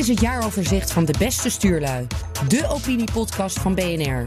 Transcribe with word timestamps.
is 0.00 0.08
het 0.08 0.20
jaaroverzicht 0.20 0.92
van 0.92 1.04
de 1.04 1.14
beste 1.18 1.50
stuurlui. 1.50 2.06
De 2.48 2.68
opiniepodcast 2.68 3.58
van 3.58 3.74
BNR. 3.74 4.24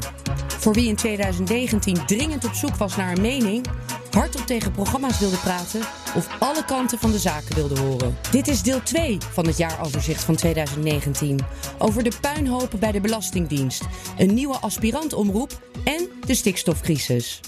Voor 0.48 0.74
wie 0.74 0.88
in 0.88 0.96
2019 0.96 2.06
dringend 2.06 2.46
op 2.46 2.54
zoek 2.54 2.76
was 2.76 2.96
naar 2.96 3.12
een 3.12 3.22
mening, 3.22 3.66
hardop 4.12 4.46
tegen 4.46 4.72
programma's 4.72 5.20
wilde 5.20 5.38
praten 5.38 5.82
of 6.16 6.28
alle 6.40 6.66
kanten 6.66 7.00
van 7.00 7.12
de 7.12 7.20
zaken 7.20 7.56
wilde 7.56 7.80
horen. 7.80 8.18
Dit 8.32 8.48
is 8.48 8.62
deel 8.62 8.84
2 8.84 9.18
van 9.32 9.48
het 9.48 9.58
jaaroverzicht 9.58 10.24
van 10.24 10.36
2019. 10.36 11.40
Over 11.78 12.04
de 12.04 12.12
puinhopen 12.22 12.80
bij 12.80 12.92
de 12.92 13.02
Belastingdienst, 13.02 13.84
een 14.18 14.34
nieuwe 14.34 14.58
aspirantomroep 14.58 15.62
en 15.84 16.08
de 16.26 16.36
stikstofcrisis. 16.36 17.40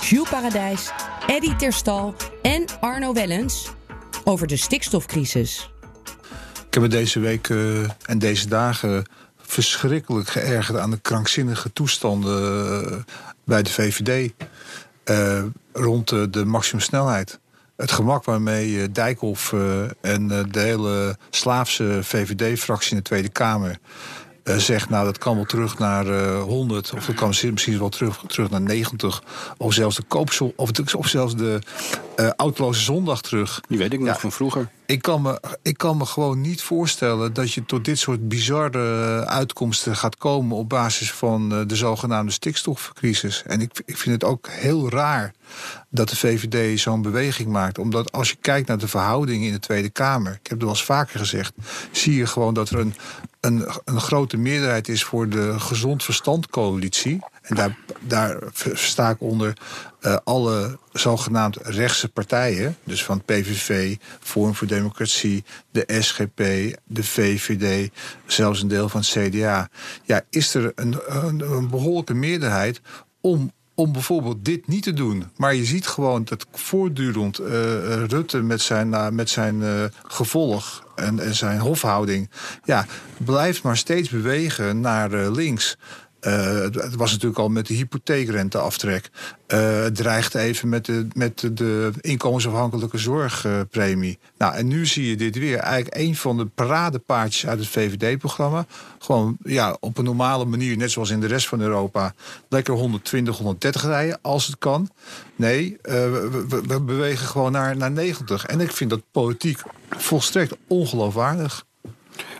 Jules 0.00 0.28
Paradijs, 0.28 0.90
Eddy 1.26 1.54
Terstal 1.54 2.14
en 2.42 2.64
Arno 2.80 3.12
Wellens 3.12 3.70
over 4.24 4.46
de 4.46 4.56
stikstofcrisis. 4.56 5.71
Ik 6.72 6.80
heb 6.80 6.90
me 6.90 6.96
deze 6.96 7.20
week 7.20 7.48
uh, 7.48 7.90
en 8.06 8.18
deze 8.18 8.48
dagen 8.48 9.04
verschrikkelijk 9.36 10.28
geërgerd 10.28 10.78
aan 10.78 10.90
de 10.90 11.00
krankzinnige 11.00 11.72
toestanden 11.72 12.92
uh, 12.92 12.98
bij 13.44 13.62
de 13.62 13.70
VVD 13.70 14.32
uh, 15.04 15.44
rond 15.72 16.08
de 16.08 16.44
maximumsnelheid. 16.44 17.38
Het 17.76 17.90
gemak 17.90 18.24
waarmee 18.24 18.90
Dijkhoff 18.90 19.52
en 20.00 20.28
de 20.28 20.60
hele 20.60 21.16
Slaafse 21.30 21.98
VVD-fractie 22.02 22.90
in 22.90 22.96
de 22.96 23.02
Tweede 23.02 23.28
Kamer 23.28 23.78
uh, 24.44 24.56
zegt, 24.56 24.88
nou 24.88 25.04
dat 25.04 25.18
kan 25.18 25.34
wel 25.36 25.44
terug 25.44 25.78
naar 25.78 26.06
uh, 26.06 26.42
100, 26.42 26.92
of 26.96 27.06
dat 27.06 27.14
kan 27.14 27.28
misschien 27.28 27.78
wel 27.78 27.88
terug, 27.88 28.24
terug 28.26 28.50
naar 28.50 28.60
90, 28.60 29.22
of 29.56 29.72
zelfs 29.72 29.96
de 29.96 30.02
koopsel, 30.02 30.52
of, 30.56 30.70
of 30.94 31.08
zelfs 31.08 31.36
de 31.36 31.58
uh, 32.56 32.70
zondag 32.70 33.20
terug. 33.20 33.60
Die 33.68 33.78
weet 33.78 33.92
ik 33.92 33.98
nog 33.98 34.08
ja, 34.08 34.18
van 34.18 34.32
vroeger. 34.32 34.68
Ik 34.86 35.02
kan, 35.02 35.22
me, 35.22 35.40
ik 35.62 35.78
kan 35.78 35.96
me 35.96 36.06
gewoon 36.06 36.40
niet 36.40 36.62
voorstellen 36.62 37.32
dat 37.32 37.52
je 37.52 37.64
tot 37.64 37.84
dit 37.84 37.98
soort 37.98 38.28
bizarre 38.28 39.26
uitkomsten 39.26 39.96
gaat 39.96 40.16
komen 40.16 40.56
op 40.56 40.68
basis 40.68 41.12
van 41.12 41.48
de 41.66 41.76
zogenaamde 41.76 42.32
stikstofcrisis. 42.32 43.42
En 43.46 43.60
ik, 43.60 43.82
ik 43.84 43.96
vind 43.96 44.22
het 44.22 44.30
ook 44.30 44.48
heel 44.48 44.90
raar 44.90 45.32
dat 45.88 46.08
de 46.08 46.16
VVD 46.16 46.80
zo'n 46.80 47.02
beweging 47.02 47.48
maakt. 47.48 47.78
Omdat 47.78 48.12
als 48.12 48.30
je 48.30 48.36
kijkt 48.40 48.68
naar 48.68 48.78
de 48.78 48.88
verhoudingen 48.88 49.46
in 49.46 49.52
de 49.52 49.58
Tweede 49.58 49.90
Kamer, 49.90 50.32
ik 50.32 50.38
heb 50.42 50.50
het 50.50 50.62
wel 50.62 50.70
eens 50.70 50.84
vaker 50.84 51.18
gezegd, 51.18 51.52
zie 51.90 52.14
je 52.14 52.26
gewoon 52.26 52.54
dat 52.54 52.70
er 52.70 52.78
een, 52.78 52.94
een, 53.40 53.68
een 53.84 54.00
grote 54.00 54.36
meerderheid 54.36 54.88
is 54.88 55.04
voor 55.04 55.28
de 55.28 55.60
gezond 55.60 56.04
verstand 56.04 56.46
coalitie. 56.46 57.20
En 57.42 57.54
daar, 57.54 57.76
daar 58.00 58.38
sta 58.72 59.10
ik 59.10 59.20
onder 59.20 59.52
uh, 60.00 60.16
alle 60.24 60.78
zogenaamd 60.92 61.56
rechtse 61.56 62.08
partijen. 62.08 62.76
Dus 62.84 63.04
van 63.04 63.24
PVV, 63.24 63.96
Forum 64.20 64.54
voor 64.54 64.66
Democratie, 64.66 65.44
de 65.70 65.84
SGP, 66.00 66.36
de 66.84 67.04
VVD, 67.04 67.90
zelfs 68.26 68.62
een 68.62 68.68
deel 68.68 68.88
van 68.88 69.00
het 69.00 69.10
CDA. 69.10 69.68
Ja, 70.04 70.22
is 70.30 70.54
er 70.54 70.72
een, 70.74 70.96
een, 71.06 71.40
een 71.40 71.70
behoorlijke 71.70 72.14
meerderheid 72.14 72.80
om 73.20 73.52
om 73.82 73.92
bijvoorbeeld 73.92 74.44
dit 74.44 74.66
niet 74.66 74.82
te 74.82 74.92
doen. 74.92 75.24
Maar 75.36 75.54
je 75.54 75.64
ziet 75.64 75.86
gewoon 75.86 76.24
dat 76.24 76.46
voortdurend 76.52 77.40
uh, 77.40 77.46
Rutte 78.04 78.42
met 78.42 78.60
zijn, 78.60 78.88
uh, 78.88 79.08
met 79.08 79.30
zijn 79.30 79.60
uh, 79.60 79.84
gevolg 80.06 80.86
en, 80.94 81.18
en, 81.18 81.34
zijn 81.34 81.58
hofhouding... 81.58 82.30
Ja, 82.64 82.86
blijft 83.16 83.62
maar 83.62 83.76
steeds 83.76 84.08
bewegen 84.08 84.80
naar 84.80 85.10
links. 85.10 85.76
Uh, 86.26 86.60
het 86.60 86.94
was 86.94 87.10
natuurlijk 87.10 87.38
al 87.38 87.48
met 87.48 87.66
de 87.66 87.74
hypotheekrenteaftrek. 87.74 89.10
Uh, 89.48 89.82
het 89.82 89.94
dreigt 89.94 90.34
even 90.34 90.68
met 90.68 90.84
de, 90.84 91.06
met 91.12 91.48
de, 91.52 91.92
inkomensafhankelijke 92.00 92.98
zorgpremie. 92.98 94.18
nou, 94.38 94.54
en 94.54 94.66
nu 94.66 94.86
zie 94.86 95.08
je 95.08 95.16
dit 95.16 95.38
weer. 95.38 95.58
Eigenlijk 95.58 95.96
een 95.96 96.16
van 96.16 96.36
de 96.36 96.46
paradepaardjes 96.46 97.46
uit 97.46 97.58
het 97.58 97.68
VVD-programma. 97.68 98.66
Gewoon 98.98 99.36
ja, 99.42 99.76
op 99.80 99.98
een 99.98 100.04
normale 100.04 100.44
manier, 100.44 100.76
net 100.76 100.90
zoals 100.90 101.10
in 101.10 101.20
de 101.20 101.26
rest 101.26 101.48
van 101.48 101.60
Europa. 101.60 102.14
Lekker 102.48 102.74
120, 102.74 103.36
130 103.36 103.82
rijden, 103.82 104.18
als 104.20 104.46
het 104.46 104.58
kan. 104.58 104.90
Nee, 105.36 105.78
we, 105.82 106.44
we, 106.48 106.62
we, 106.66 106.80
bewegen 106.80 107.26
gewoon 107.26 107.52
naar, 107.52 107.76
naar 107.76 107.92
90. 107.92 108.46
En 108.46 108.60
ik 108.60 108.72
vind 108.72 108.90
dat 108.90 109.02
politiek 109.10 109.60
volstrekt 109.88 110.56
ongeloofwaardig. 110.66 111.64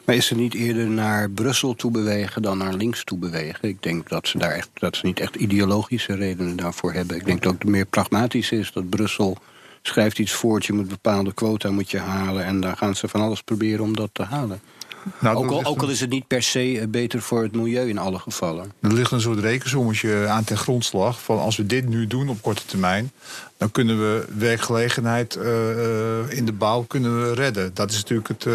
Maar 0.04 0.14
is 0.14 0.26
ze 0.26 0.34
niet 0.34 0.54
eerder 0.54 0.86
naar 0.86 1.30
Brussel 1.30 1.74
toe 1.74 1.90
bewegen 1.90 2.42
dan 2.42 2.58
naar 2.58 2.74
links 2.74 3.04
toe 3.04 3.18
bewegen? 3.18 3.68
Ik 3.68 3.82
denk 3.82 4.08
dat 4.08 4.28
ze 4.28 4.38
daar 4.38 4.52
echt 4.52 4.68
dat 4.74 4.96
ze 4.96 5.06
niet 5.06 5.20
echt 5.20 5.34
ideologische 5.34 6.14
redenen 6.14 6.56
daarvoor 6.56 6.92
hebben. 6.92 7.16
Ik 7.16 7.24
denk 7.24 7.42
dat 7.42 7.52
het 7.52 7.64
meer 7.64 7.86
pragmatisch 7.86 8.50
is 8.50 8.72
dat 8.72 8.90
Brussel 8.90 9.36
schrijft 9.82 10.18
iets 10.18 10.32
voort, 10.32 10.66
je 10.66 10.72
moet 10.72 10.88
bepaalde 10.88 11.32
quota 11.32 11.70
moet 11.70 11.90
je 11.90 11.98
halen 11.98 12.44
en 12.44 12.60
daar 12.60 12.76
gaan 12.76 12.96
ze 12.96 13.08
van 13.08 13.20
alles 13.20 13.42
proberen 13.42 13.84
om 13.84 13.96
dat 13.96 14.10
te 14.12 14.22
halen. 14.22 14.60
Nou, 15.20 15.36
ook, 15.36 15.50
al, 15.50 15.64
ook, 15.64 15.82
al, 15.82 15.88
is 15.88 16.00
het 16.00 16.10
niet 16.10 16.26
per 16.26 16.42
se 16.42 16.78
eh, 16.78 16.86
beter 16.88 17.22
voor 17.22 17.42
het 17.42 17.52
milieu 17.52 17.88
in 17.88 17.98
alle 17.98 18.18
gevallen. 18.18 18.72
Er 18.80 18.92
ligt 18.92 19.12
een 19.12 19.20
soort 19.20 19.38
rekensommetje 19.38 20.26
aan 20.26 20.44
ten 20.44 20.56
grondslag. 20.56 21.22
Van 21.22 21.38
als 21.38 21.56
we 21.56 21.66
dit 21.66 21.88
nu 21.88 22.06
doen 22.06 22.28
op 22.28 22.42
korte 22.42 22.64
termijn, 22.66 23.12
dan 23.56 23.70
kunnen 23.70 23.98
we 23.98 24.24
werkgelegenheid 24.38 25.36
uh, 25.36 25.44
in 26.28 26.44
de 26.44 26.52
bouw 26.52 26.82
kunnen 26.82 27.22
we 27.22 27.34
redden. 27.34 27.70
Dat 27.74 27.90
is 27.90 27.96
natuurlijk 27.96 28.28
het, 28.28 28.44
uh, 28.44 28.54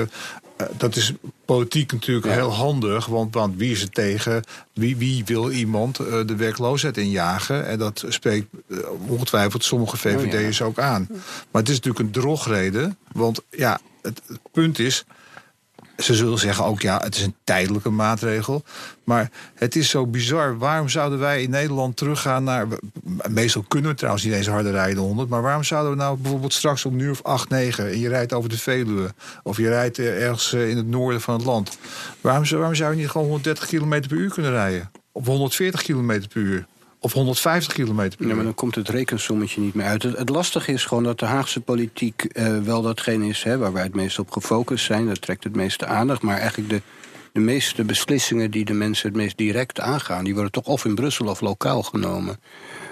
dat 0.78 0.96
is 0.96 1.14
politiek 1.46 1.92
natuurlijk 1.92 2.28
heel 2.28 2.52
handig. 2.52 3.06
Want, 3.06 3.34
want 3.34 3.58
wie 3.58 3.72
is 3.72 3.82
er 3.82 3.90
tegen? 3.90 4.44
Wie, 4.74 4.98
wie 4.98 5.26
wil 5.26 5.52
iemand 5.52 6.00
uh, 6.00 6.08
de 6.26 6.36
werkloosheid 6.36 6.98
injagen? 6.98 7.68
En 7.68 7.80
dat 7.80 8.06
spreekt 8.08 8.48
uh, 8.68 8.80
ongetwijfeld 9.08 9.64
sommige 9.64 9.98
VVD'ers 9.98 10.62
oh, 10.62 10.66
ja. 10.66 10.66
ook 10.66 10.80
aan. 10.80 11.08
Maar 11.52 11.62
het 11.62 11.70
is 11.70 11.76
natuurlijk 11.76 12.06
een 12.06 12.22
drogreden. 12.22 12.98
Want 13.12 13.42
ja, 13.50 13.80
het, 14.02 14.22
het 14.28 14.40
punt 14.52 14.80
is 14.80 15.06
ze 15.98 16.16
zullen 16.16 16.38
zeggen 16.38 16.66
ook, 16.66 16.82
ja, 16.82 17.00
het 17.04 17.16
is 17.16 17.24
een 17.24 17.36
tijdelijke 17.44 17.90
maatregel. 17.90 18.64
Maar 19.04 19.32
het 19.56 19.76
is 19.76 19.90
zo 19.90 20.08
bizar. 20.08 20.58
Waarom 20.58 20.90
zouden 20.90 21.20
wij 21.20 21.42
in 21.42 21.50
Nederland 21.50 21.98
teruggaan 21.98 22.44
naar... 22.44 22.68
Meestal 23.30 23.66
kunnen 23.68 23.90
we 23.92 23.98
trouwens 23.98 24.24
niet 24.24 24.34
eens 24.34 24.48
harder 24.48 24.72
rijden 24.72 25.04
100... 25.04 25.30
maar 25.30 25.42
waarom 25.42 25.64
zouden 25.64 25.92
we 25.92 25.98
nou 25.98 26.18
bijvoorbeeld 26.18 26.54
straks 26.54 26.86
om 26.86 26.96
nu 26.96 27.10
of 27.10 27.24
8, 27.24 27.50
9... 27.50 27.90
en 27.90 28.00
je 28.00 28.10
rijdt 28.10 28.34
over 28.34 28.50
de 28.50 28.58
Veluwe... 28.58 29.14
of 29.44 29.58
je 29.58 29.68
rijdt 29.68 30.00
ergens 30.00 30.54
eh, 30.54 30.70
in 30.70 30.78
het 30.78 30.88
noorden 30.88 31.22
van 31.22 31.34
het 31.34 31.46
land... 31.46 31.78
waarom, 32.22 32.44
waarom 32.50 32.76
zou 32.76 32.92
je 32.92 32.98
niet 32.98 33.10
gewoon 33.10 33.28
130 33.28 33.68
km 33.68 34.08
per 34.08 34.18
uur 34.18 34.30
kunnen 34.30 34.52
rijden? 34.52 34.92
Of 35.12 35.26
140 35.26 35.84
km 35.84 36.22
per 36.28 36.42
uur? 36.42 36.66
Of 37.08 37.14
150 37.14 37.74
kilometer 37.74 38.18
per 38.18 38.22
uur. 38.22 38.30
Ja, 38.30 38.36
maar 38.36 38.46
dan 38.46 38.56
komt 38.56 38.76
het 38.76 38.90
rekensommetje 38.90 39.62
niet 39.62 39.74
meer 39.74 39.86
uit. 39.86 40.04
Het, 40.04 40.18
het 40.18 40.30
lastige 40.30 40.72
is 40.72 40.86
gewoon 40.86 41.04
dat 41.04 41.20
de 41.20 41.26
Haagse 41.26 41.62
politiek 41.62 42.28
uh, 42.32 42.58
wel 42.58 42.82
datgene 42.82 43.28
is 43.28 43.44
hè, 43.44 43.58
waar 43.58 43.74
wij 43.74 43.84
het 43.84 43.96
meest 43.96 44.20
op 44.20 44.32
gefocust 44.32 44.86
zijn. 44.86 45.08
Dat 45.08 45.22
trekt 45.22 45.44
het 45.44 45.56
meeste 45.56 45.86
aandacht. 45.86 46.22
Maar 46.22 46.38
eigenlijk 46.38 46.70
de, 46.70 46.82
de 47.32 47.40
meeste 47.40 47.84
beslissingen 47.84 48.52
die 48.52 48.66
de 48.66 48.74
mensen 48.74 49.08
het 49.08 49.18
meest 49.18 49.38
direct 49.38 49.80
aangaan, 49.80 50.24
die 50.24 50.34
worden 50.34 50.52
toch 50.52 50.66
of 50.66 50.86
in 50.86 50.96
Brussel 50.96 51.28
of 51.28 51.42
lokaal 51.42 51.84
genomen. 51.84 52.40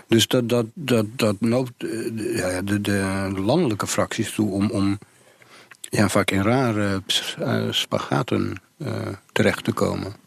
Dus 0.07 0.27
dat, 0.27 0.49
dat, 0.49 0.65
dat, 0.73 1.05
dat 1.15 1.35
noopt 1.39 1.73
de, 1.77 2.61
de, 2.63 2.81
de 2.81 3.31
landelijke 3.35 3.87
fracties 3.87 4.33
toe 4.33 4.51
om, 4.51 4.69
om 4.69 4.97
ja, 5.79 6.09
vaak 6.09 6.31
in 6.31 6.41
rare 6.41 7.01
uh, 7.39 7.71
spagaten 7.71 8.61
uh, 8.77 8.91
terecht 9.31 9.63
te 9.63 9.71
komen. 9.71 10.24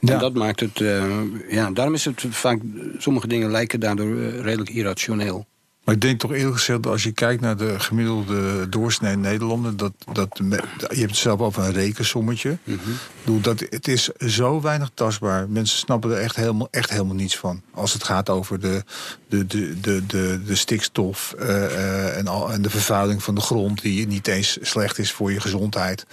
Ja. 0.00 0.12
En 0.12 0.18
dat 0.18 0.34
maakt 0.34 0.60
het, 0.60 0.80
uh, 0.80 1.04
ja, 1.48 1.70
daarom 1.70 1.94
is 1.94 2.04
het 2.04 2.24
vaak, 2.30 2.60
sommige 2.98 3.26
dingen 3.26 3.50
lijken 3.50 3.80
daardoor 3.80 4.06
uh, 4.06 4.40
redelijk 4.40 4.70
irrationeel. 4.70 5.46
Maar 5.86 5.94
ik 5.94 6.00
denk 6.00 6.20
toch 6.20 6.32
eerlijk 6.32 6.56
gezegd, 6.56 6.86
als 6.86 7.02
je 7.02 7.12
kijkt 7.12 7.40
naar 7.40 7.56
de 7.56 7.80
gemiddelde 7.80 8.68
doorsnee 8.68 9.16
Nederlander, 9.16 9.76
dat, 9.76 9.92
dat, 10.12 10.40
je 10.88 10.98
hebt 10.98 11.10
het 11.10 11.16
zelf 11.16 11.40
over 11.40 11.64
een 11.64 11.72
rekensommetje. 11.72 12.58
Mm 12.64 12.78
-hmm. 13.24 13.42
dat, 13.42 13.60
het 13.60 13.88
is 13.88 14.08
zo 14.18 14.60
weinig 14.60 14.90
tastbaar. 14.94 15.48
Mensen 15.48 15.78
snappen 15.78 16.10
er 16.10 16.18
echt 16.18 16.36
helemaal, 16.36 16.68
echt 16.70 16.90
helemaal 16.90 17.14
niets 17.14 17.36
van. 17.36 17.62
Als 17.70 17.92
het 17.92 18.04
gaat 18.04 18.30
over 18.30 18.60
de, 18.60 18.84
de, 19.28 19.46
de, 19.46 19.80
de, 19.80 20.06
de, 20.06 20.40
de 20.46 20.54
stikstof 20.54 21.34
uh, 21.38 21.48
uh, 21.48 22.16
en, 22.16 22.26
al, 22.26 22.52
en 22.52 22.62
de 22.62 22.70
vervuiling 22.70 23.22
van 23.22 23.34
de 23.34 23.40
grond, 23.40 23.82
die 23.82 24.06
niet 24.06 24.26
eens 24.26 24.58
slecht 24.60 24.98
is 24.98 25.12
voor 25.12 25.32
je 25.32 25.40
gezondheid. 25.40 26.06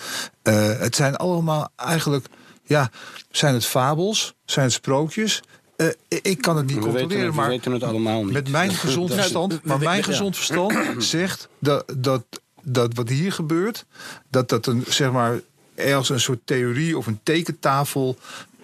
Uh, 0.44 0.80
het 0.80 0.96
zijn 0.96 1.16
allemaal 1.16 1.70
eigenlijk 1.76 2.26
ja, 2.74 2.90
zijn 3.32 3.54
het 3.54 3.66
fabels? 3.66 4.34
Zijn 4.46 4.66
het 4.66 4.74
sprookjes? 4.74 5.42
Uh, 5.78 5.88
ik 6.22 6.42
kan 6.42 6.58
het 6.58 6.66
niet 6.66 6.76
we 6.76 6.82
controleren, 6.82 7.18
weten, 7.18 7.36
maar 7.36 7.46
we 7.46 7.52
weten 7.52 7.72
het 7.72 7.84
allemaal 7.84 8.24
niet. 8.24 8.34
met 8.34 8.50
mijn 8.50 8.72
gezond 8.74 9.14
verstand, 9.14 9.64
maar 9.64 9.80
mijn 9.80 10.04
gezond 10.04 10.36
verstand 10.36 10.74
zegt 11.04 11.48
dat, 11.60 11.94
dat, 11.98 12.24
dat 12.62 12.94
wat 12.94 13.10
hier 13.10 13.32
gebeurt, 13.32 13.86
dat 14.30 14.50
dat 14.50 14.66
een 14.66 14.84
zeg 14.88 15.12
maar 15.12 15.40
ergens 15.76 16.10
een 16.10 16.20
soort 16.20 16.40
theorie 16.46 16.98
of 16.98 17.08
een 17.08 17.20
tekentafel 17.24 18.18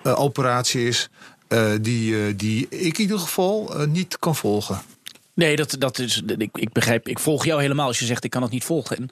uh, 0.04 0.20
operatie 0.20 0.88
is, 0.88 1.10
uh, 1.50 1.72
die, 1.82 2.36
die 2.36 2.68
ik 2.70 2.98
in 2.98 3.02
ieder 3.02 3.20
geval 3.20 3.74
niet 3.88 4.20
kan 4.20 4.36
volgen. 4.36 4.82
Nee, 5.34 5.56
dat, 5.56 5.76
dat 5.80 6.00
is, 6.00 6.22
ik, 6.38 6.58
ik 6.58 6.72
begrijp, 6.72 7.08
ik 7.08 7.20
volg 7.20 7.46
jou 7.46 7.62
helemaal 7.62 7.88
als 7.88 8.00
je 8.00 8.06
zegt 8.06 8.24
ik 8.24 8.30
kan 8.30 8.42
het 8.42 8.52
niet 8.52 8.64
volgen. 8.64 9.10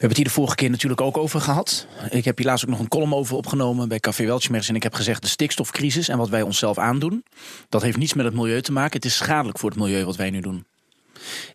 We 0.00 0.06
hebben 0.06 0.18
het 0.18 0.26
hier 0.26 0.36
de 0.36 0.40
vorige 0.42 0.62
keer 0.62 0.70
natuurlijk 0.70 1.00
ook 1.00 1.16
over 1.16 1.40
gehad. 1.40 1.86
Ik 2.10 2.24
heb 2.24 2.36
hier 2.36 2.46
laatst 2.46 2.64
ook 2.64 2.70
nog 2.70 2.78
een 2.78 2.88
column 2.88 3.14
over 3.14 3.36
opgenomen 3.36 3.88
bij 3.88 4.00
Café 4.00 4.24
Weltschmerz. 4.24 4.68
En 4.68 4.74
ik 4.74 4.82
heb 4.82 4.94
gezegd 4.94 5.22
de 5.22 5.28
stikstofcrisis 5.28 6.08
en 6.08 6.18
wat 6.18 6.28
wij 6.28 6.42
onszelf 6.42 6.78
aandoen. 6.78 7.24
Dat 7.68 7.82
heeft 7.82 7.96
niets 7.96 8.14
met 8.14 8.24
het 8.24 8.34
milieu 8.34 8.62
te 8.62 8.72
maken. 8.72 8.96
Het 8.96 9.04
is 9.04 9.16
schadelijk 9.16 9.58
voor 9.58 9.70
het 9.70 9.78
milieu 9.78 10.04
wat 10.04 10.16
wij 10.16 10.30
nu 10.30 10.40
doen. 10.40 10.66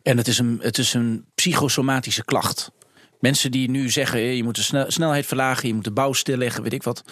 En 0.03 0.18
het 0.18 0.27
is 0.27 0.39
een, 0.39 0.59
het 0.62 0.77
is 0.77 0.94
een 0.94 1.25
psychosomatische 1.36 2.24
klacht. 2.25 2.71
Mensen 3.19 3.51
die 3.51 3.69
nu 3.69 3.89
zeggen, 3.89 4.19
je 4.19 4.44
moet 4.44 4.56
de 4.56 4.86
snelheid 4.88 5.25
verlagen, 5.25 5.68
je 5.68 5.74
moet 5.74 5.83
de 5.83 5.92
bouw 5.92 6.13
stilleggen, 6.13 6.63
weet 6.63 6.74
ik 6.74 6.83
wat. 6.83 7.03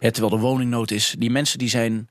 terwijl 0.00 0.30
de 0.30 0.38
woningnood 0.38 0.90
is. 0.90 1.14
Die 1.18 1.30
mensen 1.30 1.58
die 1.58 1.68
zijn 1.68 2.08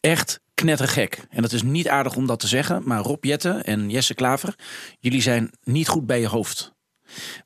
echt 0.00 0.40
knettergek. 0.54 1.26
En 1.30 1.42
dat 1.42 1.52
is 1.52 1.62
niet 1.62 1.88
aardig 1.88 2.16
om 2.16 2.26
dat 2.26 2.40
te 2.40 2.48
zeggen. 2.48 2.82
Maar 2.84 3.00
Rob 3.00 3.24
Jetten 3.24 3.64
en 3.64 3.90
Jesse 3.90 4.14
Klaver, 4.14 4.54
jullie 4.98 5.22
zijn 5.22 5.50
niet 5.62 5.88
goed 5.88 6.06
bij 6.06 6.20
je 6.20 6.28
hoofd. 6.28 6.78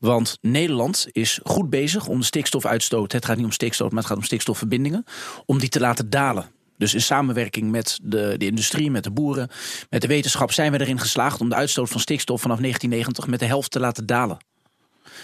Want 0.01 0.39
Nederland 0.41 1.07
is 1.13 1.41
goed 1.43 1.71
bezig 1.71 2.07
om 2.07 2.19
de 2.19 2.25
stikstofuitstoot, 2.25 3.13
het 3.13 3.25
gaat 3.25 3.37
niet 3.37 3.45
om 3.45 3.53
stikstof, 3.53 3.89
maar 3.89 3.99
het 3.99 4.07
gaat 4.07 4.17
om 4.17 4.23
stikstofverbindingen, 4.25 5.05
om 5.47 5.59
die 5.59 5.69
te 5.69 5.81
laten 5.81 6.11
dalen. 6.11 6.51
Dus 6.79 6.95
in 6.95 7.03
samenwerking 7.03 7.71
met 7.71 7.99
de, 8.03 8.35
de 8.39 8.47
industrie, 8.47 8.91
met 8.91 9.05
de 9.05 9.11
boeren, 9.11 9.49
met 9.91 10.01
de 10.01 10.07
wetenschap 10.07 10.53
zijn 10.53 10.73
we 10.73 10.81
erin 10.81 11.01
geslaagd 11.01 11.41
om 11.41 11.49
de 11.49 11.55
uitstoot 11.55 11.89
van 11.89 12.01
stikstof 12.01 12.41
vanaf 12.41 12.59
1990 12.59 13.31
met 13.31 13.41
de 13.41 13.47
helft 13.47 13.71
te 13.71 13.81
laten 13.81 14.07
dalen. 14.07 14.39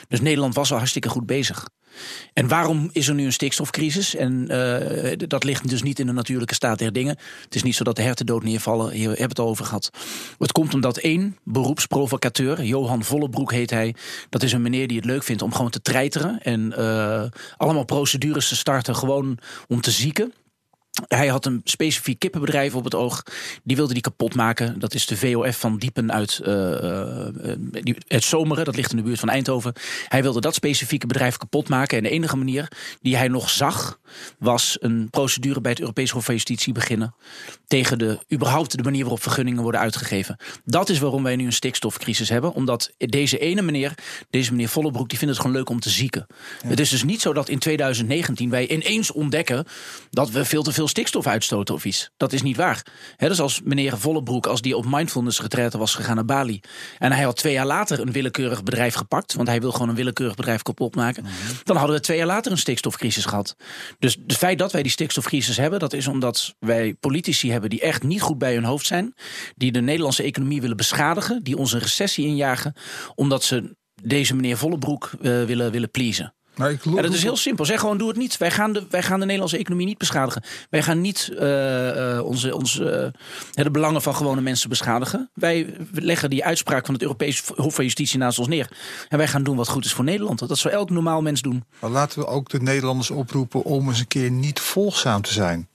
Dus 0.08 0.20
Nederland 0.20 0.54
was 0.54 0.70
al 0.70 0.76
hartstikke 0.78 1.08
goed 1.08 1.26
bezig. 1.26 1.68
En 2.32 2.48
waarom 2.48 2.90
is 2.92 3.08
er 3.08 3.14
nu 3.14 3.24
een 3.24 3.32
stikstofcrisis? 3.32 4.14
En 4.14 4.46
uh, 4.50 5.12
dat 5.16 5.44
ligt 5.44 5.68
dus 5.68 5.82
niet 5.82 5.98
in 5.98 6.06
de 6.06 6.12
natuurlijke 6.12 6.54
staat 6.54 6.78
der 6.78 6.92
dingen. 6.92 7.16
Het 7.44 7.54
is 7.54 7.62
niet 7.62 7.74
zo 7.74 7.84
dat 7.84 7.96
de 7.96 8.02
hertendood 8.02 8.42
neervallen. 8.42 8.92
Hier 8.92 9.08
hebben 9.08 9.28
het 9.28 9.38
al 9.38 9.48
over 9.48 9.64
gehad. 9.64 9.90
Het 10.38 10.52
komt 10.52 10.74
omdat 10.74 10.96
één 10.96 11.36
beroepsprovocateur, 11.44 12.64
Johan 12.64 13.04
Vollebroek 13.04 13.52
heet 13.52 13.70
hij. 13.70 13.94
Dat 14.28 14.42
is 14.42 14.52
een 14.52 14.62
meneer 14.62 14.86
die 14.86 14.96
het 14.96 15.06
leuk 15.06 15.22
vindt 15.22 15.42
om 15.42 15.52
gewoon 15.52 15.70
te 15.70 15.82
treiteren. 15.82 16.42
En 16.42 16.74
uh, 16.78 17.22
allemaal 17.56 17.84
procedures 17.84 18.48
te 18.48 18.56
starten, 18.56 18.96
gewoon 18.96 19.38
om 19.68 19.80
te 19.80 19.90
zieken. 19.90 20.32
Hij 21.08 21.26
had 21.28 21.46
een 21.46 21.60
specifiek 21.64 22.18
kippenbedrijf 22.18 22.74
op 22.74 22.84
het 22.84 22.94
oog. 22.94 23.22
Die 23.62 23.76
wilde 23.76 23.92
die 23.92 24.02
kapot 24.02 24.34
maken. 24.34 24.78
Dat 24.78 24.94
is 24.94 25.06
de 25.06 25.16
VOF 25.16 25.58
van 25.58 25.78
Diepen 25.78 26.12
uit 26.12 26.40
uh, 26.44 27.26
het 28.06 28.24
Zomeren. 28.24 28.64
Dat 28.64 28.76
ligt 28.76 28.90
in 28.90 28.96
de 28.96 29.02
buurt 29.02 29.18
van 29.18 29.28
Eindhoven. 29.28 29.72
Hij 30.08 30.22
wilde 30.22 30.40
dat 30.40 30.54
specifieke 30.54 31.06
bedrijf 31.06 31.36
kapot 31.36 31.68
maken. 31.68 31.96
En 31.96 32.02
de 32.02 32.10
enige 32.10 32.36
manier 32.36 32.68
die 33.00 33.16
hij 33.16 33.28
nog 33.28 33.50
zag... 33.50 33.98
was 34.38 34.76
een 34.80 35.08
procedure 35.10 35.60
bij 35.60 35.70
het 35.70 35.80
Europees 35.80 36.10
Hof 36.10 36.24
van 36.24 36.34
Justitie 36.34 36.72
beginnen... 36.72 37.14
tegen 37.66 37.98
de, 37.98 38.18
überhaupt 38.32 38.76
de 38.76 38.82
manier 38.82 39.02
waarop 39.02 39.22
vergunningen 39.22 39.62
worden 39.62 39.80
uitgegeven. 39.80 40.36
Dat 40.64 40.88
is 40.88 40.98
waarom 40.98 41.22
wij 41.22 41.36
nu 41.36 41.44
een 41.44 41.52
stikstofcrisis 41.52 42.28
hebben. 42.28 42.52
Omdat 42.52 42.92
deze 42.96 43.38
ene 43.38 43.62
meneer, 43.62 43.94
deze 44.30 44.50
meneer 44.50 44.68
Vollebroek... 44.68 45.08
die 45.08 45.18
vindt 45.18 45.34
het 45.34 45.42
gewoon 45.42 45.56
leuk 45.58 45.68
om 45.68 45.80
te 45.80 45.90
zieken. 45.90 46.26
Het 46.66 46.80
is 46.80 46.90
dus 46.90 47.04
niet 47.04 47.20
zo 47.20 47.32
dat 47.32 47.48
in 47.48 47.58
2019 47.58 48.50
wij 48.50 48.68
ineens 48.68 49.12
ontdekken... 49.12 49.66
dat 50.10 50.30
we 50.30 50.44
veel 50.44 50.62
te 50.62 50.72
veel 50.72 50.79
stikstof 50.88 51.26
uitstoten 51.26 51.74
of 51.74 51.84
iets. 51.84 52.10
Dat 52.16 52.32
is 52.32 52.42
niet 52.42 52.56
waar. 52.56 52.86
He, 53.16 53.28
dus 53.28 53.40
als 53.40 53.60
meneer 53.64 53.98
Vollebroek, 53.98 54.46
als 54.46 54.60
die 54.60 54.76
op 54.76 54.84
mindfulness 54.88 55.40
retraite 55.40 55.78
was 55.78 55.94
gegaan 55.94 56.14
naar 56.14 56.24
Bali... 56.24 56.60
en 56.98 57.12
hij 57.12 57.24
had 57.24 57.36
twee 57.36 57.52
jaar 57.52 57.66
later 57.66 58.00
een 58.00 58.12
willekeurig 58.12 58.62
bedrijf 58.62 58.94
gepakt... 58.94 59.34
want 59.34 59.48
hij 59.48 59.60
wil 59.60 59.72
gewoon 59.72 59.88
een 59.88 59.94
willekeurig 59.94 60.36
bedrijf 60.36 60.62
kapot 60.62 60.94
maken... 60.94 61.22
Mhm. 61.22 61.32
dan 61.64 61.76
hadden 61.76 61.96
we 61.96 62.02
twee 62.02 62.16
jaar 62.16 62.26
later 62.26 62.52
een 62.52 62.58
stikstofcrisis 62.58 63.24
gehad. 63.24 63.56
Dus 63.98 64.18
het 64.26 64.36
feit 64.36 64.58
dat 64.58 64.72
wij 64.72 64.82
die 64.82 64.92
stikstofcrisis 64.92 65.56
hebben... 65.56 65.78
dat 65.78 65.92
is 65.92 66.06
omdat 66.06 66.54
wij 66.58 66.94
politici 66.94 67.50
hebben 67.50 67.70
die 67.70 67.80
echt 67.80 68.02
niet 68.02 68.22
goed 68.22 68.38
bij 68.38 68.54
hun 68.54 68.64
hoofd 68.64 68.86
zijn... 68.86 69.14
die 69.56 69.72
de 69.72 69.80
Nederlandse 69.80 70.22
economie 70.22 70.60
willen 70.60 70.76
beschadigen... 70.76 71.42
die 71.42 71.56
onze 71.56 71.78
recessie 71.78 72.26
injagen... 72.26 72.74
omdat 73.14 73.44
ze 73.44 73.76
deze 74.02 74.34
meneer 74.34 74.56
Vollebroek 74.56 75.10
uh, 75.20 75.44
willen, 75.44 75.70
willen 75.70 75.90
pleasen. 75.90 76.34
Maar 76.60 76.70
ik 76.70 76.84
ja, 76.84 77.02
dat 77.02 77.12
is 77.12 77.22
heel 77.22 77.36
simpel. 77.36 77.64
Zeg 77.64 77.80
gewoon, 77.80 77.98
doe 77.98 78.08
het 78.08 78.16
niet. 78.16 78.36
Wij 78.36 78.50
gaan 78.50 78.72
de, 78.72 78.86
wij 78.90 79.02
gaan 79.02 79.18
de 79.18 79.24
Nederlandse 79.24 79.58
economie 79.58 79.86
niet 79.86 79.98
beschadigen. 79.98 80.42
Wij 80.70 80.82
gaan 80.82 81.00
niet 81.00 81.30
uh, 81.32 82.16
uh, 82.16 82.24
onze, 82.24 82.56
onze, 82.56 83.12
uh, 83.54 83.64
de 83.64 83.70
belangen 83.70 84.02
van 84.02 84.14
gewone 84.14 84.40
mensen 84.40 84.68
beschadigen. 84.68 85.30
Wij 85.34 85.74
leggen 85.92 86.30
die 86.30 86.44
uitspraak 86.44 86.84
van 86.84 86.94
het 86.94 87.02
Europees 87.02 87.42
Hof 87.54 87.74
van 87.74 87.84
Justitie 87.84 88.18
naast 88.18 88.38
ons 88.38 88.48
neer. 88.48 88.68
En 89.08 89.18
wij 89.18 89.28
gaan 89.28 89.42
doen 89.42 89.56
wat 89.56 89.68
goed 89.68 89.84
is 89.84 89.92
voor 89.92 90.04
Nederland. 90.04 90.48
Dat 90.48 90.58
zou 90.58 90.74
elk 90.74 90.90
normaal 90.90 91.22
mens 91.22 91.42
doen. 91.42 91.64
Maar 91.78 91.90
laten 91.90 92.18
we 92.18 92.26
ook 92.26 92.48
de 92.48 92.60
Nederlanders 92.60 93.10
oproepen 93.10 93.62
om 93.62 93.88
eens 93.88 94.00
een 94.00 94.06
keer 94.06 94.30
niet 94.30 94.60
volgzaam 94.60 95.22
te 95.22 95.32
zijn. 95.32 95.68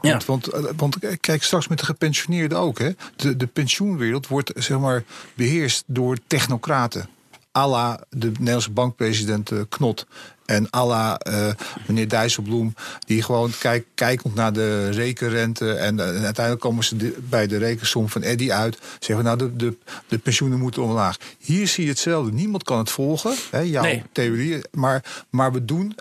Ja. 0.00 0.20
Want, 0.26 0.46
want, 0.46 0.72
want, 0.76 0.98
kijk, 1.20 1.42
straks 1.42 1.68
met 1.68 1.78
de 1.78 1.84
gepensioneerden 1.84 2.58
ook. 2.58 2.78
Hè? 2.78 2.90
De, 3.16 3.36
de 3.36 3.46
pensioenwereld 3.46 4.26
wordt 4.26 4.52
zeg 4.54 4.78
maar, 4.78 5.04
beheerst 5.34 5.84
door 5.86 6.18
technocraten 6.26 7.08
à 7.56 8.00
de 8.10 8.30
Nederlandse 8.30 8.70
bankpresident 8.70 9.50
uh, 9.50 9.60
Knot. 9.68 10.06
En 10.46 10.68
à 10.74 11.18
uh, 11.28 11.48
meneer 11.86 12.08
Dijsselbloem, 12.08 12.74
die 13.06 13.22
gewoon 13.22 13.52
kijk, 13.58 13.86
kijkend 13.94 14.34
naar 14.34 14.52
de 14.52 14.90
rekenrente. 14.90 15.72
En, 15.72 15.94
uh, 15.94 16.02
uiteindelijk 16.02 16.60
komen 16.60 16.84
ze 16.84 17.14
bij 17.28 17.46
de 17.46 17.56
rekensom 17.56 18.08
van 18.08 18.22
Eddy 18.22 18.52
uit. 18.52 18.78
Zeggen 18.98 19.24
nou, 19.24 19.38
de, 19.38 19.56
de, 19.56 19.76
de 20.08 20.18
pensioenen 20.18 20.58
moeten 20.58 20.82
omlaag. 20.82 21.16
Hier 21.38 21.68
zie 21.68 21.84
je 21.84 21.90
hetzelfde. 21.90 22.32
Niemand 22.32 22.62
kan 22.62 22.78
het 22.78 22.90
volgen, 22.90 23.34
hè, 23.50 23.60
jouw 23.60 23.82
nee. 23.82 24.02
theorie. 24.12 24.60
Maar, 24.70 25.24
maar 25.30 25.52
we 25.52 25.64
doen. 25.64 25.96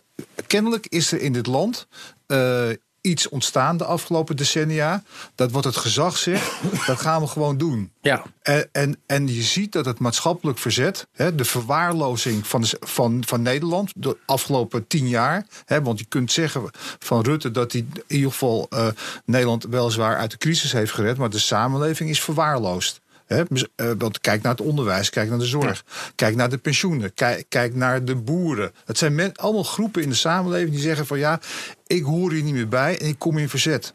Kennelijk 0.48 0.88
is 0.88 1.12
er 1.12 1.22
in 1.22 1.34
dit 1.34 1.48
land 1.48 1.88
uh, 2.28 2.70
iets 3.06 3.30
ontstaan 3.30 3.78
de 3.78 3.86
afgelopen 3.86 4.36
decennia. 4.36 5.04
Dat 5.36 5.52
wat 5.52 5.64
het 5.64 5.78
gezag 5.78 6.18
zegt, 6.18 6.52
dat 6.88 7.00
gaan 7.00 7.22
we 7.22 7.28
gewoon 7.28 7.58
doen. 7.58 7.92
Ja. 8.02 8.24
En, 8.42 8.70
en, 8.72 8.98
en 9.06 9.28
je 9.28 9.42
ziet 9.42 9.72
dat 9.72 9.86
het 9.86 10.00
maatschappelijk 10.00 10.58
verzet, 10.58 11.08
hè, 11.14 11.36
de 11.36 11.46
verwaarlozing 11.46 12.48
van, 12.48 12.62
de, 12.62 12.78
van, 12.80 13.24
van 13.26 13.42
Nederland 13.42 13.92
de 13.96 14.18
afgelopen 14.26 14.88
tien 14.88 15.08
jaar. 15.08 15.46
Hè, 15.66 15.82
want 15.82 16.00
je 16.00 16.06
kunt 16.06 16.32
zeggen 16.32 16.70
van 17.00 17.22
Rutte 17.22 17.52
dat 17.52 17.72
hij 17.72 17.82
in 17.82 18.04
ieder 18.08 18.32
geval 18.32 18.68
uh, 18.70 18.88
Nederland 19.26 19.64
weliswaar 19.64 20.18
uit 20.18 20.32
de 20.32 20.38
crisis 20.38 20.72
heeft 20.72 20.92
gered, 20.92 21.18
maar 21.18 21.30
de 21.30 21.40
samenleving 21.40 22.10
is 22.10 22.22
verwaarloosd. 22.22 23.02
He, 23.26 23.44
want 23.98 24.20
kijk 24.20 24.42
naar 24.42 24.52
het 24.52 24.62
onderwijs, 24.62 25.10
kijk 25.10 25.30
naar 25.30 25.40
de 25.40 25.46
zorg, 25.46 25.84
kijk 26.16 26.36
naar 26.36 26.50
de 26.50 26.58
pensioenen, 26.58 27.14
kijk, 27.14 27.46
kijk 27.50 27.76
naar 27.76 28.06
de 28.06 28.16
boeren. 28.16 28.72
Het 28.86 28.98
zijn 28.98 29.16
men, 29.16 29.36
allemaal 29.36 29.64
groepen 29.64 30.02
in 30.02 30.10
de 30.10 30.16
samenleving 30.16 30.72
die 30.72 30.80
zeggen 30.80 31.06
van 31.06 31.20
ja, 31.20 31.40
ik 31.88 32.04
hoor 32.04 32.32
hier 32.32 32.44
niet 32.44 32.54
meer 32.54 32.68
bij 32.68 33.00
en 33.00 33.08
ik 33.08 33.20
kom 33.20 33.38
in 33.38 33.50
verzet. 33.50 33.94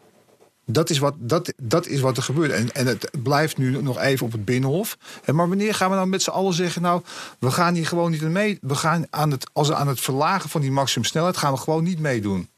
Dat 0.73 0.91
is 0.91 0.99
wat, 0.99 1.15
dat, 1.19 1.53
dat 1.62 1.87
is 1.87 2.00
wat 2.00 2.17
er 2.17 2.23
gebeurt. 2.23 2.50
En, 2.50 2.73
en 2.73 2.87
het 2.87 3.11
blijft 3.23 3.56
nu 3.56 3.82
nog 3.82 3.99
even 3.99 4.27
op 4.27 4.32
het 4.32 4.44
binnenhof. 4.44 4.99
Maar 5.27 5.49
wanneer 5.49 5.75
gaan 5.75 5.91
we 5.91 5.97
nou 5.97 6.09
met 6.09 6.23
z'n 6.23 6.31
allen 6.31 6.55
zeggen... 6.55 6.83
nou, 6.83 7.03
we 7.38 7.50
gaan 7.50 7.75
hier 7.75 7.87
gewoon 7.87 8.11
niet 8.11 8.23
mee... 8.23 8.59
we 8.61 8.75
gaan 8.75 9.06
aan 9.11 9.31
het, 9.31 9.50
als 9.53 9.69
we 9.69 9.75
aan 9.75 9.88
het 9.88 10.00
verlagen 10.00 10.50
van 10.50 10.61
die 10.61 10.71
maximumsnelheid... 10.71 11.37
gaan 11.37 11.53
we 11.53 11.59
gewoon 11.59 11.85
niet 11.85 11.99
meedoen. 11.99 12.49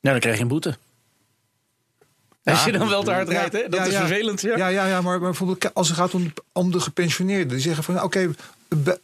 Ja, 0.00 0.10
dan 0.10 0.20
krijg 0.20 0.36
je 0.36 0.42
een 0.42 0.48
boete. 0.48 0.76
Als 2.54 2.64
je 2.64 2.72
dan 2.72 2.88
wel 2.88 3.02
te 3.02 3.10
hard 3.10 3.28
rijdt, 3.28 3.52
hè? 3.52 3.68
Dat 3.68 3.86
is 3.86 3.96
vervelend. 3.96 4.40
Ja, 4.40 4.56
ja, 4.56 4.68
ja, 4.68 4.86
ja 4.86 5.00
maar, 5.00 5.20
bijvoorbeeld 5.20 5.74
als 5.74 5.88
het 5.88 5.96
gaat 5.96 6.14
om, 6.14 6.32
om 6.52 6.72
de 6.72 6.80
gepensioneerden, 6.80 7.48
die 7.48 7.58
zeggen 7.58 7.84
van 7.84 8.02
oké, 8.02 8.30
we, 8.68 9.00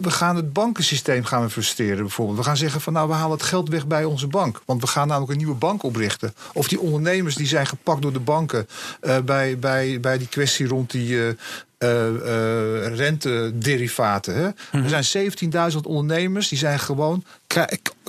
we, 0.00 0.10
gaan 0.10 0.36
het 0.36 0.52
bankensysteem 0.52 1.24
gaan 1.24 1.42
we 1.42 1.50
frustreren 1.50 1.98
bijvoorbeeld. 1.98 2.38
We 2.38 2.44
gaan 2.44 2.56
zeggen 2.56 2.80
van 2.80 2.92
nou, 2.92 3.08
we 3.08 3.14
halen 3.14 3.36
het 3.36 3.46
geld 3.46 3.68
weg 3.68 3.86
bij 3.86 4.04
onze 4.04 4.26
bank. 4.26 4.60
Want 4.64 4.80
we 4.80 4.86
gaan 4.86 5.08
namelijk 5.08 5.32
een 5.32 5.38
nieuwe 5.38 5.54
bank 5.54 5.82
oprichten. 5.82 6.34
Of 6.52 6.68
die 6.68 6.80
ondernemers 6.80 7.34
die 7.34 7.46
zijn 7.46 7.66
gepakt 7.66 8.02
door 8.02 8.12
de 8.12 8.20
banken 8.20 8.68
uh, 9.02 9.18
bij, 9.18 9.58
bij, 9.58 10.00
bij 10.00 10.18
die 10.18 10.28
kwestie 10.28 10.66
rond 10.66 10.90
die. 10.90 11.08
Uh, 11.08 11.28
uh, 11.84 12.96
rentederivaten. 12.96 14.34
Hè? 14.34 14.48
Mhm. 14.72 14.84
Er 14.84 15.02
zijn 15.04 15.32
17.000 15.72 15.78
ondernemers 15.82 16.48
die 16.48 16.58
zijn 16.58 16.78
gewoon 16.78 17.24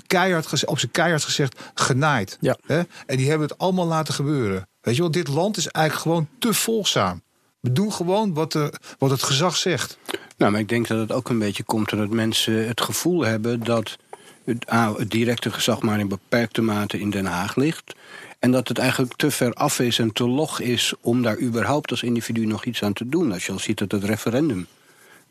keihard, 0.07 0.65
op 0.65 0.79
zijn 0.79 0.91
keihard 0.91 1.23
gezegd 1.23 1.59
genaaid. 1.73 2.37
Ja. 2.39 2.57
Hè? 2.65 2.81
En 3.05 3.17
die 3.17 3.29
hebben 3.29 3.47
het 3.47 3.57
allemaal 3.57 3.87
laten 3.87 4.13
gebeuren. 4.13 4.67
Weet 4.81 4.95
je 4.95 5.01
wel, 5.01 5.11
dit 5.11 5.27
land 5.27 5.57
is 5.57 5.67
eigenlijk 5.67 6.07
gewoon 6.07 6.27
te 6.39 6.53
volgzaam. 6.53 7.21
We 7.61 7.71
doen 7.71 7.93
gewoon 7.93 8.33
wat, 8.33 8.51
de, 8.51 8.73
wat 8.97 9.09
het 9.09 9.23
gezag 9.23 9.55
zegt. 9.55 9.97
Nou, 10.37 10.51
maar 10.51 10.61
ik 10.61 10.69
denk 10.69 10.87
dat 10.87 10.99
het 10.99 11.11
ook 11.11 11.29
een 11.29 11.39
beetje 11.39 11.63
komt 11.63 11.89
doordat 11.89 12.09
mensen 12.09 12.67
het 12.67 12.81
gevoel 12.81 13.21
hebben 13.21 13.63
dat 13.63 13.97
het, 14.45 14.65
het 14.97 15.11
directe 15.11 15.51
gezag 15.51 15.81
maar 15.81 15.99
in 15.99 16.07
beperkte 16.07 16.61
mate 16.61 16.99
in 16.99 17.09
Den 17.09 17.25
Haag 17.25 17.55
ligt. 17.55 17.95
En 18.39 18.51
dat 18.51 18.67
het 18.67 18.77
eigenlijk 18.77 19.15
te 19.15 19.31
ver 19.31 19.53
af 19.53 19.79
is 19.79 19.99
en 19.99 20.11
te 20.13 20.27
log 20.27 20.59
is 20.59 20.93
om 21.01 21.21
daar 21.21 21.39
überhaupt 21.39 21.91
als 21.91 22.03
individu 22.03 22.45
nog 22.45 22.65
iets 22.65 22.83
aan 22.83 22.93
te 22.93 23.09
doen. 23.09 23.31
Als 23.31 23.45
je 23.45 23.51
al 23.51 23.59
ziet 23.59 23.77
dat 23.77 23.91
het 23.91 24.03
referendum 24.03 24.67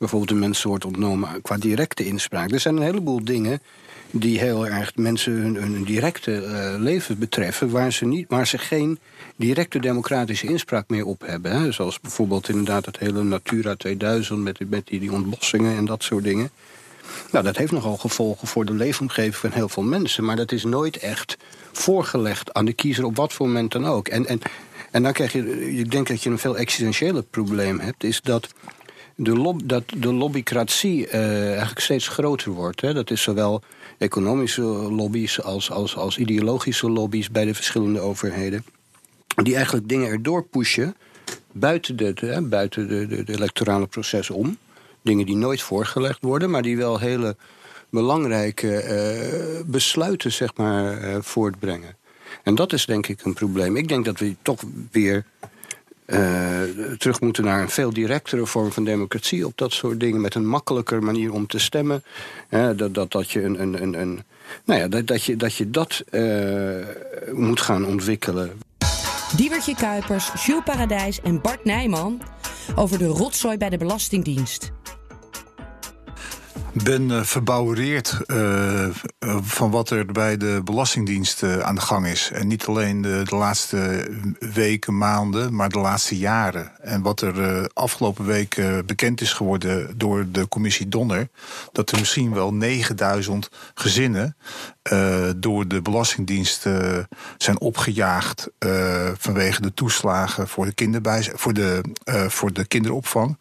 bijvoorbeeld 0.00 0.30
een 0.30 0.38
mensen 0.38 0.68
wordt 0.68 0.84
ontnomen 0.84 1.42
qua 1.42 1.56
directe 1.56 2.06
inspraak. 2.06 2.50
Er 2.50 2.60
zijn 2.60 2.76
een 2.76 2.82
heleboel 2.82 3.24
dingen 3.24 3.62
die 4.10 4.38
heel 4.38 4.66
erg 4.66 4.96
mensen 4.96 5.32
hun, 5.32 5.84
directe 5.84 6.42
uh, 6.42 6.82
leven 6.82 7.18
betreffen, 7.18 7.70
waar 7.70 7.92
ze, 7.92 8.06
niet, 8.06 8.26
waar 8.28 8.46
ze 8.46 8.58
geen 8.58 8.98
directe 9.36 9.78
democratische 9.78 10.46
inspraak 10.46 10.88
meer 10.88 11.04
op 11.04 11.22
hebben. 11.26 11.60
Hè. 11.60 11.72
Zoals 11.72 12.00
bijvoorbeeld 12.00 12.48
inderdaad 12.48 12.86
het 12.86 12.98
hele 12.98 13.22
Natura 13.22 13.74
2000 13.74 14.40
met, 14.40 14.70
met 14.70 14.86
die, 14.86 15.00
die 15.00 15.12
ontbossingen 15.12 15.76
en 15.76 15.84
dat 15.84 16.02
soort 16.02 16.24
dingen. 16.24 16.50
Nou, 17.32 17.44
dat 17.44 17.56
heeft 17.56 17.72
nogal 17.72 17.96
gevolgen 17.96 18.48
voor 18.48 18.64
de 18.64 18.74
leefomgeving 18.74 19.36
van 19.36 19.50
heel 19.50 19.68
veel 19.68 19.82
mensen. 19.82 20.24
Maar 20.24 20.36
dat 20.36 20.52
is 20.52 20.64
nooit 20.64 20.96
echt 20.96 21.36
voorgelegd 21.72 22.52
aan 22.52 22.64
de 22.64 22.72
kiezer 22.72 23.04
op 23.04 23.16
wat 23.16 23.32
voor 23.32 23.46
moment 23.46 23.72
dan 23.72 23.86
ook. 23.86 24.08
En, 24.08 24.26
en, 24.26 24.40
en 24.90 25.02
dan 25.02 25.12
krijg 25.12 25.32
je, 25.32 25.78
ik 25.78 25.90
denk 25.90 26.08
dat 26.08 26.22
je 26.22 26.30
een 26.30 26.38
veel 26.38 26.56
existentiëler 26.56 27.22
probleem 27.22 27.80
hebt, 27.80 28.04
is 28.04 28.20
dat 28.20 28.48
de, 29.22 29.56
dat 29.64 29.82
de 29.96 30.12
lobbycratie 30.12 31.06
uh, 31.06 31.48
eigenlijk 31.48 31.80
steeds 31.80 32.08
groter 32.08 32.50
wordt. 32.50 32.80
Hè. 32.80 32.94
Dat 32.94 33.10
is 33.10 33.22
zowel 33.22 33.62
economische 33.98 34.62
lobby's 34.62 35.40
als, 35.40 35.70
als, 35.70 35.96
als 35.96 36.18
ideologische 36.18 36.90
lobby's 36.90 37.30
bij 37.30 37.44
de 37.44 37.54
verschillende 37.54 38.00
overheden. 38.00 38.64
Die 39.42 39.54
eigenlijk 39.54 39.88
dingen 39.88 40.10
erdoor 40.10 40.44
pushen 40.44 40.96
buiten, 41.52 41.96
de, 41.96 42.46
buiten 42.50 42.88
de, 42.88 43.06
de, 43.06 43.32
electorale 43.32 43.86
proces 43.86 44.30
om. 44.30 44.56
Dingen 45.02 45.26
die 45.26 45.36
nooit 45.36 45.62
voorgelegd 45.62 46.18
worden, 46.20 46.50
maar 46.50 46.62
die 46.62 46.76
wel 46.76 46.98
hele 46.98 47.36
belangrijke 47.90 48.84
uh, 48.84 49.70
besluiten 49.70 50.32
zeg 50.32 50.56
maar, 50.56 51.04
uh, 51.04 51.16
voortbrengen. 51.20 51.96
En 52.42 52.54
dat 52.54 52.72
is 52.72 52.86
denk 52.86 53.06
ik 53.06 53.24
een 53.24 53.34
probleem. 53.34 53.76
Ik 53.76 53.88
denk 53.88 54.04
dat 54.04 54.18
we 54.18 54.34
toch 54.42 54.62
weer 54.90 55.24
terug 56.98 57.20
moeten 57.20 57.44
naar 57.44 57.62
een 57.62 57.70
veel 57.70 57.92
directere 57.92 58.46
vorm 58.46 58.72
van 58.72 58.84
democratie 58.84 59.46
op 59.46 59.52
dat 59.54 59.72
soort 59.72 60.00
dingen. 60.00 60.20
Met 60.20 60.34
een 60.34 60.46
makkelijker 60.46 61.02
manier 61.02 61.32
om 61.32 61.46
te 61.46 61.58
stemmen. 61.58 62.02
dat, 62.48 62.94
dat, 62.94 63.12
dat 63.12 63.30
je 63.30 63.42
een. 63.42 63.62
een, 63.62 63.82
een, 63.82 64.00
een 64.00 64.22
nou 64.64 64.80
ja, 64.80 64.88
dat, 64.88 65.06
dat 65.06 65.24
je 65.24 65.36
dat, 65.36 65.54
je 65.54 65.70
dat 65.70 66.02
uh, 66.10 66.86
moet 67.32 67.60
gaan 67.60 67.86
ontwikkelen. 67.86 68.50
Diewertje 69.36 69.74
Kuipers, 69.74 70.44
Jules 70.46 70.62
Paradijs 70.64 71.20
en 71.20 71.40
Bart 71.40 71.64
Nijman 71.64 72.22
over 72.74 72.98
de 72.98 73.06
rotzooi 73.06 73.56
bij 73.56 73.68
de 73.68 73.76
Belastingdienst 73.78 74.72
ben 76.72 77.10
uh, 77.10 77.22
verbouwereerd 77.22 78.18
uh, 78.26 78.88
van 79.40 79.70
wat 79.70 79.90
er 79.90 80.06
bij 80.06 80.36
de 80.36 80.60
Belastingdienst 80.64 81.42
aan 81.42 81.74
de 81.74 81.80
gang 81.80 82.06
is. 82.06 82.30
En 82.32 82.46
niet 82.46 82.66
alleen 82.66 83.02
de, 83.02 83.22
de, 83.24 83.36
laatste 83.36 84.08
weken, 84.38 84.98
maanden, 84.98 85.54
maar 85.54 85.68
de 85.68 85.78
laatste 85.78 86.18
jaren. 86.18 86.72
En 86.80 87.02
wat 87.02 87.20
er 87.20 87.68
afgelopen 87.72 88.24
week 88.24 88.62
bekend 88.86 89.20
is 89.20 89.32
geworden 89.32 89.98
door 89.98 90.26
de 90.30 90.48
commissie 90.48 90.88
Donner... 90.88 91.28
dat 91.72 91.90
er 91.90 91.98
misschien 91.98 92.34
wel 92.34 92.54
9000 92.54 93.50
gezinnen 93.74 94.36
door 95.36 95.68
de 95.68 95.82
Belastingdienst 95.82 96.66
zijn 97.36 97.60
opgejaagd... 97.60 98.48
vanwege 99.18 99.60
de 99.60 99.74
toeslagen 99.74 100.48
voor 100.48 100.64
de, 100.64 100.74
kinderbij, 100.74 101.32
voor 101.34 101.52
de, 101.52 101.80
voor 102.28 102.52
de 102.52 102.66
kinderopvang. 102.66 103.38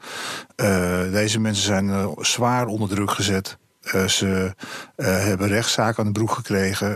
deze 1.12 1.40
mensen 1.40 1.64
zijn 1.64 2.16
zwaar 2.18 2.66
onder 2.66 2.90
druk 2.90 3.12
gezet. 3.12 3.58
Ze 4.08 4.54
hebben 4.96 5.48
rechtszaken 5.48 6.00
aan 6.00 6.12
de 6.14 6.20
broek 6.20 6.32
gekregen. 6.32 6.96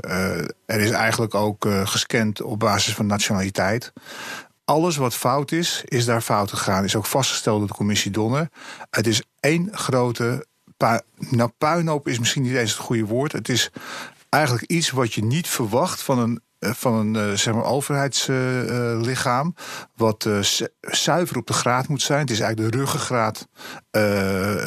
Er 0.65 0.79
is 0.79 0.91
eigenlijk 0.91 1.35
ook 1.35 1.67
gescand 1.83 2.41
op 2.41 2.59
basis 2.59 2.93
van 2.93 3.05
nationaliteit. 3.05 3.93
Alles 4.65 4.97
wat 4.97 5.15
fout 5.15 5.51
is, 5.51 5.81
is 5.85 6.05
daar 6.05 6.21
fout 6.21 6.49
gegaan. 6.49 6.83
Is 6.83 6.95
ook 6.95 7.05
vastgesteld 7.05 7.59
door 7.59 7.67
de 7.67 7.73
commissie 7.73 8.11
Donner. 8.11 8.49
Het 8.89 9.07
is 9.07 9.23
één 9.39 9.69
grote. 9.71 10.45
nou, 11.17 11.49
puinhoop 11.57 12.07
is 12.07 12.19
misschien 12.19 12.41
niet 12.41 12.55
eens 12.55 12.71
het 12.71 12.79
goede 12.79 13.05
woord. 13.05 13.31
Het 13.31 13.49
is 13.49 13.71
eigenlijk 14.33 14.71
iets 14.71 14.89
wat 14.89 15.13
je 15.13 15.23
niet 15.23 15.47
verwacht 15.47 16.01
van 16.01 16.19
een 16.19 16.41
van 16.59 16.93
een 16.93 17.37
zeg 17.39 17.53
maar, 17.53 17.63
overheidslichaam. 17.63 19.55
wat 19.95 20.29
zuiver 20.81 21.37
op 21.37 21.47
de 21.47 21.53
graad 21.53 21.87
moet 21.87 22.01
zijn. 22.01 22.19
Het 22.19 22.29
is 22.29 22.39
eigenlijk 22.39 22.71
de 22.73 22.79
ruggengraat 22.79 23.47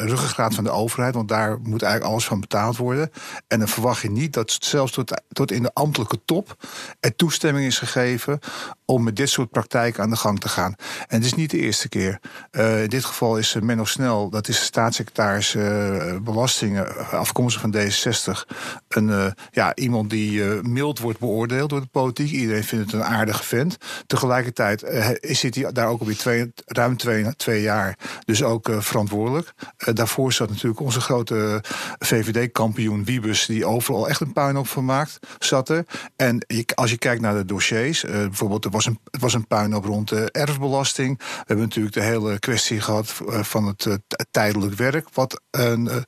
ruggengraat 0.05 0.55
van 0.55 0.63
de 0.63 0.69
overheid, 0.69 1.13
want 1.13 1.27
daar 1.27 1.59
moet 1.61 1.81
eigenlijk 1.81 2.11
alles 2.11 2.25
van 2.25 2.39
betaald 2.39 2.77
worden. 2.77 3.11
En 3.47 3.59
dan 3.59 3.67
verwacht 3.67 4.01
je 4.01 4.11
niet 4.11 4.33
dat 4.33 4.57
zelfs 4.59 4.99
tot, 5.31 5.51
in 5.51 5.63
de 5.63 5.73
ambtelijke 5.73 6.19
top 6.25 6.55
er 6.99 7.15
toestemming 7.15 7.65
is 7.65 7.77
gegeven 7.77 8.39
om 8.85 9.03
met 9.03 9.15
dit 9.15 9.29
soort 9.29 9.49
praktijken 9.49 10.03
aan 10.03 10.09
de 10.09 10.15
gang 10.15 10.39
te 10.39 10.49
gaan. 10.49 10.75
En 11.07 11.17
het 11.17 11.25
is 11.25 11.33
niet 11.33 11.51
de 11.51 11.59
eerste 11.59 11.89
keer. 11.89 12.19
Uh, 12.51 12.83
in 12.83 12.89
dit 12.89 13.05
geval 13.05 13.37
is 13.37 13.55
Menno 13.61 13.85
Snel, 13.85 14.29
dat 14.29 14.47
is 14.47 14.57
de 14.57 14.63
staatssecretaris 14.63 15.53
uh, 15.53 16.15
belastingen, 16.21 17.09
afkomstig 17.11 17.61
van 17.61 17.75
D66, 17.75 18.55
een, 18.87 19.33
ja, 19.51 19.75
iemand 19.75 20.09
die 20.09 20.43
mild 20.43 20.99
wordt 20.99 21.19
beoordeeld 21.19 21.69
door 21.69 21.81
de 21.81 21.87
politiek. 21.87 22.31
Iedereen 22.31 22.63
vindt 22.63 22.91
het 22.91 23.01
een 23.01 23.07
aardige 23.07 23.43
vent. 23.43 23.77
Tegelijkertijd 24.05 24.83
zit 25.21 25.55
hij 25.55 25.71
daar 25.71 25.87
ook 25.87 25.99
alweer 25.99 26.17
twee, 26.17 26.53
ruim 26.65 26.97
twee, 26.97 27.35
twee 27.35 27.61
jaar, 27.61 27.97
dus 28.25 28.43
ook 28.43 28.69
verantwoordelijk 28.79 29.16
uh, 29.25 29.93
daarvoor 29.93 30.33
zat 30.33 30.49
natuurlijk 30.49 30.79
onze 30.79 31.01
grote 31.01 31.63
VVD-kampioen 31.99 33.03
Wiebes, 33.03 33.45
die 33.45 33.65
overal 33.65 34.09
echt 34.09 34.21
een 34.21 34.33
puinhoop 34.33 34.67
van 34.67 34.85
maakt, 34.85 35.19
zat 35.39 35.69
er. 35.69 35.85
En 36.15 36.45
als 36.75 36.91
je 36.91 36.97
kijkt 36.97 37.21
naar 37.21 37.35
de 37.35 37.45
dossiers, 37.45 38.03
uh, 38.03 38.11
bijvoorbeeld, 38.11 38.65
er 38.65 38.71
was 38.71 38.85
een, 38.85 38.99
het 39.11 39.21
was 39.21 39.33
een 39.33 39.47
puinhoop 39.47 39.85
rond 39.85 40.09
de 40.09 40.31
erfbelasting. 40.31 41.17
We 41.17 41.23
hebben 41.37 41.65
natuurlijk 41.65 41.95
de 41.95 42.01
hele 42.01 42.39
kwestie 42.39 42.81
gehad 42.81 43.13
van 43.27 43.65
het 43.65 43.99
tijdelijk 44.31 44.73
werk, 44.73 45.07
wat 45.13 45.41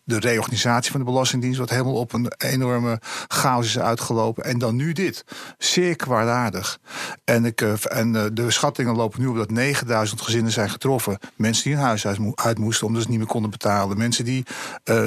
de 0.03 0.19
reorganisatie 0.19 0.91
van 0.91 0.99
de 0.99 1.05
Belastingdienst, 1.05 1.59
wat 1.59 1.69
helemaal 1.69 1.93
op 1.93 2.13
een 2.13 2.31
enorme 2.37 3.01
chaos 3.27 3.65
is 3.65 3.79
uitgelopen. 3.79 4.43
En 4.43 4.57
dan 4.57 4.75
nu 4.75 4.93
dit. 4.93 5.23
Zeer 5.57 5.95
kwaadaardig. 5.95 6.79
En, 7.23 7.55
en 7.83 8.11
de 8.33 8.51
schattingen 8.51 8.95
lopen 8.95 9.21
nu 9.21 9.27
op 9.27 9.35
dat 9.35 9.51
9000 9.51 10.21
gezinnen 10.21 10.51
zijn 10.51 10.69
getroffen. 10.69 11.17
Mensen 11.35 11.63
die 11.63 11.73
hun 11.73 11.83
huis 11.83 12.07
uit 12.35 12.57
moesten 12.57 12.87
niet 13.07 13.17
meer 13.17 13.27
konden 13.27 13.51
betalen. 13.51 13.97
Mensen 13.97 14.25
die 14.25 14.45
uh, 14.85 15.03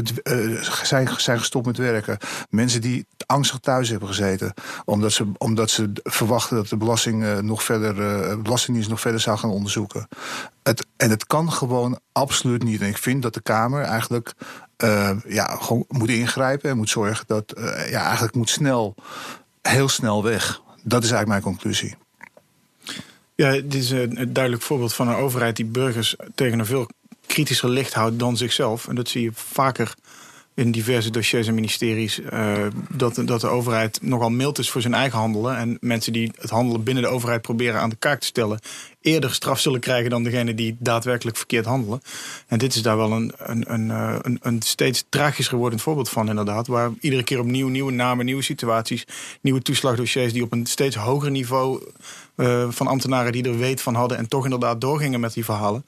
zijn, 0.83 1.09
zijn 1.17 1.39
gestopt 1.39 1.67
met 1.67 1.77
werken. 1.77 2.19
Mensen 2.51 2.81
die 2.81 3.07
angstig 3.27 3.59
thuis 3.59 3.89
hebben 3.89 4.09
gezeten. 4.09 4.55
Omdat 4.85 5.13
ze, 5.13 5.33
omdat 5.39 5.71
ze 5.71 5.91
verwachten 6.03 6.57
dat 6.57 6.69
de 6.69 6.77
belasting, 6.77 7.23
uh, 7.23 7.39
nog 7.39 7.63
verder, 7.63 8.43
belastingdienst 8.43 8.91
nog 8.91 9.01
verder 9.01 9.21
zou 9.21 9.39
gaan 9.39 9.51
onderzoeken. 9.51 10.09
Het, 10.63 10.87
en 10.97 11.11
het 11.11 11.27
kan 11.27 11.53
gewoon 11.53 11.99
absoluut 12.13 12.63
niet. 12.63 12.81
En 12.81 12.89
ik 12.89 12.99
vind 12.99 13.23
dat 13.23 13.35
de 13.35 13.43
Kamer 13.43 13.83
eigenlijk 13.83 14.33
ja, 15.29 15.57
gewoon 15.61 15.85
moet 15.89 16.11
ingrijpen. 16.11 16.71
En 16.71 16.77
moet 16.77 16.91
zorgen 16.91 17.25
dat 17.27 17.53
ja, 17.91 18.05
eigenlijk 18.05 18.35
moet 18.35 18.51
snel, 18.51 18.95
heel 19.63 19.89
snel 19.89 20.23
weg. 20.23 20.61
Dat 20.83 21.05
is 21.05 21.11
eigenlijk 21.11 21.29
mijn 21.29 21.55
conclusie. 21.55 21.97
Ja, 23.35 23.51
dit 23.51 23.75
is 23.75 23.91
een 23.91 24.33
duidelijk 24.33 24.63
voorbeeld 24.63 24.95
van 24.95 25.09
een 25.09 25.15
overheid 25.15 25.57
die 25.57 25.65
burgers 25.65 26.17
tegen 26.35 26.59
een 26.59 26.67
veel 26.67 26.89
kritischer 27.33 27.69
licht 27.69 27.95
houdt 27.95 28.19
dan 28.19 28.37
zichzelf. 28.37 28.89
En 28.89 28.95
dat 28.95 29.09
zie 29.09 29.23
je 29.23 29.31
vaker 29.35 29.95
in 30.55 30.71
diverse 30.71 31.11
dossiers 31.11 31.47
en 31.47 31.55
ministeries. 31.55 32.19
Uh, 32.19 32.53
dat, 32.89 33.23
dat 33.25 33.41
de 33.41 33.47
overheid 33.47 33.99
nogal 34.03 34.31
mild 34.31 34.59
is 34.59 34.71
voor 34.71 34.81
zijn 34.81 34.95
eigen 34.95 35.19
handelen. 35.19 35.57
En 35.57 35.77
mensen 35.81 36.13
die 36.13 36.33
het 36.41 36.51
handelen 36.51 36.83
binnen 36.83 37.03
de 37.03 37.09
overheid 37.09 37.43
proberen 37.43 37.81
aan 37.81 37.89
de 37.89 37.97
kaak 37.97 38.21
te 38.21 38.27
stellen. 38.27 38.59
eerder 39.01 39.35
straf 39.35 39.61
zullen 39.61 39.81
krijgen 39.81 40.11
dan 40.11 40.23
degene 40.23 40.55
die 40.55 40.77
daadwerkelijk 40.79 41.37
verkeerd 41.37 41.65
handelen. 41.65 42.03
En 42.47 42.59
dit 42.59 42.75
is 42.75 42.83
daar 42.83 42.97
wel 42.97 43.13
een, 43.13 43.33
een, 43.37 43.73
een, 43.73 43.91
eh, 43.91 44.17
een, 44.23 44.39
een 44.43 44.63
steeds 44.63 45.05
tragischer 45.09 45.59
wordend 45.59 45.83
voorbeeld 45.83 46.09
van, 46.09 46.29
inderdaad. 46.29 46.67
Waar 46.67 46.91
iedere 47.01 47.23
keer 47.23 47.41
opnieuw 47.41 47.69
nieuwe 47.69 47.93
namen, 47.93 48.25
nieuwe 48.25 48.43
situaties. 48.43 49.07
nieuwe 49.41 49.63
toeslagdossiers 49.63 50.33
die 50.33 50.43
op 50.43 50.53
een 50.53 50.67
steeds 50.67 50.97
hoger 50.97 51.31
niveau. 51.31 51.83
Uh, 52.37 52.67
van 52.71 52.87
ambtenaren 52.87 53.33
die 53.33 53.45
er 53.45 53.59
weet 53.59 53.81
van 53.81 53.95
hadden. 53.95 54.19
en 54.19 54.29
toch 54.29 54.45
inderdaad 54.45 54.81
doorgingen 54.81 55.21
met 55.21 55.33
die 55.33 55.45
verhalen. 55.45 55.85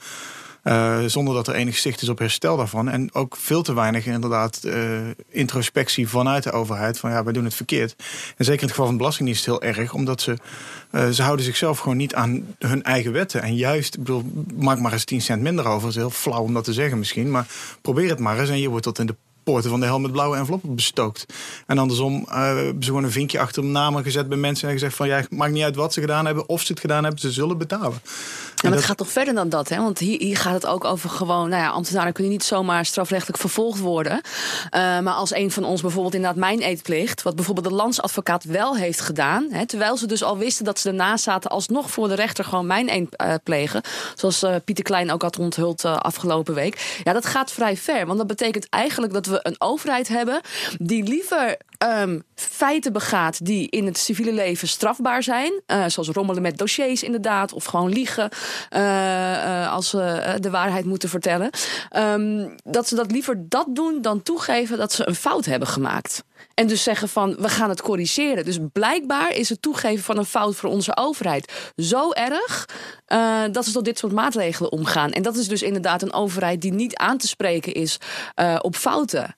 Uh, 0.64 0.98
zonder 1.06 1.34
dat 1.34 1.48
er 1.48 1.54
enig 1.54 1.76
zicht 1.76 2.02
is 2.02 2.08
op 2.08 2.18
herstel 2.18 2.56
daarvan. 2.56 2.88
En 2.88 3.14
ook 3.14 3.36
veel 3.36 3.62
te 3.62 3.74
weinig 3.74 4.06
inderdaad 4.06 4.60
uh, 4.64 5.00
introspectie 5.28 6.08
vanuit 6.08 6.42
de 6.42 6.52
overheid. 6.52 6.98
Van 6.98 7.10
ja, 7.10 7.24
wij 7.24 7.32
doen 7.32 7.44
het 7.44 7.54
verkeerd. 7.54 7.94
En 8.36 8.44
zeker 8.44 8.60
in 8.60 8.66
het 8.66 8.70
geval 8.70 8.84
van 8.84 8.94
de 8.94 8.98
Belastingdienst 9.00 9.44
heel 9.44 9.62
erg. 9.62 9.92
Omdat 9.92 10.20
ze, 10.20 10.36
uh, 10.92 11.08
ze 11.08 11.22
houden 11.22 11.44
zichzelf 11.44 11.78
gewoon 11.78 11.96
niet 11.96 12.14
aan 12.14 12.54
hun 12.58 12.82
eigen 12.82 13.12
wetten. 13.12 13.42
En 13.42 13.56
juist, 13.56 13.94
ik 13.94 14.00
bedoel, 14.00 14.44
maak 14.54 14.78
maar 14.78 14.92
eens 14.92 15.04
10 15.04 15.20
cent 15.20 15.42
minder 15.42 15.66
over. 15.66 15.80
Dat 15.80 15.90
is 15.90 15.96
heel 15.96 16.10
flauw 16.10 16.42
om 16.42 16.54
dat 16.54 16.64
te 16.64 16.72
zeggen 16.72 16.98
misschien. 16.98 17.30
Maar 17.30 17.46
probeer 17.80 18.08
het 18.08 18.18
maar 18.18 18.38
eens. 18.38 18.50
En 18.50 18.60
je 18.60 18.68
wordt 18.68 18.84
tot 18.84 18.98
in 18.98 19.06
de 19.06 19.16
poorten 19.44 19.70
van 19.70 19.80
de 19.80 19.86
hel 19.86 20.00
met 20.00 20.12
blauwe 20.12 20.36
enveloppen 20.36 20.74
bestookt. 20.74 21.26
En 21.66 21.78
andersom 21.78 22.14
uh, 22.28 22.34
hebben 22.34 22.82
ze 22.82 22.88
gewoon 22.88 23.04
een 23.04 23.10
vinkje 23.10 23.38
achter 23.38 23.64
namen 23.64 24.02
gezet 24.02 24.28
bij 24.28 24.38
mensen 24.38 24.68
en 24.68 24.74
gezegd 24.74 24.96
van 24.96 25.08
ja, 25.08 25.22
maakt 25.30 25.52
niet 25.52 25.62
uit 25.62 25.76
wat 25.76 25.92
ze 25.92 26.00
gedaan 26.00 26.26
hebben 26.26 26.48
of 26.48 26.62
ze 26.62 26.72
het 26.72 26.80
gedaan 26.80 27.02
hebben, 27.02 27.20
ze 27.20 27.32
zullen 27.32 27.58
betalen. 27.58 28.00
En 28.62 28.70
maar 28.70 28.78
het 28.78 28.88
gaat 28.88 28.96
toch 28.96 29.10
verder 29.10 29.34
dan 29.34 29.48
dat, 29.48 29.68
hè? 29.68 29.76
Want 29.76 29.98
hier, 29.98 30.20
hier 30.20 30.36
gaat 30.36 30.52
het 30.54 30.66
ook 30.66 30.84
over 30.84 31.10
gewoon, 31.10 31.48
nou 31.48 31.62
ja, 31.62 31.68
ambtenaren 31.68 32.12
kunnen 32.12 32.32
niet 32.32 32.44
zomaar 32.44 32.84
strafrechtelijk 32.84 33.38
vervolgd 33.38 33.78
worden. 33.80 34.12
Uh, 34.14 34.20
maar 35.00 35.12
als 35.12 35.34
een 35.34 35.50
van 35.50 35.64
ons 35.64 35.80
bijvoorbeeld 35.80 36.14
inderdaad 36.14 36.38
mijn 36.38 36.60
eetplicht, 36.60 37.22
wat 37.22 37.34
bijvoorbeeld 37.34 37.68
de 37.68 37.74
landsadvocaat 37.74 38.44
wel 38.44 38.76
heeft 38.76 39.00
gedaan, 39.00 39.46
hè, 39.50 39.66
terwijl 39.66 39.96
ze 39.96 40.06
dus 40.06 40.22
al 40.22 40.38
wisten 40.38 40.64
dat 40.64 40.78
ze 40.78 40.88
ernaast 40.88 41.24
zaten, 41.24 41.50
alsnog 41.50 41.90
voor 41.90 42.08
de 42.08 42.14
rechter 42.14 42.44
gewoon 42.44 42.66
mijn 42.66 42.90
eet 42.90 43.08
uh, 43.22 43.34
plegen. 43.42 43.82
Zoals 44.14 44.44
Pieter 44.64 44.84
Klein 44.84 45.12
ook 45.12 45.22
had 45.22 45.38
onthuld 45.38 45.84
afgelopen 45.84 46.54
week. 46.54 47.00
Ja, 47.04 47.12
dat 47.12 47.26
gaat 47.26 47.52
vrij 47.52 47.76
ver. 47.76 48.06
Want 48.06 48.18
dat 48.18 48.26
betekent 48.26 48.68
eigenlijk 48.68 49.12
dat 49.12 49.26
we 49.26 49.33
een 49.42 49.56
overheid 49.58 50.08
hebben 50.08 50.40
die 50.78 51.02
liever 51.02 51.56
um, 51.84 52.22
feiten 52.34 52.92
begaat 52.92 53.44
die 53.44 53.70
in 53.70 53.86
het 53.86 53.98
civiele 53.98 54.32
leven 54.32 54.68
strafbaar 54.68 55.22
zijn. 55.22 55.62
Uh, 55.66 55.84
zoals 55.86 56.08
rommelen 56.08 56.42
met 56.42 56.58
dossiers 56.58 57.02
inderdaad. 57.02 57.52
Of 57.52 57.64
gewoon 57.64 57.92
liegen 57.92 58.28
uh, 58.70 58.80
uh, 58.80 59.72
als 59.72 59.90
ze 59.90 60.36
de 60.40 60.50
waarheid 60.50 60.84
moeten 60.84 61.08
vertellen. 61.08 61.50
Um, 61.96 62.54
dat 62.64 62.88
ze 62.88 62.94
dat 62.94 63.10
liever 63.10 63.48
dat 63.48 63.66
doen 63.68 64.02
dan 64.02 64.22
toegeven 64.22 64.78
dat 64.78 64.92
ze 64.92 65.08
een 65.08 65.14
fout 65.14 65.44
hebben 65.44 65.68
gemaakt. 65.68 66.24
En 66.54 66.66
dus 66.66 66.82
zeggen 66.82 67.08
van 67.08 67.36
we 67.38 67.48
gaan 67.48 67.68
het 67.68 67.82
corrigeren. 67.82 68.44
Dus 68.44 68.58
blijkbaar 68.72 69.34
is 69.34 69.48
het 69.48 69.62
toegeven 69.62 70.04
van 70.04 70.18
een 70.18 70.24
fout 70.24 70.56
voor 70.56 70.70
onze 70.70 70.96
overheid 70.96 71.72
zo 71.76 72.12
erg 72.12 72.68
dat 73.52 73.64
ze 73.64 73.72
tot 73.72 73.84
dit 73.84 73.98
soort 73.98 74.12
maatregelen 74.12 74.72
omgaan. 74.72 75.12
En 75.12 75.22
dat 75.22 75.36
is 75.36 75.48
dus 75.48 75.62
inderdaad 75.62 76.02
een 76.02 76.12
overheid 76.12 76.60
die 76.60 76.72
niet 76.72 76.96
aan 76.96 77.18
te 77.18 77.26
spreken 77.26 77.72
is 77.72 77.98
op 78.60 78.76
fouten. 78.76 79.34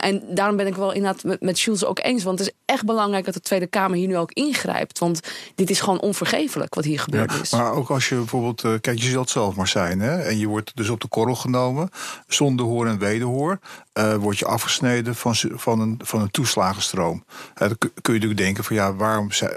En 0.00 0.22
daarom 0.34 0.56
ben 0.56 0.66
ik 0.66 0.74
wel 0.74 0.92
inderdaad 0.92 1.24
met, 1.24 1.40
met 1.40 1.58
Schulz 1.58 1.82
ook 1.86 1.98
eens. 2.02 2.22
Want 2.24 2.38
het 2.38 2.48
is 2.48 2.54
echt 2.64 2.84
belangrijk 2.84 3.24
dat 3.24 3.34
de 3.34 3.40
Tweede 3.40 3.66
Kamer 3.66 3.96
hier 3.96 4.08
nu 4.08 4.16
ook 4.16 4.32
ingrijpt. 4.32 4.98
Want 4.98 5.20
dit 5.54 5.70
is 5.70 5.80
gewoon 5.80 6.00
onvergeeflijk 6.00 6.74
wat 6.74 6.84
hier 6.84 7.00
gebeurd 7.00 7.32
Ja, 7.32 7.40
is. 7.40 7.50
maar 7.52 7.72
ook 7.72 7.90
als 7.90 8.08
je 8.08 8.14
bijvoorbeeld, 8.14 8.64
eh, 8.64 8.72
kijk, 8.80 8.98
je 8.98 9.10
zult 9.10 9.30
zelf 9.30 9.54
maar 9.56 9.68
zijn, 9.68 10.00
hè, 10.00 10.16
en 10.22 10.38
je 10.38 10.46
wordt 10.46 10.76
dus 10.76 10.88
op 10.88 11.00
de 11.00 11.08
korrel 11.08 11.34
genomen, 11.34 11.88
zonder 12.26 12.66
hoor 12.66 12.86
en 12.86 12.98
wederhoor, 12.98 13.58
eh 13.96 14.14
word 14.14 14.38
je 14.38 14.46
afgesneden 14.46 15.14
van, 15.14 15.34
van, 15.36 15.80
een, 15.80 16.00
van 16.04 16.20
een 16.20 16.30
toeslagenstroom. 16.30 17.24
Dan 17.54 17.78
kun 17.78 17.90
je 18.02 18.12
natuurlijk 18.12 18.40
denken 18.40 18.64
van 18.64 18.76
ja, 18.76 18.94
waarom 18.94 19.30
eh, 19.30 19.50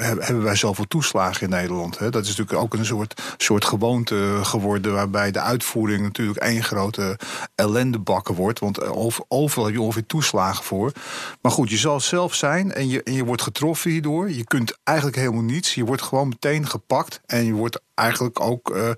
hebben 0.00 0.42
wij 0.42 0.56
zoveel 0.56 0.86
toeslagen 0.88 1.42
in 1.42 1.48
Nederland? 1.48 1.98
Dat 1.98 2.22
is 2.22 2.36
natuurlijk 2.36 2.58
ook 2.58 2.74
een 2.74 2.84
soort, 2.84 3.22
soort 3.36 3.64
gewoonte 3.64 4.38
geworden 4.42 4.92
waarbij 4.92 5.30
de 5.30 5.40
uitvoering 5.40 6.02
natuurlijk 6.02 6.38
één 6.38 6.62
grote 6.62 7.18
ellendebakken 7.54 8.34
wordt. 8.34 8.58
Want 8.58 8.82
over- 8.82 9.24
overal 9.28 9.64
heb 9.64 9.74
je 9.74 9.80
ongeveer 9.80 10.06
toeslagen 10.06 10.64
voor. 10.64 10.92
Maar 11.40 11.52
goed, 11.52 11.70
je 11.70 11.76
zal 11.76 12.00
zelf 12.00 12.34
zijn 12.34 12.72
en 12.72 12.88
je, 12.88 13.00
je 13.04 13.24
wordt 13.24 13.42
getroffen 13.42 13.90
hierdoor. 13.90 14.30
Je 14.30 14.44
kunt 14.44 14.78
eigenlijk 14.84 15.16
helemaal 15.18 15.42
niets. 15.42 15.74
Je 15.74 15.84
wordt 15.84 16.02
gewoon 16.02 16.28
meteen 16.28 16.66
gepakt 16.68 17.20
en 17.26 17.44
je 17.44 17.52
wordt 17.52 17.80
eigenlijk 17.94 18.40
ook 18.40 18.70
eh, 18.70 18.90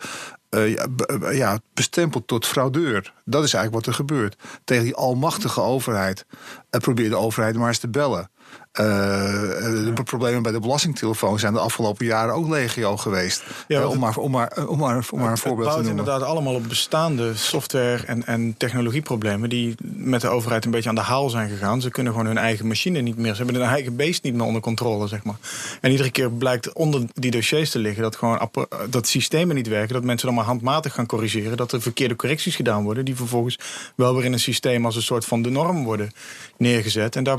eh, 0.57 0.83
eh, 0.83 1.37
ja, 1.37 1.59
bestempeld 1.75 2.27
tot 2.27 2.47
fraudeur. 2.47 3.13
Dat 3.25 3.45
is 3.45 3.55
eigenlijk 3.55 3.87
wat 3.87 3.87
er 3.87 4.05
gebeurt. 4.05 4.37
Tegen 4.65 4.85
die 4.85 4.95
almachtige 4.95 5.61
overheid. 5.61 6.27
En 6.71 6.81
probeer 6.81 7.09
de 7.09 7.17
overheid 7.17 7.57
maar 7.57 7.69
eens 7.69 7.79
te 7.79 7.89
bellen. 7.89 8.31
Eh, 8.77 9.87
eh, 9.89 9.95
de 9.95 10.03
problemen 10.05 10.43
bij 10.43 10.53
de 10.53 10.61
belastingtelefoon 10.61 11.39
zijn 11.39 11.53
de 11.53 11.59
afgelopen 11.59 12.07
jaren 12.07 12.35
ook 12.35 12.49
legio 12.49 12.97
geweest. 12.97 13.43
Ja, 13.69 13.81
Eh, 13.81 13.91
om, 13.91 13.99
maar, 13.99 14.17
om, 14.17 14.31
maar, 14.31 14.53
om, 14.67 14.79
maar, 14.79 15.07
om 15.11 15.19
maar 15.19 15.27
een 15.27 15.33
Het 15.33 15.41
voorbeeld 15.41 15.69
te 15.69 15.75
bouwt 15.75 15.85
noemen. 15.85 15.89
inderdaad 15.91 16.23
allemaal 16.23 16.55
op 16.55 16.69
bestaande 16.69 17.35
software- 17.37 18.03
en, 18.07 18.27
en 18.27 18.55
technologieproblemen... 18.57 19.49
die 19.49 19.75
met 19.83 20.21
de 20.21 20.29
overheid 20.29 20.65
een 20.65 20.71
beetje 20.71 20.89
aan 20.89 20.95
de 20.95 21.01
haal 21.01 21.31
zijn 21.31 21.49
gegaan. 21.49 21.81
Ze 21.81 21.91
kunnen 21.91 22.13
gewoon 22.13 22.27
hun 22.27 22.39
eigen 22.39 22.67
machine 22.67 23.01
niet 23.01 23.17
meer... 23.17 23.35
ze 23.35 23.43
hebben 23.43 23.61
hun 23.61 23.71
eigen 23.71 23.97
beest 23.97 24.23
niet 24.23 24.35
meer 24.35 24.47
onder 24.47 24.61
controle, 24.63 25.07
zeg 25.07 25.25
maar. 25.25 25.37
En 25.81 25.91
iedere 25.91 26.11
keer 26.11 26.31
blijkt 26.31 26.73
onder 26.73 27.03
die 27.15 27.31
dossiers 27.31 27.71
te 27.71 27.79
liggen... 27.79 28.03
dat, 28.03 28.17
gewoon 28.17 28.51
dat 28.91 29.07
systemen 29.09 29.55
niet 29.55 29.69
werken, 29.69 29.95
dat 29.95 30.05
mensen 30.05 30.27
dan 30.27 30.37
maar 30.37 30.45
handmatig 30.45 30.95
gaan 30.95 31.07
corrigeren... 31.07 31.57
dat 31.57 31.73
er 31.73 31.83
verkeerde 31.83 32.17
correcties 32.17 32.57
gedaan 32.57 32.85
worden... 32.85 33.05
die 33.05 33.17
vervolgens 33.17 33.59
wel 33.95 34.15
weer 34.15 34.25
in 34.25 34.33
een 34.33 34.41
systeem 34.41 34.85
als 34.85 34.97
een 34.97 35.03
soort 35.03 35.25
van 35.25 35.43
de 35.43 35.51
norm 35.51 35.85
worden 35.85 36.11
neergezet. 36.57 37.17
En 37.17 37.25
daar, 37.25 37.39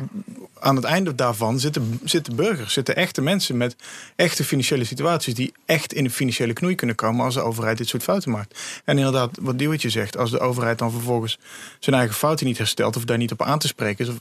aan 0.60 0.76
het 0.76 0.86
einde 0.86 1.16
daarvan 1.16 1.26
zitten, 1.56 2.00
zitten 2.04 2.36
burgers, 2.36 2.74
zitten 2.74 2.96
echte 2.96 3.22
mensen... 3.22 3.58
met 3.58 3.76
echte 4.16 4.44
financiële 4.44 4.84
situaties... 4.84 5.34
die 5.34 5.54
echt 5.66 5.94
in 5.94 6.04
de 6.04 6.10
financiële 6.10 6.54
knoei 6.54 6.76
kunnen 6.76 6.96
komen... 6.96 7.26
als 7.26 7.34
de 7.34 7.42
overheid 7.42 7.78
dit 7.78 7.88
soort 7.88 8.04
fouten 8.04 8.32
maakt. 8.32 8.60
En 8.86 8.98
inderdaad, 8.98 9.38
wat 9.42 9.58
Diewertje 9.58 9.90
zegt... 9.90 10.18
als 10.18 10.32
de 10.32 10.40
overheid 10.40 10.78
dan 10.78 10.92
vervolgens 10.92 11.40
zijn 11.80 11.96
eigen 11.96 12.16
fouten 12.16 12.46
niet 12.46 12.58
herstelt... 12.58 12.96
of 12.96 13.06
daar 13.06 13.18
niet 13.18 13.32
op 13.32 13.42
aan 13.42 13.60
te 13.60 13.68
spreken 13.68 14.08
is... 14.08 14.14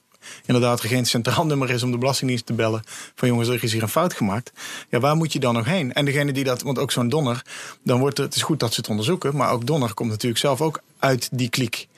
inderdaad 0.47 0.83
er 0.83 0.89
geen 0.89 1.07
centraal 1.07 1.47
nummer 1.57 1.71
is 1.71 1.83
om 1.83 1.91
de 1.91 1.99
Belastingdienst 1.99 2.47
te 2.47 2.53
bellen... 2.53 2.83
van 3.15 3.29
jongens, 3.29 3.49
er 3.49 3.65
is 3.65 3.73
hier 3.73 3.83
een 3.83 3.89
fout 3.89 4.15
gemaakt. 4.15 4.53
Ja, 4.91 5.01
waar 5.01 5.17
moet 5.17 5.33
je 5.33 5.39
dan 5.39 5.55
nog 5.55 5.65
heen? 5.65 5.93
En 5.93 6.05
degene 6.05 6.33
die 6.33 6.45
dat, 6.45 6.63
want 6.63 6.79
ook 6.79 6.93
zo'n 6.93 7.09
Donner... 7.09 7.43
dan 7.83 8.01
wordt 8.01 8.17
het, 8.17 8.27
het 8.27 8.37
is 8.37 8.43
goed 8.43 8.61
dat 8.61 8.75
ze 8.75 8.81
het 8.81 8.89
onderzoeken... 8.89 9.37
maar 9.37 9.51
ook 9.51 9.67
Donner 9.67 9.95
komt 9.95 10.11
natuurlijk 10.11 10.41
zelf 10.41 10.61
ook 10.61 10.81
uit 10.99 11.29
die 11.33 11.49
kliek. 11.49 11.89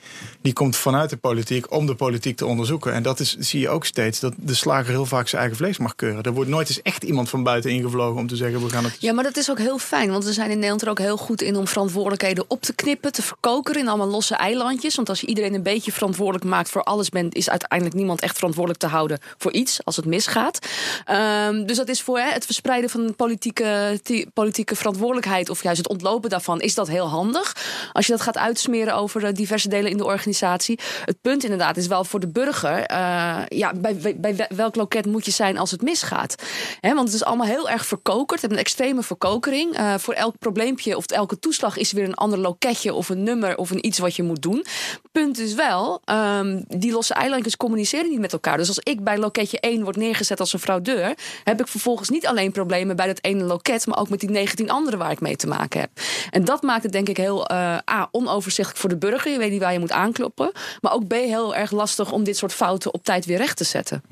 Die 0.41 0.53
komt 0.53 0.75
vanuit 0.75 1.09
de 1.09 1.17
politiek 1.17 1.71
om 1.71 1.85
de 1.85 1.95
politiek 1.95 2.37
te 2.37 2.45
onderzoeken. 2.45 2.93
En 2.93 3.03
dat 3.03 3.19
is, 3.19 3.35
zie 3.37 3.59
je 3.59 3.69
ook 3.69 3.85
steeds, 3.85 4.19
dat 4.19 4.33
de 4.37 4.53
slager 4.53 4.89
heel 4.89 5.05
vaak 5.05 5.27
zijn 5.27 5.41
eigen 5.41 5.59
vlees 5.59 5.77
mag 5.77 5.95
keuren. 5.95 6.23
Er 6.23 6.33
wordt 6.33 6.49
nooit 6.49 6.69
eens 6.69 6.81
echt 6.81 7.03
iemand 7.03 7.29
van 7.29 7.43
buiten 7.43 7.71
ingevlogen 7.71 8.19
om 8.19 8.27
te 8.27 8.35
zeggen... 8.35 8.63
we 8.63 8.69
gaan 8.69 8.83
het 8.83 8.95
Ja, 8.99 9.13
maar 9.13 9.23
dat 9.23 9.37
is 9.37 9.49
ook 9.49 9.57
heel 9.57 9.77
fijn. 9.77 10.11
Want 10.11 10.23
we 10.23 10.33
zijn 10.33 10.49
in 10.49 10.55
Nederland 10.55 10.81
er 10.81 10.89
ook 10.89 10.99
heel 10.99 11.17
goed 11.17 11.41
in 11.41 11.55
om 11.55 11.67
verantwoordelijkheden 11.67 12.45
op 12.47 12.61
te 12.61 12.73
knippen, 12.73 13.11
te 13.11 13.21
verkokeren 13.21 13.81
in 13.81 13.87
allemaal 13.87 14.07
losse 14.07 14.35
eilandjes. 14.35 14.95
Want 14.95 15.09
als 15.09 15.21
je 15.21 15.27
iedereen 15.27 15.53
een 15.53 15.63
beetje 15.63 15.91
verantwoordelijk 15.91 16.45
maakt 16.45 16.69
voor 16.69 16.83
alles 16.83 17.09
bent, 17.09 17.35
is 17.35 17.49
uiteindelijk 17.49 17.97
niemand 17.97 18.18
echt 18.21 18.35
verantwoordelijk 18.35 18.81
te 18.83 18.87
houden 18.87 19.19
voor 19.37 19.51
iets 19.51 19.79
als 19.85 19.95
het 19.95 20.05
misgaat. 20.05 20.59
Ehm, 21.05 21.65
dus 21.65 21.77
dat 21.77 21.87
is 21.89 22.01
voor 22.01 22.19
hè, 22.19 22.29
het 22.31 22.45
verspreiden 22.45 22.89
van 22.89 23.15
politieke, 23.15 23.99
ti- 24.03 24.25
politieke 24.33 24.75
verantwoordelijkheid 24.75 25.49
of 25.49 25.63
juist 25.63 25.77
het 25.77 25.89
ontlopen 25.89 26.29
daarvan, 26.29 26.61
is 26.61 26.75
dat 26.75 26.87
heel 26.87 27.07
handig. 27.07 27.55
Als 27.91 28.05
je 28.05 28.11
dat 28.11 28.21
gaat 28.21 28.37
uitsmeren 28.37 28.95
over 28.95 29.25
eh, 29.25 29.33
diverse 29.33 29.69
delen 29.69 29.91
in 29.91 29.97
de 29.97 30.05
organisatie. 30.05 30.79
Het 31.05 31.21
punt 31.21 31.43
inderdaad 31.43 31.77
is 31.77 31.87
wel 31.87 32.03
voor 32.03 32.19
de 32.19 32.27
burger, 32.27 32.81
eh, 32.81 33.37
ja, 33.47 33.73
bij, 33.75 34.15
bij, 34.17 34.47
welk 34.55 34.75
loket 34.75 35.05
moet 35.05 35.25
je 35.25 35.31
zijn 35.31 35.57
als 35.57 35.71
het 35.71 35.81
misgaat? 35.81 36.35
Want 36.81 36.99
het 36.99 37.13
is 37.13 37.23
allemaal 37.23 37.47
heel 37.47 37.69
erg 37.69 37.85
verkokerd. 37.85 38.43
Een 38.43 38.57
extreme 38.57 39.03
verkokering. 39.03 39.75
Eh, 39.75 39.93
voor 39.97 40.13
elk 40.13 40.37
probleempje 40.39 40.97
of 40.97 41.05
elke 41.05 41.39
toeslag 41.39 41.77
is 41.77 41.91
weer 41.91 42.03
een 42.03 42.13
ander 42.13 42.39
loketje 42.39 42.93
of 42.93 43.09
een 43.09 43.23
nummer 43.23 43.57
of 43.57 43.69
een 43.71 43.85
iets 43.85 43.99
wat 43.99 44.15
je 44.15 44.23
moet 44.23 44.41
doen. 44.41 44.65
Punt 45.11 45.39
is 45.39 45.53
wel, 45.53 46.01
ehm, 46.05 46.61
die 46.67 46.91
losse 46.91 47.13
eilandjes 47.13 47.57
communiceren 47.57 48.08
niet 48.09 48.19
met 48.19 48.33
elkaar. 48.33 48.57
Dus 48.57 48.67
als 48.67 48.79
ik 48.79 49.03
bij 49.03 49.17
loketje 49.17 49.59
1 49.59 49.83
word 49.83 49.95
neergezet 49.95 50.39
als 50.39 50.53
een 50.53 50.59
fraudeur, 50.59 51.13
heb 51.43 51.59
ik 51.59 51.67
vervolgens 51.67 52.09
niet 52.09 52.27
alleen 52.27 52.51
problemen 52.51 52.95
bij 52.95 53.07
dat 53.07 53.19
ene 53.21 53.43
loket, 53.43 53.87
maar 53.87 53.97
ook 53.97 54.09
met 54.09 54.19
die 54.19 54.29
19 54.29 54.69
andere 54.69 54.97
waar 54.97 55.11
ik 55.11 55.19
mee 55.19 55.35
te 55.35 55.47
maken 55.47 55.79
heb. 55.79 55.89
En 56.31 56.45
dat 56.45 56.61
maakt 56.61 56.83
het 56.83 56.91
denk 56.91 57.09
ik 57.09 57.17
heel 57.17 57.47
eh, 57.47 57.77
A, 57.91 58.07
onoverzichtelijk 58.11 58.81
voor 58.81 58.89
de 58.89 58.97
burger. 58.97 59.31
Je 59.31 59.37
weet 59.37 59.51
niet 59.51 59.61
waar 59.61 59.73
je 59.73 59.79
moet 59.79 59.91
aankloppen. 59.91 60.51
Maar 60.81 60.93
ook 60.93 61.07
B, 61.07 61.11
heel 61.11 61.55
erg 61.55 61.71
lastig 61.71 62.11
om 62.11 62.23
dit 62.23 62.37
soort 62.37 62.53
fouten 62.53 62.93
op 62.93 63.03
tijd 63.03 63.25
weer 63.25 63.37
recht 63.37 63.57
te 63.57 63.63
zetten. 63.63 64.03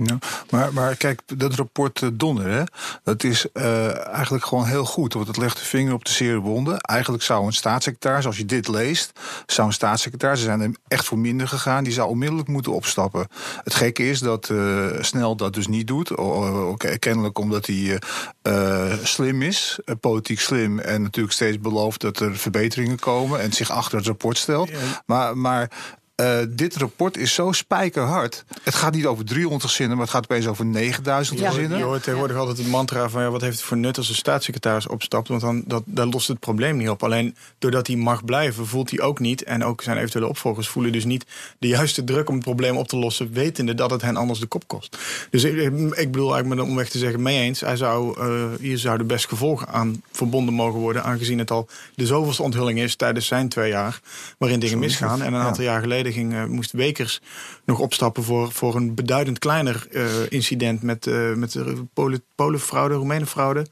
Maar, 0.49 0.73
maar 0.73 0.95
kijk, 0.95 1.21
dat 1.35 1.53
rapport 1.53 2.01
eh, 2.01 2.09
Donner, 2.13 2.49
hè, 2.49 2.63
dat 3.03 3.23
is 3.23 3.45
eh, 3.53 4.07
eigenlijk 4.07 4.45
gewoon 4.45 4.65
heel 4.65 4.85
goed. 4.85 5.13
Want 5.13 5.27
het 5.27 5.37
legt 5.37 5.57
de 5.57 5.65
vinger 5.65 5.93
op 5.93 6.05
de 6.05 6.11
zere 6.11 6.39
wonden. 6.39 6.79
Eigenlijk 6.79 7.23
zou 7.23 7.45
een 7.45 7.53
staatssecretaris, 7.53 8.25
als 8.25 8.37
je 8.37 8.45
dit 8.45 8.67
leest, 8.67 9.19
zou 9.45 9.67
een 9.67 9.73
staatssecretaris, 9.73 10.39
ze 10.39 10.45
zijn 10.45 10.61
er 10.61 10.71
echt 10.87 11.05
voor 11.05 11.17
minder 11.17 11.47
gegaan, 11.47 11.83
die 11.83 11.93
zou 11.93 12.09
onmiddellijk 12.09 12.47
moeten 12.47 12.71
opstappen. 12.71 13.27
Het 13.63 13.73
gekke 13.87 14.09
is 14.09 14.19
dat 14.19 14.49
eh, 14.49 14.85
Snel 14.99 15.35
dat 15.35 15.53
dus 15.53 15.67
niet 15.67 15.87
doet. 15.87 16.17
O- 16.17 16.45
o- 16.45 16.69
Oké, 16.69 16.97
kennelijk 16.97 17.39
omdat 17.39 17.65
hij 17.65 17.99
eh, 18.41 18.91
eh, 18.91 18.97
slim 19.03 19.41
is, 19.41 19.79
politiek 19.99 20.39
slim, 20.39 20.79
en 20.79 21.01
natuurlijk 21.01 21.33
steeds 21.33 21.59
belooft 21.59 22.01
dat 22.01 22.19
er 22.19 22.37
verbeteringen 22.37 22.99
komen 22.99 23.39
en 23.39 23.53
zich 23.53 23.69
achter 23.69 23.97
het 23.97 24.07
rapport 24.07 24.37
stelt. 24.37 24.71
Maar, 25.05 25.37
maar 25.37 25.71
eh, 26.17 26.39
dit 26.49 26.75
rapport 26.75 27.17
is 27.17 27.33
zo 27.33 27.51
spijkerhard. 27.51 28.45
Het 28.63 28.75
gaat 28.75 28.93
niet 28.93 29.05
over 29.05 29.25
300 29.25 29.63
gezinnen, 29.63 29.97
maar 29.97 30.05
het 30.05 30.15
gaat 30.15 30.23
opeens 30.23 30.47
over 30.47 30.65
9000 30.65 31.39
Ja, 31.39 31.49
gezinnen. 31.49 31.77
Je 31.77 31.83
hoort 31.83 32.03
tegenwoordig 32.03 32.37
altijd 32.37 32.57
het 32.57 32.67
mantra 32.67 33.09
van 33.09 33.21
ja, 33.21 33.29
wat 33.29 33.41
heeft 33.41 33.57
het 33.57 33.65
voor 33.65 33.77
nut 33.77 33.97
als 33.97 34.09
een 34.09 34.15
staatssecretaris 34.15 34.87
opstapt? 34.87 35.27
Want 35.27 35.41
dan 35.41 35.63
dat, 35.65 35.83
dat 35.85 36.13
lost 36.13 36.27
het 36.27 36.39
probleem 36.39 36.77
niet 36.77 36.89
op. 36.89 37.03
Alleen 37.03 37.35
doordat 37.57 37.87
hij 37.87 37.95
mag 37.95 38.25
blijven, 38.25 38.67
voelt 38.67 38.89
hij 38.89 38.99
ook 38.99 39.19
niet. 39.19 39.43
En 39.43 39.63
ook 39.63 39.81
zijn 39.81 39.97
eventuele 39.97 40.27
opvolgers 40.27 40.67
voelen 40.67 40.91
dus 40.91 41.05
niet 41.05 41.25
de 41.59 41.67
juiste 41.67 42.03
druk 42.03 42.29
om 42.29 42.35
het 42.35 42.43
probleem 42.43 42.77
op 42.77 42.87
te 42.87 42.97
lossen, 42.97 43.33
wetende 43.33 43.73
dat 43.73 43.91
het 43.91 44.01
hen 44.01 44.15
anders 44.15 44.39
de 44.39 44.45
kop 44.45 44.67
kost. 44.67 44.97
Dus 45.29 45.43
ik, 45.43 45.55
ik 45.61 46.11
bedoel 46.11 46.33
eigenlijk 46.33 46.47
met 46.47 46.57
een 46.57 46.71
omweg 46.71 46.89
te 46.89 46.97
zeggen, 46.97 47.21
mee 47.21 47.39
eens. 47.39 47.59
Hij 47.59 47.75
zou, 47.75 48.19
eh, 48.19 48.59
hier 48.59 48.77
zouden 48.77 49.07
best 49.07 49.27
gevolgen 49.27 49.67
aan 49.67 50.03
verbonden 50.11 50.53
mogen 50.53 50.79
worden, 50.79 51.03
aangezien 51.03 51.39
het 51.39 51.51
al 51.51 51.67
de 51.95 52.05
zoveelste 52.05 52.43
onthulling 52.43 52.79
is 52.79 52.95
tijdens 52.95 53.25
zijn 53.25 53.49
twee 53.49 53.69
jaar, 53.69 53.99
waarin 54.37 54.59
dingen 54.59 54.79
misgaan. 54.79 55.21
En 55.21 55.33
een 55.33 55.39
ja. 55.39 55.45
aantal 55.45 55.63
jaar 55.63 55.81
geleden 55.81 56.05
eh, 56.15 56.45
moest 56.45 56.71
Wekers 56.71 57.21
nog 57.65 57.79
opstappen 57.79 58.23
voor, 58.23 58.51
voor 58.51 58.75
een 58.75 58.95
beduidend 58.95 59.39
kleiner 59.39 59.87
eh, 59.91 60.05
incident 60.29 60.81
met, 60.81 61.07
eh 61.07 61.33
met 61.33 61.51
de 61.51 61.85
Polen, 61.93 62.23
Polenfraude, 62.35 62.95
Roemeenenfraude. 62.95 63.65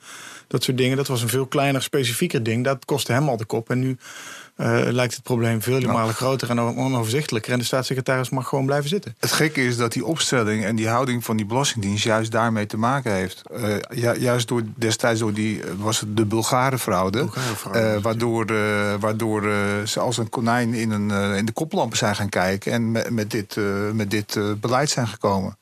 Dat 0.48 0.64
soort 0.64 0.78
dingen. 0.78 0.98
Dat 0.98 1.08
was 1.08 1.22
een 1.22 1.30
veel 1.30 1.46
kleiner, 1.46 1.82
specifieker 1.82 2.44
ding. 2.44 2.64
Dat 2.64 2.86
kostte 2.86 3.12
hem 3.12 3.30
al 3.30 3.38
de 3.38 3.46
kop. 3.46 3.70
En 3.70 3.80
nu 3.80 3.98
eh, 4.56 4.80
lijkt 4.90 5.14
het 5.14 5.24
probleem 5.24 5.62
vele 5.62 5.88
malen 5.88 6.14
groter 6.16 6.50
en 6.50 6.60
on- 6.60 6.78
onoverzichtelijker. 6.78 7.52
En 7.54 7.60
de 7.60 7.66
staatssecretaris 7.66 8.30
mag 8.30 8.48
gewoon 8.48 8.66
blijven 8.66 8.90
zitten. 8.90 9.16
Het 9.20 9.32
gekke 9.32 9.66
is 9.66 9.78
dat 9.78 9.94
die 9.94 10.06
opstelling 10.06 10.64
en 10.66 10.76
die 10.76 10.88
houding 10.88 11.24
van 11.26 11.38
die 11.38 11.46
Belastingdienst 11.46 12.04
juist 12.04 12.32
daarmee 12.32 12.66
te 12.66 12.78
maken 12.78 13.12
heeft. 13.12 13.42
Eh, 13.54 13.76
ju- 13.90 14.20
juist 14.20 14.48
door 14.48 14.62
destijds 14.76 15.20
door 15.20 15.34
die 15.34 15.64
eh, 15.64 15.70
was 15.78 16.00
het 16.00 16.18
de 16.18 16.26
was 16.26 17.64
het, 17.96 18.02
waardoor 18.02 18.46
waardoor 19.00 19.42
ze 19.88 20.00
als 20.00 20.18
een 20.18 20.30
konijn 20.30 20.74
in, 20.74 20.92
een, 20.92 21.12
in 21.36 21.46
de 21.46 21.52
koplampen 21.52 21.98
zijn 21.98 22.16
gaan 22.16 22.30
kijken 22.30 22.72
en 22.72 22.92
met, 22.92 23.10
met 23.10 23.32
dit, 23.32 23.58
met 23.94 24.12
dit 24.12 24.40
beleid 24.60 24.90
zijn 24.90 25.08
gekomen. 25.08 25.58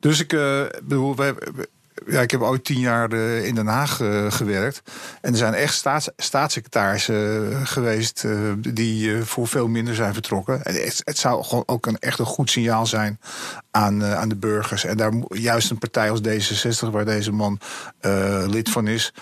Dus 0.00 0.20
ik 0.20 0.28
bedoel, 0.82 1.16
wij, 1.16 1.34
ja, 2.06 2.20
ik 2.20 2.30
heb 2.30 2.40
ooit 2.40 2.64
tien 2.64 2.78
jaar 2.78 3.12
eh, 3.12 3.46
in 3.46 3.54
Den 3.54 3.66
Haag 3.66 4.00
eh, 4.00 4.30
gewerkt. 4.32 4.82
En 5.20 5.32
er 5.32 5.38
zijn 5.38 5.54
echt 5.54 5.74
staats, 5.74 6.08
staatssecretarissen 6.16 7.50
eh, 7.52 7.66
geweest 7.66 8.24
die 8.58 9.22
voor 9.22 9.46
veel 9.46 9.68
minder 9.68 9.94
zijn 9.94 10.12
vertrokken. 10.12 10.64
En 10.64 10.74
het, 10.74 11.02
het 11.04 11.18
zou 11.18 11.44
gewoon 11.44 11.62
ook 11.66 11.86
een 11.86 11.98
echt 11.98 12.18
een 12.18 12.24
goed 12.24 12.50
signaal 12.50 12.86
zijn 12.86 13.20
aan, 13.70 14.04
aan 14.04 14.28
de 14.28 14.36
burgers. 14.36 14.84
En 14.84 14.96
daar 14.96 15.12
juist 15.28 15.70
een 15.70 15.78
partij 15.78 16.10
als 16.10 16.20
D66, 16.20 16.90
waar 16.90 17.04
deze 17.04 17.32
man 17.32 17.60
lid 18.46 18.70
van 18.70 18.86
is. 18.86 19.12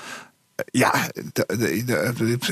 ja, 0.64 1.10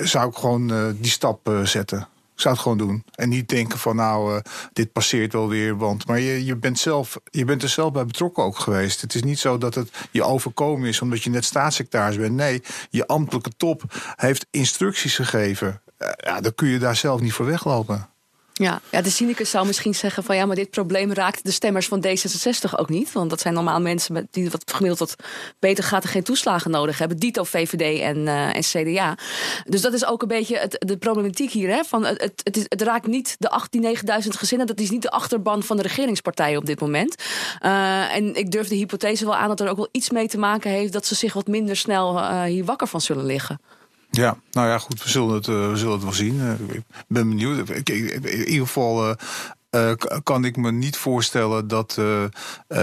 zou 0.03 0.29
ik 0.29 0.37
gewoon 0.37 0.97
die 1.01 1.11
stap 1.11 1.61
zetten. 1.65 2.09
Ik 2.41 2.47
zou 2.47 2.59
het 2.59 2.65
gewoon 2.65 2.79
doen. 2.79 3.05
En 3.15 3.29
niet 3.29 3.49
denken 3.49 3.79
van 3.79 3.97
nou, 3.97 4.35
uh, 4.35 4.41
dit 4.73 4.93
passeert 4.93 5.33
wel 5.33 5.49
weer. 5.49 5.77
Want, 5.77 6.07
maar 6.07 6.21
je, 6.21 6.45
je, 6.45 6.57
bent 6.57 6.79
zelf, 6.79 7.19
je 7.25 7.45
bent 7.45 7.63
er 7.63 7.69
zelf 7.69 7.93
bij 7.93 8.05
betrokken 8.05 8.45
ook 8.45 8.59
geweest. 8.59 9.01
Het 9.01 9.15
is 9.15 9.23
niet 9.23 9.39
zo 9.39 9.59
dat 9.59 9.75
het 9.75 9.91
je 10.11 10.23
overkomen 10.23 10.89
is 10.89 11.01
omdat 11.01 11.23
je 11.23 11.31
net 11.31 11.45
staatssecretaris 11.45 12.17
bent. 12.17 12.35
Nee, 12.35 12.63
je 12.91 13.07
ambtelijke 13.07 13.51
top 13.57 13.83
heeft 14.17 14.47
instructies 14.51 15.15
gegeven. 15.15 15.83
Uh, 15.99 16.09
ja, 16.17 16.41
dan 16.41 16.55
kun 16.55 16.69
je 16.69 16.79
daar 16.79 16.97
zelf 16.97 17.21
niet 17.21 17.33
voor 17.33 17.47
weglopen. 17.47 18.10
Ja, 18.61 18.81
de 19.03 19.11
cynicus 19.11 19.51
zou 19.51 19.67
misschien 19.67 19.95
zeggen 19.95 20.25
van 20.25 20.37
ja, 20.37 20.47
maar 20.47 20.57
dit 20.57 20.71
probleem 20.71 21.13
raakt 21.13 21.45
de 21.45 21.51
stemmers 21.51 21.89
van 21.89 22.05
D66 22.07 22.75
ook 22.77 22.89
niet. 22.89 23.13
Want 23.13 23.31
dat 23.31 23.41
zijn 23.41 23.55
normaal 23.55 23.81
mensen 23.81 24.13
met 24.13 24.27
die 24.31 24.51
wat 24.51 24.73
gemiddeld 24.73 24.99
wat 24.99 25.17
beter 25.59 25.85
gaat 25.85 26.03
en 26.03 26.09
geen 26.09 26.23
toeslagen 26.23 26.71
nodig 26.71 26.99
hebben. 26.99 27.17
Dito 27.17 27.45
VVD 27.45 28.01
en, 28.01 28.17
uh, 28.17 28.57
en 28.57 28.63
CDA. 28.63 29.19
Dus 29.65 29.81
dat 29.81 29.93
is 29.93 30.05
ook 30.05 30.23
een 30.23 30.29
beetje 30.29 30.59
het, 30.59 30.77
de 30.79 30.97
problematiek 30.97 31.51
hier. 31.51 31.69
Hè? 31.69 31.85
Van 31.85 32.05
het, 32.05 32.41
het, 32.45 32.67
het, 32.69 32.83
raakt 32.83 33.07
niet 33.07 33.37
de 33.39 33.51
18, 33.51 33.81
9000 33.81 34.37
gezinnen. 34.37 34.67
Dat 34.67 34.81
is 34.81 34.91
niet 34.91 35.03
de 35.03 35.11
achterban 35.11 35.63
van 35.63 35.77
de 35.77 35.83
regeringspartijen 35.83 36.59
op 36.59 36.67
dit 36.67 36.81
moment. 36.81 37.15
Uh, 37.63 38.15
en 38.15 38.35
ik 38.35 38.51
durf 38.51 38.69
de 38.69 38.75
hypothese 38.75 39.25
wel 39.25 39.37
aan 39.37 39.49
dat 39.49 39.61
er 39.61 39.69
ook 39.69 39.77
wel 39.77 39.89
iets 39.91 40.11
mee 40.11 40.29
te 40.29 40.39
maken 40.39 40.71
heeft 40.71 40.93
dat 40.93 41.07
ze 41.07 41.15
zich 41.15 41.33
wat 41.33 41.47
minder 41.47 41.77
snel 41.77 42.17
uh, 42.17 42.43
hier 42.43 42.65
wakker 42.65 42.87
van 42.87 43.01
zullen 43.01 43.25
liggen. 43.25 43.61
Ja, 44.11 44.37
nou 44.51 44.69
ja, 44.69 44.79
goed, 44.79 45.03
we 45.03 45.09
zullen 45.09 45.35
het, 45.35 45.47
uh, 45.47 45.69
we 45.69 45.77
zullen 45.77 45.93
het 45.93 46.03
wel 46.03 46.13
zien. 46.13 46.35
Uh, 46.35 46.75
ik 46.75 46.83
ben 47.09 47.29
benieuwd. 47.29 47.69
Ik, 47.69 47.89
in 47.89 48.49
ieder 48.49 48.67
geval 48.67 49.17
uh, 49.71 49.93
kan 50.23 50.45
ik 50.45 50.57
me 50.57 50.73
niet 50.73 50.97
voorstellen 50.97 51.69
dat 51.69 51.99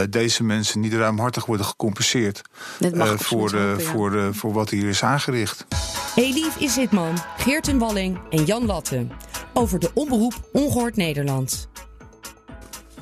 deze 0.10 0.44
mensen 0.44 0.80
niet 0.80 0.94
ruimhartig 0.94 1.46
worden 1.46 1.66
gecompenseerd 1.66 2.42
voor, 3.16 3.52
de, 3.52 3.76
voor, 3.80 4.12
de, 4.12 4.30
voor 4.34 4.54
wat 4.54 4.70
hier 4.70 4.88
is 4.88 5.04
aangericht. 5.04 5.66
Elief 6.16 6.60
Isitman, 6.60 7.18
Geerten 7.38 7.78
Walling 7.78 8.20
en 8.30 8.44
Jan 8.44 8.66
Latte 8.66 9.08
over 9.54 9.80
de 9.80 9.92
omroep 9.94 10.50
Ongehoord 10.52 10.96
Nederland. 10.96 11.68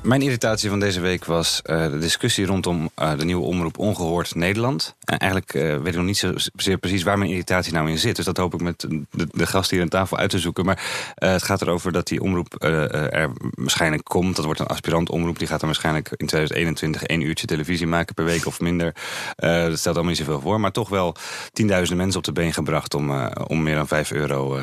Mijn 0.06 0.22
irritatie 0.22 0.68
van 0.68 0.80
deze 0.80 1.00
week 1.00 1.24
was 1.24 1.62
uh, 1.64 1.90
de 1.90 1.98
discussie 1.98 2.46
rondom 2.46 2.90
uh, 2.98 3.18
de 3.18 3.24
nieuwe 3.24 3.44
omroep 3.44 3.78
Ongehoord 3.78 4.34
Nederland. 4.34 4.94
En 5.04 5.18
eigenlijk 5.18 5.54
uh, 5.54 5.62
weet 5.76 5.86
ik 5.86 5.94
nog 5.94 6.04
niet 6.04 6.18
zozeer 6.18 6.78
precies 6.78 7.02
waar 7.02 7.18
mijn 7.18 7.30
irritatie 7.30 7.72
nou 7.72 7.90
in 7.90 7.98
zit. 7.98 8.16
Dus 8.16 8.24
dat 8.24 8.36
hoop 8.36 8.54
ik 8.54 8.60
met 8.60 8.86
de, 9.10 9.46
gast 9.46 9.70
hier 9.70 9.80
aan 9.80 9.88
tafel 9.88 10.16
uit 10.16 10.30
te 10.30 10.38
zoeken. 10.38 10.64
Maar 10.64 11.12
het 11.14 11.42
gaat 11.42 11.62
erover 11.62 11.92
dat 11.92 12.06
die 12.06 12.22
omroep 12.22 12.62
er 12.62 13.30
waarschijnlijk 13.54 14.04
komt. 14.04 14.36
Dat 14.36 14.44
wordt 14.44 14.60
een 14.60 14.66
aspirant 14.66 15.10
omroep. 15.10 15.38
Die 15.38 15.48
gaat 15.48 15.60
dan 15.60 15.68
waarschijnlijk 15.68 16.08
in 16.08 16.26
2021 16.26 17.02
één 17.02 17.20
uurtje 17.20 17.46
televisie 17.46 17.86
maken 17.86 18.14
per 18.14 18.24
week 18.24 18.46
of 18.46 18.60
minder. 18.60 18.94
dat 19.36 19.78
stelt 19.78 19.94
allemaal 19.94 20.04
niet 20.04 20.16
zoveel 20.16 20.40
voor. 20.40 20.60
Maar 20.60 20.72
toch 20.72 20.88
wel 20.88 21.16
tienduizenden 21.52 21.96
mensen 21.96 22.18
op 22.18 22.24
de 22.24 22.32
been 22.32 22.52
gebracht 22.52 22.94
om, 22.94 23.28
om 23.46 23.62
meer 23.62 23.74
dan 23.74 23.88
5 23.88 24.12
euro 24.12 24.60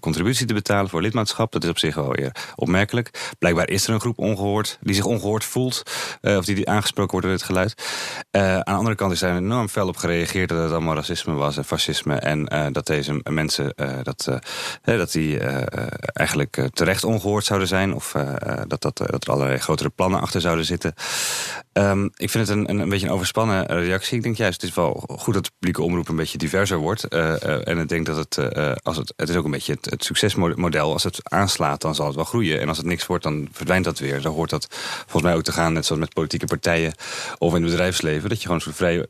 contributie 0.00 0.46
te 0.46 0.54
betalen 0.54 0.90
voor 0.90 1.02
lidmaatschap. 1.02 1.52
Dat 1.52 1.64
is 1.64 1.70
op 1.70 1.78
zich 1.78 1.94
wel 1.94 2.12
weer 2.12 2.32
opmerkelijk. 2.54 3.34
Blijkbaar 3.38 3.68
is 3.68 3.86
er 3.86 3.94
een 3.94 4.00
groep 4.00 4.18
ongehoord 4.18 4.78
die 4.80 4.94
zich 4.94 5.04
ongehoord 5.04 5.44
voelt. 5.44 5.82
Uh, 6.22 6.36
of 6.36 6.44
die, 6.44 6.68
aangesproken 6.68 7.10
wordt 7.10 7.26
door 7.26 7.36
dit 7.36 7.46
geluid. 7.46 7.74
Uh, 8.30 8.54
aan 8.54 8.62
de 8.64 8.72
andere 8.72 8.94
kant 8.94 9.12
is 9.12 9.22
er 9.22 9.36
enorm 9.36 9.68
fel 9.68 9.88
op 9.88 9.96
gereageerd 9.96 10.48
dat 10.48 10.62
het 10.62 10.70
allemaal 10.70 10.94
racisme 10.94 11.34
was 11.34 11.56
en 11.56 11.64
fascisme. 11.64 12.14
En 12.14 12.48
uh, 12.52 12.66
dat 12.72 12.86
deze 12.86 13.20
mensen 13.30 13.74
dat, 14.02 14.28
dat 14.82 15.12
die 15.12 15.38
eigenlijk 16.12 16.68
terecht 16.72 17.04
ongehoord 17.04 17.44
zouden 17.44 17.68
zijn. 17.68 17.94
Of 17.94 18.14
dat, 18.66 18.82
dat, 18.82 18.96
dat 18.96 19.24
er 19.24 19.32
allerlei 19.32 19.58
grotere 19.58 19.88
plannen 19.88 20.20
achter 20.20 20.40
zouden 20.40 20.64
zitten. 20.64 20.94
Um, 21.72 22.10
ik 22.16 22.30
vind 22.30 22.48
het 22.48 22.56
een, 22.56 22.80
een, 22.80 22.88
beetje 22.88 23.06
een 23.06 23.12
overspannen 23.12 23.66
reactie. 23.66 24.16
Ik 24.16 24.22
denk 24.22 24.36
juist, 24.36 24.60
het 24.60 24.70
is 24.70 24.76
wel 24.76 25.04
goed 25.18 25.34
dat 25.34 25.44
de 25.44 25.50
publieke 25.58 25.82
omroep 25.82 26.08
een 26.08 26.16
beetje 26.16 26.38
diverser 26.38 26.78
wordt. 26.78 27.08
en 27.08 27.78
ik 27.78 27.88
denk 27.88 28.06
dat 28.06 28.16
het, 28.16 28.38
als 28.82 28.96
het, 28.96 29.12
het 29.16 29.28
is 29.28 29.36
ook 29.36 29.44
een 29.44 29.50
beetje 29.50 29.72
het, 29.72 29.90
het 29.90 30.04
succesmodel. 30.04 30.92
Als 30.92 31.04
het 31.04 31.20
aanslaat, 31.22 31.80
dan 31.80 31.94
zal 31.94 32.06
het 32.06 32.14
wel 32.14 32.24
groeien. 32.24 32.60
En 32.60 32.68
als 32.68 32.76
het 32.76 32.86
niks 32.86 33.06
wordt, 33.06 33.24
dan 33.24 33.48
verdwijnt 33.52 33.84
dat 33.84 33.98
weer. 33.98 34.22
Dan 34.22 34.32
hoort 34.32 34.50
dat 34.50 34.59
volgens 34.70 35.22
mij 35.22 35.34
ook 35.34 35.42
te 35.42 35.52
gaan, 35.52 35.72
net 35.72 35.86
zoals 35.86 36.00
met 36.00 36.14
politieke 36.14 36.46
partijen 36.46 36.94
of 37.38 37.54
in 37.54 37.62
het 37.62 37.70
bedrijfsleven. 37.70 38.28
Dat 38.28 38.38
je 38.38 38.44
gewoon 38.44 38.60
zo 38.60 38.70
vrij, 38.74 39.06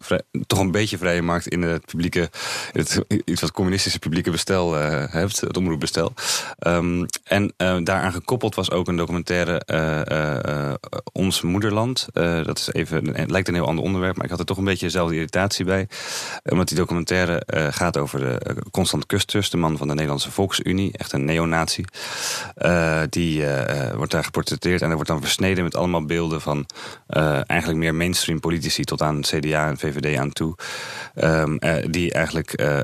toch 0.47 0.59
een 0.59 0.71
beetje 0.71 0.99
vrije 0.99 1.23
markt 1.23 1.49
in 1.49 1.63
het 1.63 1.87
publieke, 1.87 2.31
het, 2.73 3.05
iets 3.25 3.41
wat 3.41 3.53
communistische 3.53 3.99
publieke 3.99 4.31
bestel 4.31 4.79
uh, 4.79 5.05
hebt, 5.13 5.41
het 5.41 5.57
omroepbestel. 5.57 6.13
Um, 6.67 7.07
en 7.25 7.43
uh, 7.43 7.77
daaraan 7.83 8.13
gekoppeld 8.13 8.55
was 8.55 8.71
ook 8.71 8.89
een 8.89 8.97
documentaire 8.97 9.63
uh, 9.67 10.73
Ons 11.13 11.43
Moederland. 11.43 12.07
dat 12.13 12.59
is 12.59 12.73
even, 12.73 13.17
het 13.17 13.31
lijkt 13.31 13.49
een 13.49 13.55
heel 13.55 13.67
ander 13.67 13.85
onderwerp, 13.85 14.17
maar 14.17 14.25
ik 14.25 14.31
had 14.31 14.41
er 14.41 14.47
toch 14.47 14.57
een 14.57 14.65
beetje 14.65 14.87
dezelfde 14.87 15.15
irritatie 15.15 15.65
bij. 15.65 15.89
Omdat 16.45 16.69
die 16.69 16.77
documentaire 16.77 17.43
gaat 17.71 17.97
over 17.97 18.19
de 18.21 18.57
Constant 18.71 19.07
Kusters, 19.07 19.51
de 19.51 19.57
man 19.57 19.77
van 19.77 19.87
de 19.89 19.95
Nederlandse 19.95 20.31
Volksunie, 20.31 20.93
echt 20.93 21.13
een 21.13 21.25
neonatie. 21.25 21.85
die 23.09 23.45
wordt 23.95 24.13
daar 24.13 24.25
geportretteerd 24.25 24.83
en 24.83 24.89
er 24.89 24.95
wordt 24.95 25.11
dan 25.11 25.21
met 25.41 25.77
allemaal 25.77 26.05
beelden 26.05 26.41
van 26.41 26.67
uh, 27.09 27.41
eigenlijk 27.47 27.81
meer 27.81 27.95
mainstream 27.95 28.41
politici 28.41 28.85
tot 28.85 29.03
aan 29.03 29.21
CDA 29.21 29.69
en 29.69 29.79
VVD 29.79 30.19
aan 30.19 30.33
toe. 30.33 30.55
Um, 31.23 31.57
uh, 31.61 31.75
die 31.91 32.13
eigenlijk 32.13 32.61
uh, 32.61 32.81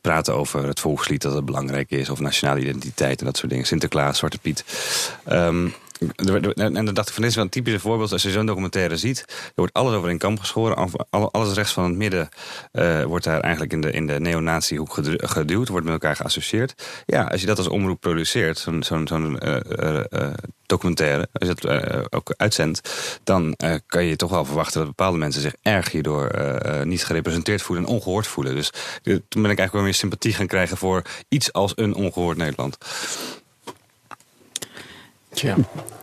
praten 0.00 0.34
over 0.34 0.66
het 0.66 0.80
volkslied 0.80 1.22
dat 1.22 1.34
het 1.34 1.44
belangrijk 1.44 1.90
is, 1.90 2.10
of 2.10 2.20
nationale 2.20 2.60
identiteit 2.60 3.20
en 3.20 3.26
dat 3.26 3.36
soort 3.36 3.50
dingen. 3.50 3.66
Sinterklaas, 3.66 4.18
Zwarte 4.18 4.38
Piet. 4.38 4.64
Um, 5.28 5.74
en 6.54 6.84
dan 6.84 6.94
dacht 6.94 7.08
ik 7.08 7.14
van 7.14 7.22
dit 7.22 7.30
is 7.30 7.34
wel 7.34 7.44
een 7.44 7.50
typische 7.50 7.80
voorbeeld. 7.80 8.12
Als 8.12 8.22
je 8.22 8.30
zo'n 8.30 8.46
documentaire 8.46 8.96
ziet, 8.96 9.24
er 9.28 9.52
wordt 9.54 9.72
alles 9.72 9.94
over 9.94 10.10
in 10.10 10.18
kamp 10.18 10.38
geschoren. 10.38 10.90
Alles 11.10 11.54
rechts 11.54 11.72
van 11.72 11.84
het 11.84 11.94
midden 11.94 12.28
uh, 12.72 13.02
wordt 13.02 13.24
daar 13.24 13.40
eigenlijk 13.40 13.72
in 13.72 13.80
de, 13.80 13.90
in 13.90 14.06
de 14.06 14.20
neonatiehoek 14.20 14.98
geduwd. 15.16 15.68
Wordt 15.68 15.84
met 15.84 15.94
elkaar 15.94 16.16
geassocieerd. 16.16 16.74
Ja, 17.06 17.24
als 17.24 17.40
je 17.40 17.46
dat 17.46 17.58
als 17.58 17.68
omroep 17.68 18.00
produceert, 18.00 18.68
zo'n 18.80 19.38
uh, 19.46 19.56
uh, 20.10 20.30
documentaire, 20.66 21.28
als 21.32 21.48
je 21.48 21.54
het 21.54 22.12
ook 22.12 22.34
uitzendt, 22.36 22.88
dan 23.24 23.56
kan 23.86 24.04
je 24.04 24.16
toch 24.16 24.30
wel 24.30 24.44
verwachten 24.44 24.78
dat 24.78 24.88
bepaalde 24.88 25.18
mensen 25.18 25.42
zich 25.42 25.54
erg 25.62 25.90
hierdoor 25.90 26.30
niet 26.84 27.04
gerepresenteerd 27.04 27.62
voelen 27.62 27.84
en 27.84 27.90
ongehoord 27.90 28.26
voelen. 28.26 28.54
Dus 28.54 28.70
toen 29.02 29.42
ben 29.42 29.50
ik 29.50 29.58
eigenlijk 29.58 29.72
wel 29.72 29.82
meer 29.82 29.94
sympathie 29.94 30.34
gaan 30.34 30.46
krijgen 30.46 30.76
voor 30.76 31.02
iets 31.28 31.52
als 31.52 31.72
een 31.74 31.94
ongehoord 31.94 32.36
Nederland. 32.36 32.78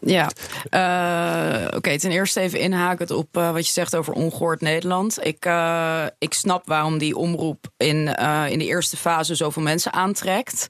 Ja. 0.02 0.30
Uh, 0.72 1.78
oké. 1.78 1.98
Ten 1.98 2.12
eerste 2.12 2.40
even 2.40 2.60
inhakend 2.60 3.12
op 3.12 3.38
uh, 3.38 3.52
wat 3.52 3.66
je 3.66 3.72
zegt 3.72 3.96
over 3.96 4.14
ongehoord 4.14 4.62
Nederland. 4.62 5.26
Ik, 5.26 5.46
uh, 5.46 6.06
ik 6.18 6.34
snap 6.34 6.68
waarom 6.68 6.98
die 6.98 7.16
omroep 7.16 7.66
in, 7.78 8.08
in 8.50 8.60
de 8.60 8.66
eerste 8.66 8.98
fase 8.98 9.36
zoveel 9.36 9.62
mensen 9.62 9.94
aantrekt. 9.94 10.68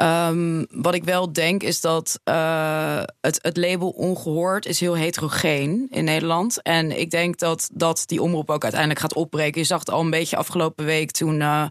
Um, 0.00 0.66
wat 0.70 0.94
ik 0.94 1.04
wel 1.04 1.32
denk 1.32 1.62
is 1.62 1.80
dat 1.80 2.20
uh, 2.24 3.02
het, 3.20 3.38
het 3.42 3.56
label 3.56 3.88
ongehoord 3.88 4.66
is 4.66 4.80
heel 4.80 4.94
heterogeen 4.94 5.86
in 5.90 6.04
Nederland. 6.04 6.62
En 6.62 6.98
ik 6.98 7.10
denk 7.10 7.38
dat, 7.38 7.68
dat 7.72 8.02
die 8.06 8.22
omroep 8.22 8.50
ook 8.50 8.62
uiteindelijk 8.62 9.00
gaat 9.00 9.14
opbreken. 9.14 9.60
Je 9.60 9.66
zag 9.66 9.78
het 9.78 9.90
al 9.90 10.00
een 10.00 10.10
beetje 10.10 10.36
afgelopen 10.36 10.84
week 10.84 11.10
toen 11.10 11.40
uh, 11.40 11.64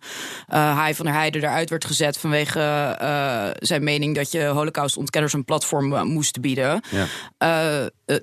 uh, 0.54 0.78
Hij 0.78 0.96
van 0.96 1.06
der 1.06 1.14
Heijden 1.14 1.44
eruit 1.44 1.70
werd 1.70 1.86
gezet 1.86 2.18
vanwege 2.18 2.62
zijn 3.60 3.84
mening 3.84 4.16
dat 4.16 4.32
je 4.32 4.46
holocaustontkenners 4.46 5.34
een 5.34 5.46
platform 5.46 6.08
moest 6.08 6.42
bieden. 6.42 6.82
Ja. 6.90 7.06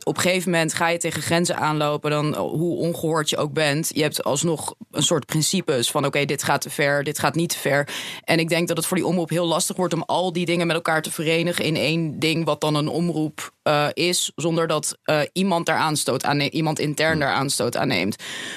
op 0.02 0.16
een 0.16 0.22
gegeven 0.22 0.50
moment 0.50 0.74
ga 0.74 0.88
je 0.88 0.98
tegen 0.98 1.22
grenzen 1.22 1.56
aanlopen, 1.56 2.10
dan 2.10 2.36
hoe 2.36 2.76
ongehoord 2.76 3.30
je 3.30 3.36
ook 3.36 3.52
bent. 3.52 3.90
Je 3.94 4.02
hebt 4.02 4.24
alsnog 4.24 4.74
een 4.90 5.02
soort 5.02 5.26
principes 5.26 5.90
van 5.90 6.00
oké, 6.00 6.08
okay, 6.08 6.26
dit 6.26 6.42
gaat 6.42 6.60
te 6.60 6.70
ver, 6.70 7.04
dit 7.04 7.18
gaat 7.18 7.34
niet 7.34 7.48
te 7.48 7.58
ver. 7.58 7.88
En 8.24 8.38
ik 8.38 8.48
denk 8.48 8.68
dat 8.68 8.76
het 8.76 8.86
voor 8.86 8.96
die 8.96 9.06
omroep 9.06 9.30
heel 9.30 9.46
lastig 9.46 9.76
wordt 9.76 9.88
om 9.94 10.02
al 10.06 10.32
die 10.32 10.46
dingen 10.46 10.66
met 10.66 10.76
elkaar 10.76 11.02
te 11.02 11.10
verenigen 11.10 11.64
in 11.64 11.76
één 11.76 12.18
ding, 12.18 12.44
wat 12.44 12.60
dan 12.60 12.74
een 12.74 12.88
omroep 12.88 13.52
uh, 13.64 13.86
is, 13.92 14.32
zonder 14.34 14.66
dat 14.66 14.98
uh, 15.04 15.20
iemand 15.32 15.66
daar 15.66 15.76
aanstoot 15.76 16.24
aan 16.24 16.40
iemand 16.40 16.78
intern 16.78 17.18
daar 17.18 17.32
aanstoot 17.32 17.76
aan 17.76 17.88
neemt. 17.88 18.16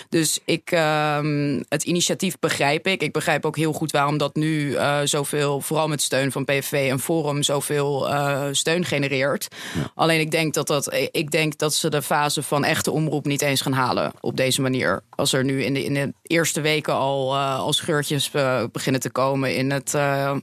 Dus 0.09 0.39
ik, 0.45 0.71
uh, 0.71 1.19
het 1.67 1.83
initiatief 1.83 2.39
begrijp 2.39 2.87
ik. 2.87 3.01
Ik 3.01 3.11
begrijp 3.11 3.45
ook 3.45 3.57
heel 3.57 3.73
goed 3.73 3.91
waarom 3.91 4.17
dat 4.17 4.35
nu 4.35 4.69
uh, 4.69 4.99
zoveel, 5.03 5.61
vooral 5.61 5.87
met 5.87 6.01
steun 6.01 6.31
van 6.31 6.45
PVV 6.45 6.89
en 6.89 6.99
Forum, 6.99 7.43
zoveel 7.43 8.07
steun 8.51 8.85
genereert. 8.85 9.47
Ja. 9.75 9.91
Alleen 9.95 10.19
ik 10.19 10.31
denk 10.31 10.53
dat, 10.53 10.67
dat, 10.67 10.93
ik 11.11 11.31
denk 11.31 11.57
dat 11.57 11.73
ze 11.73 11.89
de 11.89 12.01
fase 12.01 12.43
van 12.43 12.63
echte 12.63 12.91
omroep 12.91 13.25
niet 13.25 13.41
eens 13.41 13.61
gaan 13.61 13.73
halen 13.73 14.11
op 14.19 14.37
deze 14.37 14.61
manier. 14.61 15.03
Als 15.09 15.33
er 15.33 15.43
nu 15.43 15.63
in 15.63 15.73
de, 15.73 15.83
in 15.83 15.93
de 15.93 16.13
eerste 16.21 16.61
weken 16.61 16.93
al, 16.93 17.37
al 17.37 17.73
scheurtjes 17.73 18.31
beginnen 18.71 19.01
te 19.01 19.11
komen 19.11 19.55
in, 19.55 19.71
het, 19.71 19.93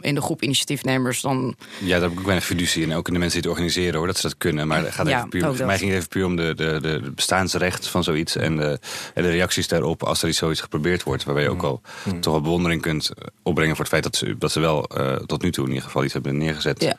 in 0.01 0.15
de 0.15 0.21
groep 0.21 0.43
initiatiefnemers, 0.43 1.21
dan. 1.21 1.57
Ja, 1.79 1.91
daar 1.91 2.01
heb 2.01 2.13
ik 2.13 2.19
ook 2.19 2.25
weinig 2.25 2.47
fiducie 2.47 2.83
in. 2.83 2.95
Ook 2.95 3.07
in 3.07 3.13
de 3.13 3.19
mensen 3.19 3.41
die 3.41 3.51
het 3.51 3.59
organiseren 3.59 3.99
hoor, 3.99 4.07
dat 4.07 4.17
ze 4.17 4.23
dat 4.23 4.37
kunnen. 4.37 4.50
Maar 4.55 4.93
gaat 4.93 5.09
ja, 5.09 5.27
puur, 5.27 5.67
mij 5.67 5.79
ging 5.79 5.91
het 5.91 5.99
even 5.99 6.09
puur 6.09 6.25
om 6.25 6.37
de, 6.37 6.55
de, 6.55 6.79
de 6.81 7.13
bestaansrecht 7.15 7.89
van 7.89 8.05
zoiets 8.05 8.37
en 8.37 8.57
de, 8.57 8.79
en 9.15 9.23
de 9.23 9.31
reacties 9.31 9.69
daarop 9.69 10.03
als 10.03 10.23
er 10.23 10.29
iets 10.29 10.39
zoiets 10.39 10.61
geprobeerd 10.61 11.03
wordt. 11.03 11.25
Waarbij 11.25 11.43
je 11.43 11.51
ook 11.51 11.63
al 11.63 11.81
mm. 12.05 12.21
toch 12.21 12.33
wel 12.33 12.43
bewondering 12.43 12.83
kunt 12.83 13.11
opbrengen 13.43 13.77
voor 13.77 13.85
het 13.85 13.93
feit 13.93 14.05
dat 14.05 14.17
ze, 14.17 14.39
dat 14.39 14.53
ze 14.53 14.61
wel 14.61 14.91
uh, 14.99 15.17
tot 15.17 15.43
nu 15.43 15.51
toe 15.51 15.65
in 15.65 15.71
ieder 15.71 15.87
geval 15.87 16.05
iets 16.05 16.13
hebben 16.13 16.37
neergezet. 16.37 16.83
Ja. 16.83 16.97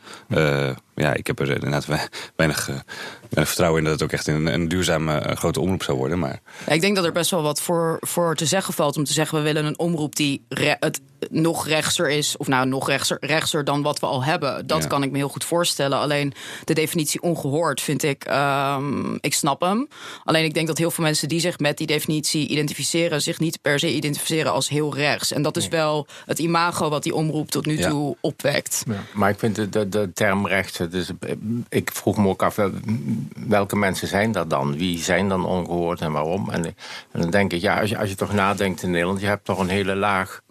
Uh, 0.67 0.75
ja, 0.95 1.13
ik 1.13 1.27
heb 1.27 1.39
er 1.39 1.49
inderdaad 1.49 1.85
weinig, 1.85 2.09
weinig 2.35 2.69
vertrouwen 3.29 3.79
in 3.79 3.83
dat 3.83 3.93
het 3.93 4.03
ook 4.03 4.11
echt 4.11 4.27
een, 4.27 4.45
een 4.45 4.67
duurzame 4.67 5.35
grote 5.35 5.59
omroep 5.59 5.83
zou 5.83 5.97
worden. 5.97 6.19
Maar... 6.19 6.39
Ja, 6.67 6.73
ik 6.73 6.81
denk 6.81 6.95
dat 6.95 7.05
er 7.05 7.11
best 7.11 7.31
wel 7.31 7.41
wat 7.41 7.61
voor, 7.61 7.97
voor 7.99 8.35
te 8.35 8.45
zeggen 8.45 8.73
valt 8.73 8.97
om 8.97 9.03
te 9.03 9.13
zeggen: 9.13 9.37
we 9.37 9.43
willen 9.43 9.65
een 9.65 9.79
omroep 9.79 10.15
die 10.15 10.45
het 10.49 11.01
nog 11.29 11.67
rechtser 11.67 12.09
is, 12.09 12.37
of 12.37 12.47
nou 12.47 12.67
nog 12.67 12.87
rechtser, 12.87 13.17
rechtser 13.19 13.63
dan 13.63 13.81
wat 13.81 13.99
we 13.99 14.05
al 14.05 14.23
hebben. 14.23 14.67
Dat 14.67 14.87
kan 14.87 15.03
ik 15.03 15.11
me 15.11 15.17
heel 15.17 15.29
goed 15.29 15.43
voorstellen. 15.43 15.97
Alleen 15.97 16.33
de 16.63 16.73
definitie 16.73 17.21
ongehoord 17.21 17.81
vind 17.81 18.03
ik, 18.03 18.25
um, 18.29 19.17
ik 19.21 19.33
snap 19.33 19.61
hem. 19.61 19.87
Alleen 20.23 20.43
ik 20.43 20.53
denk 20.53 20.67
dat 20.67 20.77
heel 20.77 20.91
veel 20.91 21.03
mensen 21.03 21.27
die 21.27 21.39
zich 21.39 21.59
met 21.59 21.77
die 21.77 21.87
definitie 21.87 22.47
identificeren, 22.47 23.21
zich 23.21 23.39
niet 23.39 23.61
per 23.61 23.79
se 23.79 23.93
identificeren 23.93 24.51
als 24.51 24.69
heel 24.69 24.95
rechts. 24.95 25.31
En 25.31 25.41
dat 25.41 25.57
is 25.57 25.67
wel 25.67 26.07
het 26.25 26.39
imago 26.39 26.89
wat 26.89 27.03
die 27.03 27.15
omroep 27.15 27.51
tot 27.51 27.65
nu 27.65 27.77
toe 27.77 28.17
opwekt. 28.21 28.83
Ja. 28.87 29.03
Maar 29.13 29.29
ik 29.29 29.39
vind 29.39 29.55
de, 29.55 29.69
de, 29.69 29.89
de 29.89 30.11
term 30.13 30.47
rechts, 30.47 30.77
dus, 30.89 31.11
ik 31.69 31.89
vroeg 31.93 32.17
me 32.17 32.27
ook 32.27 32.43
af 32.43 32.59
welke 33.47 33.75
mensen 33.75 34.07
zijn 34.07 34.31
dat 34.31 34.49
dan? 34.49 34.77
Wie 34.77 34.97
zijn 34.97 35.29
dan 35.29 35.45
ongehoord 35.45 36.01
en 36.01 36.11
waarom? 36.11 36.49
En, 36.49 36.65
en 36.65 36.75
dan 37.21 37.29
denk 37.29 37.53
ik, 37.53 37.61
ja, 37.61 37.79
als 37.79 37.89
je, 37.89 37.97
als 37.97 38.09
je 38.09 38.15
toch 38.15 38.33
nadenkt 38.33 38.83
in 38.83 38.91
Nederland, 38.91 39.21
je 39.21 39.27
hebt 39.27 39.45
toch 39.45 39.59
een 39.59 39.69
hele 39.69 39.95
laag 39.95 40.41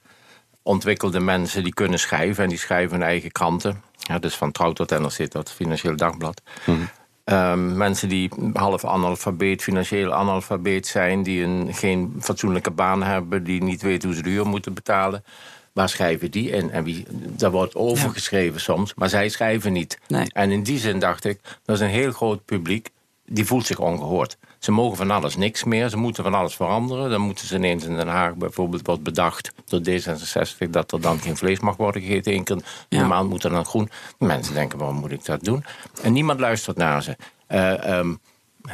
ontwikkelde 0.62 1.20
mensen 1.20 1.62
die 1.62 1.74
kunnen 1.74 1.98
schrijven. 1.98 2.42
En 2.42 2.48
die 2.48 2.58
schrijven 2.58 2.98
hun 2.98 3.06
eigen 3.06 3.32
kranten. 3.32 3.82
Ja, 3.96 4.18
dus 4.18 4.34
van 4.34 4.52
Trouw 4.52 4.72
tot 4.72 4.90
NRC 4.90 5.26
tot 5.28 5.50
Financieel 5.50 5.96
Dagblad. 5.96 6.42
Mhm. 6.66 6.78
Ehm, 7.24 7.76
mensen 7.76 8.08
die 8.08 8.30
half 8.52 8.84
analfabeet, 8.84 9.62
financieel 9.62 10.12
analfabeet 10.12 10.86
zijn... 10.86 11.22
die 11.22 11.44
een, 11.44 11.74
geen 11.74 12.14
fatsoenlijke 12.20 12.70
baan 12.70 13.02
hebben... 13.02 13.44
die 13.44 13.62
niet 13.62 13.82
weten 13.82 14.08
hoe 14.08 14.16
ze 14.16 14.22
de 14.22 14.30
huur 14.30 14.46
moeten 14.46 14.74
betalen. 14.74 15.24
Waar 15.72 15.88
schrijven 15.88 16.30
die 16.30 16.50
in? 16.50 16.70
En 16.70 16.84
wie, 16.84 17.06
daar 17.10 17.50
wordt 17.50 17.74
overgeschreven 17.74 18.60
soms, 18.60 18.94
maar 18.94 19.08
zij 19.08 19.28
schrijven 19.28 19.72
niet. 19.72 19.98
En 20.32 20.50
in 20.50 20.62
die 20.62 20.78
zin 20.78 20.98
dacht 20.98 21.24
ik, 21.24 21.40
dat 21.64 21.76
is 21.76 21.82
een 21.82 21.88
heel 21.88 22.12
groot 22.12 22.44
publiek... 22.44 22.90
die 23.26 23.46
voelt 23.46 23.66
zich 23.66 23.78
ongehoord. 23.78 24.38
Ze 24.60 24.72
mogen 24.72 24.96
van 24.96 25.10
alles 25.10 25.36
niks 25.36 25.64
meer. 25.64 25.88
Ze 25.88 25.96
moeten 25.96 26.24
van 26.24 26.34
alles 26.34 26.54
veranderen. 26.54 27.10
Dan 27.10 27.20
moeten 27.20 27.46
ze 27.46 27.56
ineens 27.56 27.84
in 27.84 27.96
Den 27.96 28.08
Haag 28.08 28.34
bijvoorbeeld 28.34 28.86
wordt 28.86 29.02
bedacht 29.02 29.52
door 29.64 29.80
D66 29.80 30.70
dat 30.70 30.92
er 30.92 31.00
dan 31.00 31.20
geen 31.20 31.36
vlees 31.36 31.60
mag 31.60 31.76
worden 31.76 32.02
gegeten. 32.02 32.32
Eén 32.32 32.44
keer 32.44 32.62
de 32.88 33.04
maand 33.04 33.28
moet 33.28 33.44
er 33.44 33.50
dan 33.50 33.64
groen. 33.64 33.90
Mensen 34.18 34.54
denken, 34.54 34.78
waarom 34.78 34.96
moet 34.96 35.10
ik 35.10 35.24
dat 35.24 35.44
doen? 35.44 35.64
En 36.02 36.12
niemand 36.12 36.40
luistert 36.40 36.76
naar 36.76 37.02
ze. 37.02 37.16
Uh, 37.48 37.98
um, 37.98 38.20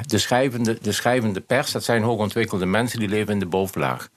de, 0.07 0.19
schrijvende, 0.19 0.79
de 0.83 0.93
schrijvende 0.93 1.41
pers, 1.41 1.73
dat 1.73 1.85
zijn 1.85 2.03
hoogontwikkelde 2.03 2.67
mensen 2.67 2.99
die 2.99 3.09
leven 3.09 3.33
in 3.33 3.39
de 3.39 3.47
bovenlaag. 3.47 4.09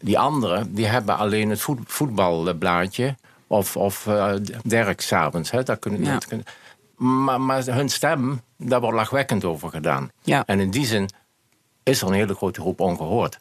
Die 0.00 0.18
anderen, 0.18 0.74
die 0.74 0.86
hebben 0.86 1.16
alleen 1.16 1.50
het 1.50 1.66
voetbalblaadje 1.84 3.16
of, 3.46 3.76
of 3.76 4.06
uh, 4.06 4.32
Dirk 4.62 5.00
s'avonds. 5.00 5.50
Daar 5.50 5.76
kunnen, 5.76 6.04
ja. 6.04 6.18
kunnen, 6.18 6.46
maar, 6.96 7.40
maar 7.40 7.64
hun 7.64 7.88
stem, 7.88 8.40
daar 8.56 8.80
wordt 8.80 8.96
lachwekkend 8.96 9.44
over 9.44 9.68
gedaan. 9.68 10.10
Ja. 10.22 10.42
En 10.46 10.60
in 10.60 10.70
die 10.70 10.86
zin 10.86 11.08
is 11.82 12.02
er 12.02 12.08
een 12.08 12.14
hele 12.14 12.34
grote 12.34 12.60
groep 12.60 12.80
ongehoord. 12.80 13.38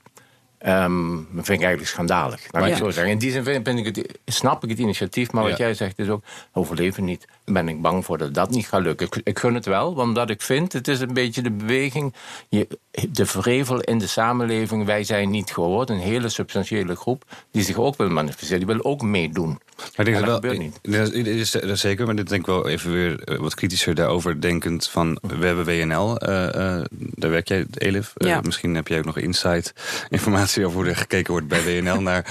Um, 0.66 1.16
dat 1.16 1.46
vind 1.46 1.48
ik 1.48 1.66
eigenlijk 1.66 1.88
schandalig. 1.88 2.52
Laat 2.52 2.66
ik 2.66 2.76
zo 2.76 2.90
zeggen. 2.90 3.12
In 3.12 3.18
die 3.18 3.32
zin 3.32 3.44
vind, 3.44 3.68
ik 3.68 3.96
het, 3.96 4.20
snap 4.26 4.64
ik 4.64 4.70
het 4.70 4.80
initiatief, 4.80 5.32
maar 5.32 5.44
wat 5.44 5.58
jij 5.58 5.74
zegt 5.74 6.00
is 6.00 6.10
ook 6.10 6.24
overleven 6.54 7.04
niet. 7.04 7.28
Ben 7.54 7.68
ik 7.68 7.82
bang 7.82 8.06
voor 8.06 8.18
dat 8.18 8.34
dat 8.34 8.50
niet 8.50 8.68
gaat 8.68 8.82
lukken. 8.82 9.08
Ik, 9.08 9.22
ik 9.24 9.40
gun 9.40 9.54
het 9.54 9.66
wel, 9.66 9.94
omdat 9.94 10.30
ik 10.30 10.42
vind, 10.42 10.74
het 10.74 10.88
is 10.88 11.00
een 11.00 11.14
beetje 11.14 11.42
de 11.42 11.52
beweging, 11.52 12.14
je, 12.50 12.68
de 13.10 13.26
vrevel 13.26 13.80
in 13.80 13.98
de 13.98 14.08
samenleving. 14.08 14.86
Wij 14.86 15.04
zijn 15.04 15.30
niet 15.30 15.52
gehoord. 15.52 15.90
Een 15.90 16.00
hele 16.00 16.30
substantiële 16.30 16.96
groep 16.96 17.24
die 17.52 17.64
zich 17.64 17.78
ook 17.78 17.98
wil 17.98 18.10
manifesteren, 18.10 18.66
die 18.66 18.76
wil 18.76 18.84
ook 18.84 19.02
meedoen. 19.02 19.60
Maar 19.96 20.06
denk 20.06 20.26
dat, 20.26 20.42
dat, 20.42 20.58
niet. 20.58 20.80
Dat 20.82 21.14
is, 21.14 21.52
dat 21.52 21.64
is 21.64 21.80
zeker, 21.80 22.06
maar 22.06 22.16
dit 22.16 22.30
denk 22.30 22.42
ik 22.42 22.48
wel 22.48 22.68
even 22.68 22.92
weer 22.92 23.24
eh, 23.24 23.38
wat 23.38 23.56
kritischer 23.56 23.96
daarover 23.96 24.42
denkend 24.42 24.88
van 24.88 25.20
we 25.22 25.46
hebben 25.46 25.66
WNL, 25.66 26.30
uh, 26.30 26.46
uh, 26.46 26.82
daar 26.92 27.30
werk 27.30 27.48
jij, 27.48 27.66
Elif. 27.74 28.14
Uh, 28.18 28.42
misschien 28.42 28.76
heb 28.76 28.88
jij 28.88 28.98
ook 28.98 29.06
nog 29.06 29.18
insight 29.18 29.74
informatie 30.10 30.66
over 30.66 30.80
hoe 30.80 30.90
er 30.90 30.96
gekeken 30.96 31.32
wordt 31.32 31.48
bij 31.48 31.64
WNL 31.64 32.02
naar, 32.02 32.26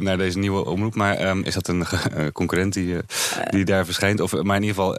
naar 0.00 0.18
deze 0.18 0.38
nieuwe 0.38 0.64
omroep. 0.64 0.94
Maar 0.94 1.28
um, 1.28 1.42
is 1.44 1.54
dat 1.54 1.68
een 1.68 1.84
concurrent 2.32 2.72
die, 2.72 2.96
die 3.50 3.64
daar 3.64 3.84
verschijnt? 3.84 4.20
Of, 4.20 4.42
maar 4.44 4.56
in 4.56 4.62
ieder 4.62 4.76
geval, 4.76 4.96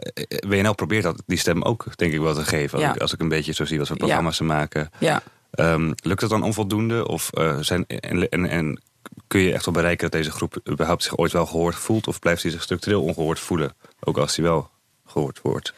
WNL 0.48 0.74
probeert 0.74 1.02
dat, 1.02 1.22
die 1.26 1.38
stem 1.38 1.62
ook 1.62 1.96
denk 1.96 2.12
ik 2.12 2.20
wel 2.20 2.34
te 2.34 2.44
geven. 2.44 2.78
Ja. 2.78 2.94
Als 2.98 3.12
ik 3.12 3.20
een 3.20 3.28
beetje 3.28 3.52
zo 3.52 3.64
zie 3.64 3.78
wat 3.78 3.86
voor 3.86 3.96
programma's 3.96 4.36
ze 4.36 4.44
maken. 4.44 4.90
Ja. 4.98 5.22
Um, 5.58 5.94
lukt 6.02 6.20
dat 6.20 6.30
dan 6.30 6.42
onvoldoende? 6.42 7.08
Of 7.08 7.30
zijn, 7.60 7.86
en, 7.86 8.28
en, 8.28 8.46
en 8.46 8.82
kun 9.26 9.40
je 9.40 9.52
echt 9.52 9.64
wel 9.64 9.74
bereiken 9.74 10.10
dat 10.10 10.20
deze 10.20 10.30
groep 10.30 10.60
überhaupt 10.70 11.02
zich 11.02 11.16
ooit 11.16 11.32
wel 11.32 11.46
gehoord 11.46 11.74
voelt? 11.74 12.08
Of 12.08 12.18
blijft 12.18 12.42
hij 12.42 12.50
zich 12.50 12.62
structureel 12.62 13.02
ongehoord 13.02 13.40
voelen, 13.40 13.74
ook 14.00 14.18
als 14.18 14.36
hij 14.36 14.44
wel 14.44 14.70
gehoord 15.06 15.40
wordt? 15.42 15.74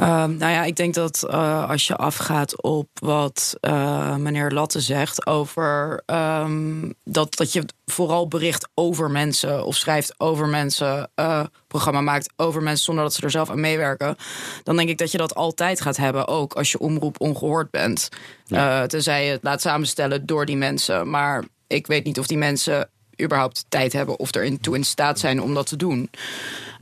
Uh, 0.00 0.06
nou 0.24 0.52
ja, 0.52 0.64
ik 0.64 0.76
denk 0.76 0.94
dat 0.94 1.26
uh, 1.30 1.70
als 1.70 1.86
je 1.86 1.96
afgaat 1.96 2.62
op 2.62 2.88
wat 2.94 3.56
uh, 3.60 4.16
meneer 4.16 4.50
Latte 4.50 4.80
zegt 4.80 5.26
over 5.26 6.02
um, 6.06 6.94
dat, 7.04 7.36
dat 7.36 7.52
je 7.52 7.64
vooral 7.86 8.28
bericht 8.28 8.68
over 8.74 9.10
mensen 9.10 9.64
of 9.64 9.76
schrijft 9.76 10.14
over 10.18 10.48
mensen, 10.48 11.10
uh, 11.16 11.42
programma 11.66 12.00
maakt 12.00 12.32
over 12.36 12.62
mensen 12.62 12.84
zonder 12.84 13.04
dat 13.04 13.14
ze 13.14 13.22
er 13.22 13.30
zelf 13.30 13.50
aan 13.50 13.60
meewerken, 13.60 14.16
dan 14.62 14.76
denk 14.76 14.88
ik 14.88 14.98
dat 14.98 15.10
je 15.10 15.18
dat 15.18 15.34
altijd 15.34 15.80
gaat 15.80 15.96
hebben, 15.96 16.28
ook 16.28 16.54
als 16.54 16.70
je 16.70 16.78
omroep 16.78 17.20
ongehoord 17.20 17.70
bent. 17.70 18.08
Ja. 18.44 18.86
tenzij 18.86 19.24
je 19.24 19.30
het 19.30 19.42
laat 19.42 19.60
samenstellen 19.60 20.26
door 20.26 20.46
die 20.46 20.56
mensen. 20.56 21.10
Maar 21.10 21.44
ik 21.66 21.86
weet 21.86 22.04
niet 22.04 22.18
of 22.18 22.26
die 22.26 22.38
mensen 22.38 22.88
überhaupt 23.22 23.64
tijd 23.68 23.92
hebben 23.92 24.18
of 24.18 24.34
er 24.34 24.60
toe 24.60 24.76
in 24.76 24.84
staat 24.84 25.18
zijn 25.18 25.42
om 25.42 25.54
dat 25.54 25.66
te 25.66 25.76
doen. 25.76 26.10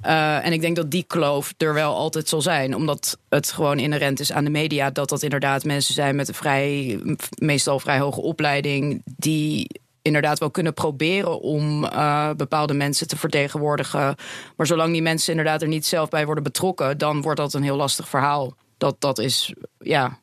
Uh, 0.06 0.46
en 0.46 0.52
ik 0.52 0.61
denk 0.61 0.76
dat 0.76 0.90
die 0.90 1.04
kloof 1.06 1.54
er 1.56 1.74
wel 1.74 1.94
altijd 1.94 2.28
zal 2.28 2.42
zijn. 2.42 2.74
Omdat 2.74 3.18
het 3.28 3.52
gewoon 3.52 3.78
inherent 3.78 4.20
is 4.20 4.32
aan 4.32 4.44
de 4.44 4.50
media. 4.50 4.90
Dat 4.90 5.08
dat 5.08 5.22
inderdaad 5.22 5.64
mensen 5.64 5.94
zijn 5.94 6.16
met 6.16 6.28
een 6.28 6.34
vrij, 6.34 7.00
meestal 7.38 7.80
vrij 7.80 7.98
hoge 7.98 8.20
opleiding. 8.20 9.02
Die 9.04 9.80
inderdaad 10.02 10.38
wel 10.38 10.50
kunnen 10.50 10.74
proberen 10.74 11.40
om 11.40 11.84
uh, 11.84 12.30
bepaalde 12.37 12.74
mensen 12.74 13.08
te 13.08 13.16
vertegenwoordigen. 13.16 14.14
Maar 14.56 14.66
zolang 14.66 14.92
die 14.92 15.02
mensen 15.02 15.30
inderdaad 15.30 15.62
er 15.62 15.68
niet 15.68 15.87
zelf 15.87 16.08
bij 16.08 16.24
worden 16.24 16.44
betrokken, 16.44 16.98
dan 16.98 17.22
wordt 17.22 17.40
dat 17.40 17.54
een 17.54 17.62
heel 17.62 17.76
lastig 17.76 18.08
verhaal. 18.08 18.54
Dat, 18.78 19.00
dat 19.00 19.18
is, 19.18 19.54
ja, 19.78 20.18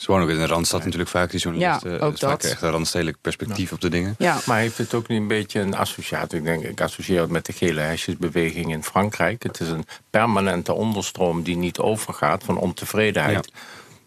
ze 0.00 0.10
wonen 0.10 0.24
ook 0.24 0.30
in 0.30 0.38
de 0.38 0.46
Randstad 0.46 0.84
natuurlijk 0.84 1.10
vaak, 1.10 1.30
die 1.30 1.40
journalisten. 1.40 1.90
Ja, 1.90 1.98
ook 1.98 2.18
dat. 2.18 2.44
echt 2.44 2.62
een 2.62 2.70
randstedelijk 2.70 3.16
perspectief 3.20 3.72
op 3.72 3.80
de 3.80 3.88
dingen. 3.88 4.14
Ja. 4.18 4.38
Maar 4.46 4.58
heeft 4.58 4.78
het 4.78 4.94
ook 4.94 5.08
niet 5.08 5.20
een 5.20 5.26
beetje 5.26 5.60
een 5.60 5.74
associatie? 5.74 6.38
Ik 6.38 6.44
denk, 6.44 6.64
ik 6.64 6.80
associeer 6.80 7.20
het 7.20 7.30
met 7.30 7.46
de 7.46 7.52
gele 7.52 7.80
hesjesbeweging 7.80 8.72
in 8.72 8.84
Frankrijk. 8.84 9.42
Het 9.42 9.60
is 9.60 9.68
een 9.68 9.84
permanente 10.10 10.72
onderstroom 10.72 11.42
die 11.42 11.56
niet 11.56 11.78
overgaat 11.78 12.44
van 12.44 12.58
ontevredenheid. 12.58 13.52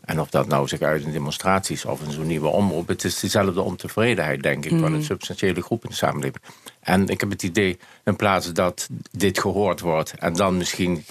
En 0.01 0.19
of 0.19 0.29
dat 0.29 0.47
nou 0.47 0.67
zich 0.67 0.81
uit 0.81 1.03
in 1.03 1.11
demonstraties 1.11 1.85
of 1.85 2.01
in 2.01 2.11
zo'n 2.11 2.27
nieuwe 2.27 2.47
omroep... 2.47 2.87
het 2.87 3.03
is 3.03 3.19
dezelfde 3.19 3.61
ontevredenheid, 3.61 4.43
denk 4.43 4.65
ik, 4.65 4.71
van 4.71 4.83
een 4.83 4.91
mhm. 4.91 5.01
substantiële 5.01 5.61
groep 5.61 5.83
in 5.83 5.89
de 5.89 5.95
samenleving. 5.95 6.43
En 6.79 7.07
ik 7.07 7.19
heb 7.19 7.29
het 7.29 7.43
idee, 7.43 7.79
in 8.03 8.15
plaats 8.15 8.53
dat 8.53 8.89
dit 9.11 9.39
gehoord 9.39 9.79
wordt... 9.79 10.13
en 10.17 10.33
dan 10.33 10.57
misschien 10.57 11.05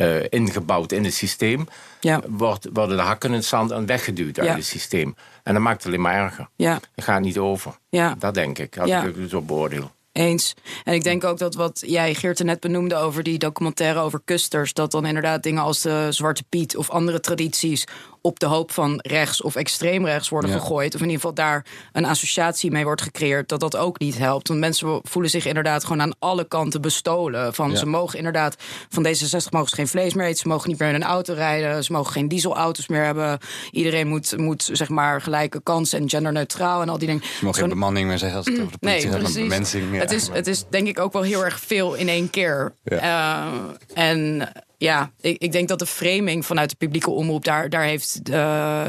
uh, 0.00 0.24
ingebouwd 0.28 0.92
in 0.92 1.04
het 1.04 1.14
systeem, 1.14 1.66
ja. 2.00 2.20
wordt, 2.28 2.68
worden 2.72 2.96
de 2.96 3.02
hakken 3.02 3.30
in 3.30 3.36
het 3.36 3.44
zand 3.44 3.70
en 3.70 3.86
weggeduwd 3.86 4.38
uit 4.38 4.54
het 4.54 4.64
systeem. 4.64 5.14
En 5.42 5.52
dat 5.54 5.62
maakt 5.62 5.76
het 5.76 5.86
alleen 5.86 6.00
maar 6.00 6.24
erger. 6.24 6.48
Ja. 6.56 6.80
Het 6.94 7.04
gaat 7.04 7.20
niet 7.20 7.38
over. 7.38 7.78
Ja. 7.88 8.14
Dat 8.18 8.34
denk 8.34 8.58
ik, 8.58 8.78
als 8.78 8.90
ik 8.90 9.14
het 9.16 9.30
zo 9.30 9.40
beoordeel. 9.40 9.90
Eens. 10.12 10.54
En 10.84 10.94
ik 10.94 11.04
denk 11.04 11.24
ook 11.24 11.38
dat 11.38 11.54
wat 11.54 11.82
jij, 11.86 12.14
Geert, 12.14 12.42
net 12.42 12.60
benoemde 12.60 12.96
over 12.96 13.22
die 13.22 13.38
documentaire 13.38 14.00
over 14.00 14.20
kusters, 14.24 14.72
dat 14.72 14.90
dan 14.90 15.06
inderdaad 15.06 15.42
dingen 15.42 15.62
als 15.62 15.80
de 15.80 16.06
Zwarte 16.10 16.44
Piet 16.48 16.76
of 16.76 16.90
andere 16.90 17.20
tradities 17.20 17.86
op 18.28 18.38
de 18.38 18.46
hoop 18.46 18.72
van 18.72 18.98
rechts 19.02 19.42
of 19.42 19.54
extreem 19.54 20.06
rechts 20.06 20.28
worden 20.28 20.50
gegooid. 20.50 20.94
Of 20.94 21.00
in 21.00 21.06
ieder 21.06 21.20
geval 21.20 21.34
daar 21.34 21.64
een 21.92 22.04
associatie 22.04 22.70
mee 22.70 22.84
wordt 22.84 23.02
gecreëerd. 23.02 23.48
Dat 23.48 23.60
dat 23.60 23.76
ook 23.76 23.98
niet 23.98 24.18
helpt. 24.18 24.48
Want 24.48 24.60
mensen 24.60 25.00
voelen 25.02 25.30
zich 25.30 25.46
inderdaad 25.46 25.84
gewoon 25.84 26.02
aan 26.02 26.14
alle 26.18 26.48
kanten 26.48 26.80
bestolen. 26.80 27.54
Van 27.54 27.76
ze 27.76 27.86
mogen 27.86 28.18
inderdaad 28.18 28.56
van 28.88 29.06
D66 29.06 29.48
mogen 29.50 29.68
ze 29.68 29.74
geen 29.74 29.88
vlees 29.88 30.14
meer 30.14 30.26
eten. 30.26 30.38
Ze 30.38 30.48
mogen 30.48 30.68
niet 30.68 30.78
meer 30.78 30.88
in 30.88 30.94
een 30.94 31.02
auto 31.02 31.34
rijden. 31.34 31.84
Ze 31.84 31.92
mogen 31.92 32.12
geen 32.12 32.28
dieselauto's 32.28 32.86
meer 32.86 33.04
hebben. 33.04 33.38
Iedereen 33.70 34.08
moet, 34.08 34.36
moet 34.36 34.70
zeg 34.72 34.88
maar 34.88 35.20
gelijke 35.20 35.60
kansen 35.62 36.00
en 36.00 36.08
genderneutraal 36.08 36.82
en 36.82 36.88
al 36.88 36.98
die 36.98 37.06
dingen. 37.06 37.22
Ze 37.22 37.44
mogen 37.44 37.60
geen 37.60 37.68
bemanning 37.68 38.08
meer 38.08 38.18
zeggen 38.18 38.38
als 38.38 38.46
het 38.46 38.58
over 38.58 38.72
de 38.72 38.78
politie 38.78 39.08
nee, 39.10 39.20
gaat. 39.20 39.72
Ja. 39.72 39.98
Het, 39.98 40.12
is, 40.12 40.28
het 40.28 40.46
is 40.46 40.64
denk 40.70 40.86
ik 40.86 40.98
ook 40.98 41.12
wel 41.12 41.22
heel 41.22 41.44
erg 41.44 41.60
veel 41.60 41.94
in 41.94 42.08
één 42.08 42.30
keer. 42.30 42.72
Uh, 42.84 43.46
en 43.94 44.48
ja, 44.78 45.12
ik, 45.20 45.42
ik, 45.42 45.52
denk 45.52 45.68
dat 45.68 45.78
de 45.78 45.86
framing 45.86 46.46
vanuit 46.46 46.70
de 46.70 46.76
publieke 46.76 47.10
omroep, 47.10 47.44
daar, 47.44 47.68
daar, 47.68 47.84
heeft, 47.84 48.20
uh, 48.24 48.34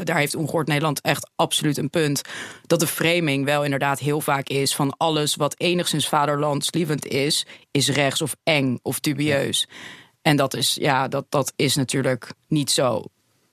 daar 0.04 0.16
heeft 0.16 0.34
Ongehoord 0.34 0.66
Nederland 0.66 1.00
echt 1.00 1.30
absoluut 1.36 1.78
een 1.78 1.90
punt. 1.90 2.20
Dat 2.66 2.80
de 2.80 2.86
framing 2.86 3.44
wel 3.44 3.64
inderdaad 3.64 3.98
heel 3.98 4.20
vaak 4.20 4.48
is 4.48 4.74
van 4.74 4.94
alles 4.96 5.34
wat 5.34 5.54
enigszins 5.58 6.08
vaderlandslievend 6.08 7.06
is, 7.06 7.46
is 7.70 7.88
rechts 7.88 8.22
of 8.22 8.36
eng 8.42 8.78
of 8.82 9.00
dubieus. 9.00 9.68
En 10.22 10.36
dat 10.36 10.54
is, 10.54 10.74
ja, 10.74 11.08
dat, 11.08 11.26
dat 11.28 11.52
is 11.56 11.74
natuurlijk 11.74 12.32
niet 12.48 12.70
zo. 12.70 13.04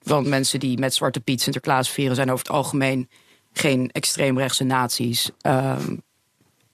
Want 0.01 0.27
mensen 0.27 0.59
die 0.59 0.79
met 0.79 0.93
Zwarte 0.93 1.19
Piet 1.19 1.41
Sinterklaas 1.41 1.89
vieren 1.89 2.15
zijn 2.15 2.31
over 2.31 2.45
het 2.45 2.55
algemeen 2.55 3.09
geen 3.53 3.89
extreemrechtse 3.91 4.63
naties. 4.63 5.29
Um, 5.41 6.01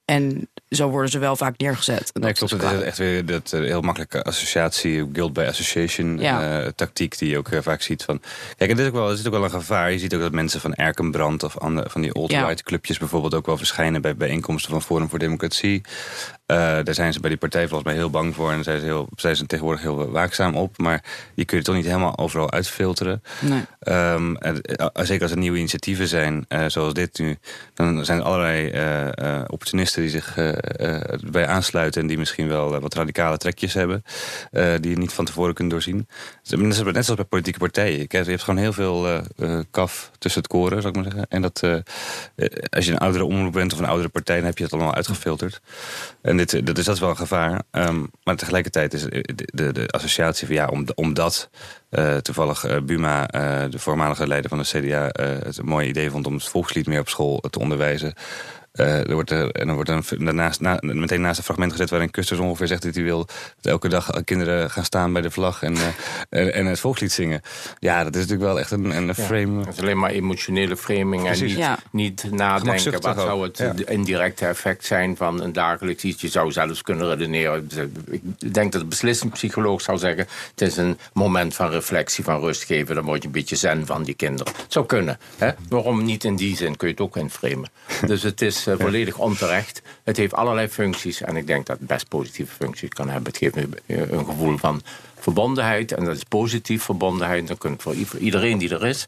en 0.06 0.50
zo 0.76 0.90
worden 0.90 1.12
ze 1.12 1.20
wel 1.20 1.36
vaak 1.36 1.58
neergezet. 1.58 2.12
En 2.14 2.22
Nee, 2.22 2.30
dat 2.34 2.38
klopt. 2.50 2.64
is 2.64 2.70
Het 2.70 2.80
is 2.80 2.86
echt 2.86 2.98
weer 2.98 3.26
dat 3.26 3.54
eh, 3.54 3.60
heel 3.60 3.82
makkelijke 3.82 4.24
associatie, 4.24 5.10
guilt 5.14 5.34
by 5.34 5.46
association 5.48 6.20
Ja. 6.20 6.62
eh, 6.62 6.68
tactiek 6.76 7.18
die 7.18 7.30
je 7.30 7.38
ook 7.38 7.50
eh, 7.50 7.60
vaak 7.62 7.82
ziet 7.82 8.04
van. 8.04 8.22
Kijk, 8.58 8.70
en 8.70 8.76
dit 8.76 8.86
is 8.86 8.92
ook 8.92 8.98
wel, 8.98 9.10
er 9.10 9.18
zit 9.18 9.28
ook 9.28 9.34
wel 9.34 9.44
een 9.44 9.50
gevaar. 9.50 9.92
Je 9.92 10.00
ziet 10.00 10.14
ook 10.16 10.22
dat 10.22 10.32
mensen 10.32 10.60
van 10.62 10.74
Erkenbrand 10.74 11.44
of 11.44 11.58
andere, 11.58 11.90
van 11.90 12.02
die 12.02 12.12
alt-right 12.12 12.64
clubjes 12.64 12.98
bijvoorbeeld 12.98 13.34
ook 13.34 13.46
wel 13.46 13.58
verschijnen 13.58 14.02
bij 14.02 14.16
bijeenkomsten 14.16 14.72
van 14.72 14.82
Forum 14.82 15.10
voor 15.10 15.20
Democratie. 15.20 15.82
Eh, 16.46 16.58
daar 16.58 16.94
zijn 16.94 17.14
ze 17.14 17.20
bij 17.20 17.30
die 17.30 17.40
partij 17.40 17.68
volgens 17.68 17.84
mij 17.84 17.94
heel 17.94 18.10
bang 18.10 18.36
voor 18.36 18.52
en 18.52 18.64
zijn 18.64 18.80
ze, 18.80 18.86
heel, 18.86 19.08
zijn 19.16 19.36
ze 19.36 19.46
tegenwoordig 19.46 19.82
heel 19.82 20.12
waakzaam 20.12 20.56
op. 20.56 20.78
Maar 20.78 21.04
die 21.36 21.46
kun 21.46 21.58
je 21.58 21.64
toch 21.64 21.76
niet 21.76 21.86
helemaal 21.86 22.18
overal 22.18 22.52
uitfilteren. 22.52 23.24
Nee. 23.40 23.66
Ehm, 23.80 24.36
en, 24.36 24.62
eh, 24.62 24.88
zeker 25.06 25.22
als 25.22 25.32
er 25.32 25.38
nieuwe 25.38 25.58
initiatieven 25.58 26.08
zijn, 26.08 26.46
eh, 26.48 26.66
zoals 26.68 26.94
dit 26.94 27.20
nu, 27.20 27.38
dan 27.74 28.06
zijn 28.06 28.20
er 28.20 28.26
allerlei 28.26 28.70
eh, 28.70 29.42
opportunisten 29.48 30.02
die 30.02 30.12
zich 30.12 30.36
bij 31.32 31.48
aansluiten 31.48 32.02
en 32.02 32.08
die 32.08 32.18
misschien 32.18 32.48
wel 32.48 32.80
wat 32.80 32.94
radicale 32.94 33.38
trekjes 33.38 33.74
hebben, 33.74 34.04
die 34.52 34.90
je 34.90 34.98
niet 34.98 35.14
van 35.14 35.26
tevoren 35.26 35.54
kunt 35.54 35.70
doorzien. 35.70 36.08
Dus, 36.44 36.60
Net 36.60 36.76
zoals 36.76 36.94
net 36.94 37.06
zoals 37.06 37.20
bij 37.20 37.30
politieke 37.30 37.60
partijen. 37.60 37.94
Je 37.94 38.00
hebt 38.00 38.26
je 38.26 38.32
hebt 38.32 38.44
gewoon 38.44 38.60
heel 38.60 38.74
veel 38.74 39.22
kaf 39.72 40.12
tussen 40.20 40.42
het 40.42 40.52
koren, 40.52 40.82
zou 40.82 40.94
ik 40.94 40.96
maar 40.96 41.12
zeggen. 41.12 41.26
En 41.30 41.42
dat, 41.42 41.64
als 42.70 42.86
je 42.86 42.92
een 42.92 42.98
oudere 42.98 43.26
omroep 43.26 43.54
bent 43.54 43.74
of 43.74 43.80
een 43.80 43.86
oudere 43.86 44.10
partij, 44.10 44.36
dan 44.36 44.46
heb 44.46 44.58
je 44.58 44.64
het 44.64 44.74
allemaal 44.74 44.96
uitgefilterd. 44.96 45.62
En 46.22 46.38
dat 46.46 46.78
is 46.78 46.86
dat 46.86 47.00
wel 47.00 47.10
een 47.10 47.18
gevaar. 47.18 47.62
Ehm, 47.72 48.04
maar 48.24 48.36
tegelijkertijd 48.36 48.94
is 48.94 49.02
de, 49.04 49.72
de, 49.72 49.88
associatie 49.88 50.48
van 50.48 50.56
ja, 50.56 50.68
om, 50.68 50.86
omdat 50.96 51.50
eh, 51.90 52.18
toevallig 52.18 52.66
eh, 52.66 52.82
Buma, 52.82 53.28
eh, 53.28 53.70
de 53.70 53.80
voormalige 53.80 54.28
leider 54.28 54.50
van 54.50 54.58
de 54.58 54.64
CDA, 54.64 55.24
het 55.24 55.58
een 55.58 55.66
mooi 55.66 55.88
idee 55.88 56.10
vond 56.10 56.28
om 56.28 56.34
het 56.34 56.44
volkslied 56.44 56.88
meer 56.88 57.00
op 57.00 57.10
school 57.10 57.44
te 57.50 57.60
onderwijzen. 57.60 58.14
Eh, 58.74 59.08
er 59.10 59.14
wordt 59.14 59.32
er, 59.32 59.52
en 59.52 59.66
dan 59.66 59.76
wordt 59.76 59.90
er 59.90 59.96
een, 60.10 60.26
daarnaast, 60.26 60.60
na, 60.62 60.78
meteen 60.82 61.22
naast 61.22 61.38
een 61.38 61.44
fragment 61.44 61.72
gezet 61.72 61.90
waarin 61.90 62.12
Kusters 62.12 62.40
ongeveer 62.40 62.68
zegt 62.68 62.82
dat 62.84 62.96
hij 62.96 63.04
wil 63.04 63.26
dat 63.62 63.72
elke 63.72 63.90
dag 63.90 64.24
kinderen 64.26 64.70
gaan 64.72 64.86
staan 64.86 65.14
bij 65.14 65.22
de 65.22 65.32
vlag 65.32 65.64
en, 65.64 65.76
eh, 65.76 65.82
en, 66.42 66.54
en 66.54 66.66
het 66.66 66.80
volkslied 66.80 67.12
zingen. 67.12 67.42
Ja, 67.80 68.04
dat 68.04 68.16
is 68.16 68.22
natuurlijk 68.22 68.48
wel 68.50 68.60
echt 68.60 68.72
een, 68.72 68.96
een 68.98 69.06
Ja, 69.06 69.14
frame. 69.14 69.60
Het 69.66 69.74
is 69.74 69.80
alleen 69.82 70.00
maar 70.00 70.10
emotionele 70.10 70.78
framing 70.78 71.22
en 71.22 71.28
Precies. 71.28 71.50
niet, 71.50 71.58
Ja. 71.58 71.80
niet 71.92 72.32
nadenken 72.32 72.92
wat 72.92 73.06
ook. 73.08 73.16
zou 73.26 73.44
het 73.44 73.58
Ja. 73.58 73.74
indirecte 73.88 74.46
effect 74.46 74.86
zijn 74.86 75.18
van 75.18 75.42
een 75.42 75.54
dagelijks 75.54 76.04
iets. 76.04 76.22
Je 76.22 76.28
zou 76.28 76.52
zelfs 76.52 76.82
kunnen 76.82 77.08
redeneren. 77.10 77.70
Ik 78.10 78.54
denk 78.54 78.72
dat 78.72 78.82
de 78.82 78.88
beslissingspsycholoog 78.88 79.82
zou 79.82 79.98
zeggen: 79.98 80.28
het 80.52 80.62
is 80.62 80.78
een 80.78 80.98
moment 81.14 81.56
van 81.56 81.70
reflectie, 81.70 82.24
van 82.24 82.40
rust 82.40 82.64
geven. 82.64 82.96
Dan 82.96 83.04
word 83.04 83.22
je 83.22 83.28
een 83.28 83.34
beetje 83.34 83.56
zen 83.56 83.86
van 83.86 84.04
die 84.04 84.16
kinderen. 84.16 84.54
Het 84.62 84.74
zou 84.74 84.86
kunnen. 84.86 85.20
Hè? 85.38 85.50
Waarom 85.70 86.04
niet 86.04 86.24
in 86.24 86.36
die 86.36 86.56
zin 86.56 86.78
kun 86.78 86.88
je 86.88 86.94
het 86.94 87.04
ook 87.04 87.18
inframen? 87.18 87.70
Dus 88.08 88.24
het 88.24 88.42
is 88.42 88.63
eh, 88.68 88.76
volledig 88.80 89.18
onterecht. 89.18 89.82
Het 90.04 90.18
heeft 90.18 90.34
allerlei 90.34 90.68
functies 90.68 91.22
en 91.22 91.36
ik 91.36 91.48
denk 91.48 91.66
dat 91.66 91.78
het 91.78 91.88
best 91.88 92.08
positieve 92.08 92.56
functies 92.56 92.90
kan 92.90 93.10
hebben. 93.10 93.32
Het 93.32 93.38
geeft 93.38 93.56
een, 93.56 93.76
een 93.86 94.26
gevoel 94.26 94.58
van 94.58 94.82
verbondenheid 95.20 95.92
en 95.92 96.06
dat 96.06 96.16
is 96.16 96.24
positief 96.24 96.84
verbondenheid. 96.84 97.48
Dan 97.48 97.58
kunt 97.58 97.82
voor 97.82 97.96
iedereen 98.20 98.58
die 98.58 98.70
er 98.70 98.86
is, 98.86 99.08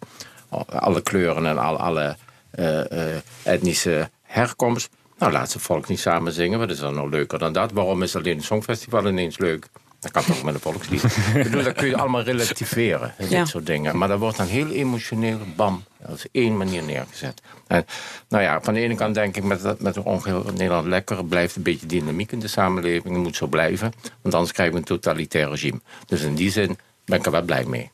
alle 0.65 1.01
kleuren 1.01 1.45
en 1.45 1.57
alle, 1.57 1.77
alle 1.77 2.15
eh, 2.49 2.91
eh, 2.91 3.21
etnische 3.43 4.09
herkomst. 4.23 4.89
Nou, 5.17 5.31
laat 5.31 5.51
ze 5.51 5.59
volk 5.59 5.87
niet 5.87 5.99
samen 5.99 6.31
zingen. 6.31 6.59
Wat 6.59 6.69
is 6.69 6.79
er 6.79 6.93
nou 6.93 7.09
leuker 7.09 7.39
dan 7.39 7.53
dat? 7.53 7.71
Waarom 7.71 8.03
is 8.03 8.15
alleen 8.15 8.35
het 8.35 8.45
Songfestival 8.45 9.07
ineens 9.07 9.37
leuk? 9.37 9.67
Dat 10.13 10.23
kan 10.23 10.35
toch 10.35 10.43
met 10.43 10.53
een 10.53 10.59
volkslied? 10.59 11.03
Ik 11.35 11.43
bedoel, 11.43 11.63
dat 11.63 11.73
kun 11.73 11.87
je 11.87 11.97
allemaal 11.97 12.21
relativeren. 12.21 13.13
Dit 13.17 13.29
Ja. 13.29 13.45
soort 13.45 13.65
dingen. 13.65 13.97
Maar 13.97 14.07
dat 14.07 14.19
wordt 14.19 14.37
dan 14.37 14.47
heel 14.47 14.69
emotioneel, 14.69 15.37
bam, 15.55 15.83
als 16.07 16.25
één 16.31 16.57
manier 16.57 16.83
neergezet. 16.83 17.41
En, 17.67 17.85
nou 18.29 18.43
ja, 18.43 18.61
van 18.61 18.73
de 18.73 18.79
ene 18.79 18.95
kant 18.95 19.15
denk 19.15 19.35
ik 19.37 19.43
met, 19.43 19.61
dat- 19.61 19.79
met 19.79 19.95
een 19.95 20.03
ongeheel 20.03 20.43
Nederland 20.43 20.87
lekker... 20.87 21.25
blijft 21.25 21.55
een 21.55 21.61
beetje 21.63 21.85
dynamiek 21.85 22.31
in 22.31 22.39
de 22.39 22.47
samenleving. 22.47 23.13
Dat 23.13 23.23
moet 23.23 23.35
zo 23.35 23.47
blijven. 23.47 23.93
Want 24.21 24.33
anders 24.35 24.51
krijgen 24.53 24.73
we 24.75 24.79
een 24.79 24.85
totalitair 24.87 25.49
regime. 25.49 25.79
Dus 26.05 26.21
in 26.21 26.35
die 26.35 26.51
zin 26.51 26.77
ben 27.05 27.19
ik 27.19 27.25
er 27.25 27.31
wel 27.31 27.41
blij 27.41 27.65
mee. 27.65 27.91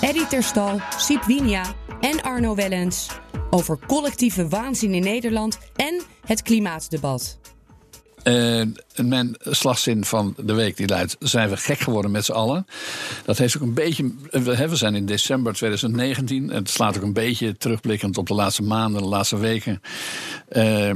Eddie 0.00 0.26
Terstal, 0.26 0.80
Siep 0.96 1.24
Winia 1.24 1.64
en 2.00 2.22
Arno 2.22 2.54
Wellens 2.54 3.08
over 3.50 3.78
collectieve 3.86 4.48
waanzin 4.48 4.94
in 4.94 5.02
Nederland 5.02 5.58
en 5.76 6.00
het 6.26 6.42
klimaatdebat. 6.42 7.38
Eh, 8.22 8.62
mijn 8.96 9.36
slagzin 9.40 10.04
van 10.04 10.34
de 10.36 10.54
week 10.54 10.76
die 10.76 10.88
luidt: 10.88 11.16
zijn 11.18 11.48
we 11.48 11.56
gek 11.56 11.78
geworden 11.78 12.10
met 12.10 12.24
z'n 12.24 12.32
allen? 12.32 12.66
Dat 13.24 13.38
heeft 13.38 13.56
ook 13.56 13.62
een 13.62 13.74
beetje. 13.74 14.12
We 14.30 14.68
we 14.68 14.76
zijn 14.76 14.94
in 14.94 15.06
december 15.06 15.54
2019. 15.54 16.50
Het 16.50 16.70
slaat 16.70 16.96
ook 16.96 17.02
een 17.02 17.12
beetje 17.12 17.56
terugblikkend 17.56 18.18
op 18.18 18.26
de 18.26 18.34
laatste 18.34 18.62
maanden, 18.62 19.02
de 19.02 19.08
laatste 19.08 19.38
weken. 19.38 19.82
Eh, 20.48 20.90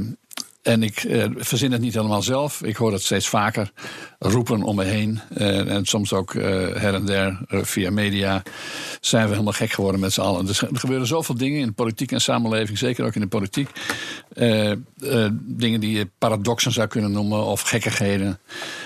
en 0.65 0.83
ik 0.83 1.03
eh, 1.03 1.25
verzin 1.35 1.71
het 1.71 1.81
niet 1.81 1.93
helemaal 1.93 2.21
zelf. 2.21 2.63
Ik 2.63 2.75
hoor 2.75 2.91
het 2.91 3.03
steeds 3.03 3.27
vaker 3.27 3.71
roepen 4.19 4.63
om 4.63 4.75
me 4.75 4.83
heen. 4.83 5.19
Eh, 5.33 5.71
en 5.71 5.85
soms 5.85 6.13
ook 6.13 6.35
eh, 6.35 6.43
her 6.75 6.93
en 6.93 7.05
der 7.05 7.39
via 7.49 7.91
media. 7.91 8.43
Zijn 9.01 9.23
we 9.23 9.31
helemaal 9.31 9.53
gek 9.53 9.71
geworden 9.71 9.99
met 9.99 10.13
z'n 10.13 10.21
allen. 10.21 10.45
Dus 10.45 10.61
er 10.61 10.69
gebeuren 10.73 11.07
zoveel 11.07 11.37
dingen 11.37 11.59
in 11.59 11.73
politiek 11.73 12.11
en 12.11 12.21
samenleving. 12.21 12.77
Zeker 12.77 13.05
ook 13.05 13.15
in 13.15 13.21
de 13.21 13.27
politiek. 13.27 13.69
Dingen 15.41 15.79
die 15.79 15.97
je 15.97 16.09
paradoxen 16.17 16.71
zou 16.71 16.87
kunnen 16.87 17.11
noemen. 17.11 17.45
Of 17.45 17.61
gekkigheden. 17.61 18.39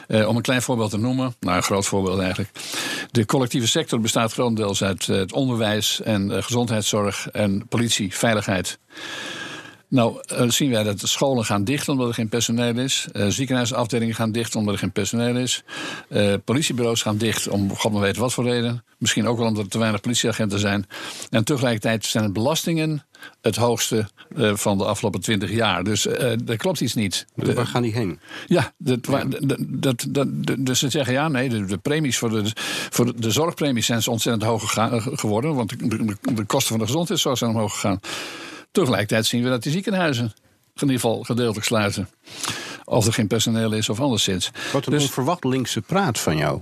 Om 0.08 0.36
een 0.36 0.42
klein 0.42 0.62
voorbeeld 0.62 0.90
te 0.90 0.98
noemen. 0.98 1.36
Nou, 1.40 1.58
een 1.58 1.64
groot 1.64 1.86
voorbeeld 1.86 2.20
eigenlijk. 2.20 2.52
De 3.12 3.26
collectieve 3.26 3.68
sector 3.68 4.00
bestaat 4.00 4.34
grotendeels 4.34 4.84
uit 4.84 5.06
het 5.06 5.34
onderwijs 5.34 6.02
en 6.02 6.44
gezondheidszorg 6.44 7.30
en 7.30 7.68
politie, 7.68 8.16
veiligheid. 8.16 8.80
Nou, 9.90 10.20
eh, 10.26 10.50
zien 10.50 10.70
wij 10.70 10.84
dat 10.84 11.00
de 11.00 11.08
scholen 11.08 11.46
gaan 11.46 11.64
dicht 11.64 11.90
omdat 11.90 12.08
er 12.08 12.14
geen 12.14 12.30
personeel 12.30 12.78
is. 12.78 13.08
Eh, 13.12 13.28
ziekenhuisafdelingen 13.28 14.16
gaan 14.16 14.32
dicht 14.32 14.56
omdat 14.56 14.74
er 14.74 14.80
geen 14.80 14.92
personeel 14.92 15.36
is. 15.36 15.64
Eh, 16.08 16.34
politiebureaus 16.46 17.02
gaan 17.02 17.18
dicht 17.18 17.48
om 17.48 17.76
god 17.76 17.92
maar 17.92 18.02
weet 18.02 18.18
wat 18.18 18.34
voor 18.34 18.44
reden. 18.44 18.84
Misschien 18.98 19.28
ook 19.28 19.38
wel 19.38 19.48
omdat 19.48 19.64
er 19.64 19.70
te 19.70 19.78
weinig 19.78 20.02
politieagenten 20.02 20.60
zijn. 20.60 20.88
En 21.30 21.44
tegelijkertijd 21.44 22.06
zijn 22.06 22.24
de 22.24 22.32
belastingen 22.32 23.06
het 23.42 23.56
hoogste 23.56 24.08
van 24.54 24.78
de 24.78 24.86
afgelopen 24.86 25.22
twintig 25.22 25.52
jaar. 25.52 25.84
Dus 25.84 26.06
er 26.08 26.58
klopt 26.58 26.82
iets 26.82 26.94
niet. 26.94 27.26
De- 27.36 27.54
Waar 27.54 27.68
gaan 27.68 27.82
die 27.82 27.94
heen? 27.94 28.20
ja, 28.48 28.74
dat, 28.78 29.00
dat, 29.60 30.06
dat, 30.10 30.28
dus 30.60 30.80
ze 30.80 30.90
zeggen 30.90 31.14
ja, 31.14 31.28
nee, 31.28 31.50
de, 31.50 31.66
de 31.66 31.78
premies 31.78 32.18
voor 32.18 32.30
de, 32.30 32.52
voor 32.90 33.06
de, 33.06 33.14
de 33.16 33.32
zorgpremies 33.32 33.86
zijn 33.86 34.08
ontzettend 34.08 34.44
hoog 34.44 34.74
geworden. 35.20 35.56
Want 35.56 35.70
de, 35.70 35.88
de, 35.88 36.16
de 36.34 36.44
kosten 36.46 36.70
van 36.70 36.80
de 36.80 36.86
gezondheidszorg 36.86 37.38
zijn 37.38 37.52
omhoog 37.52 37.74
gegaan. 37.74 38.00
Tegelijkertijd 38.72 39.26
zien 39.26 39.44
we 39.44 39.50
dat 39.50 39.64
die 39.64 39.72
ziekenhuizen 39.72 40.24
in 40.76 40.82
ieder 40.82 40.96
geval 41.00 41.24
gedeeltelijk 41.24 41.66
sluiten. 41.66 42.10
Of 42.84 43.06
er 43.06 43.14
geen 43.14 43.28
personeel 43.28 43.72
is 43.72 43.90
of 43.90 44.00
anderszins. 44.00 44.52
Wat 44.74 44.86
een 44.86 44.92
Dus- 44.92 45.04
onverwacht 45.04 45.44
linkse 45.44 45.82
praat 45.82 46.20
van 46.20 46.38
jou. 46.38 46.62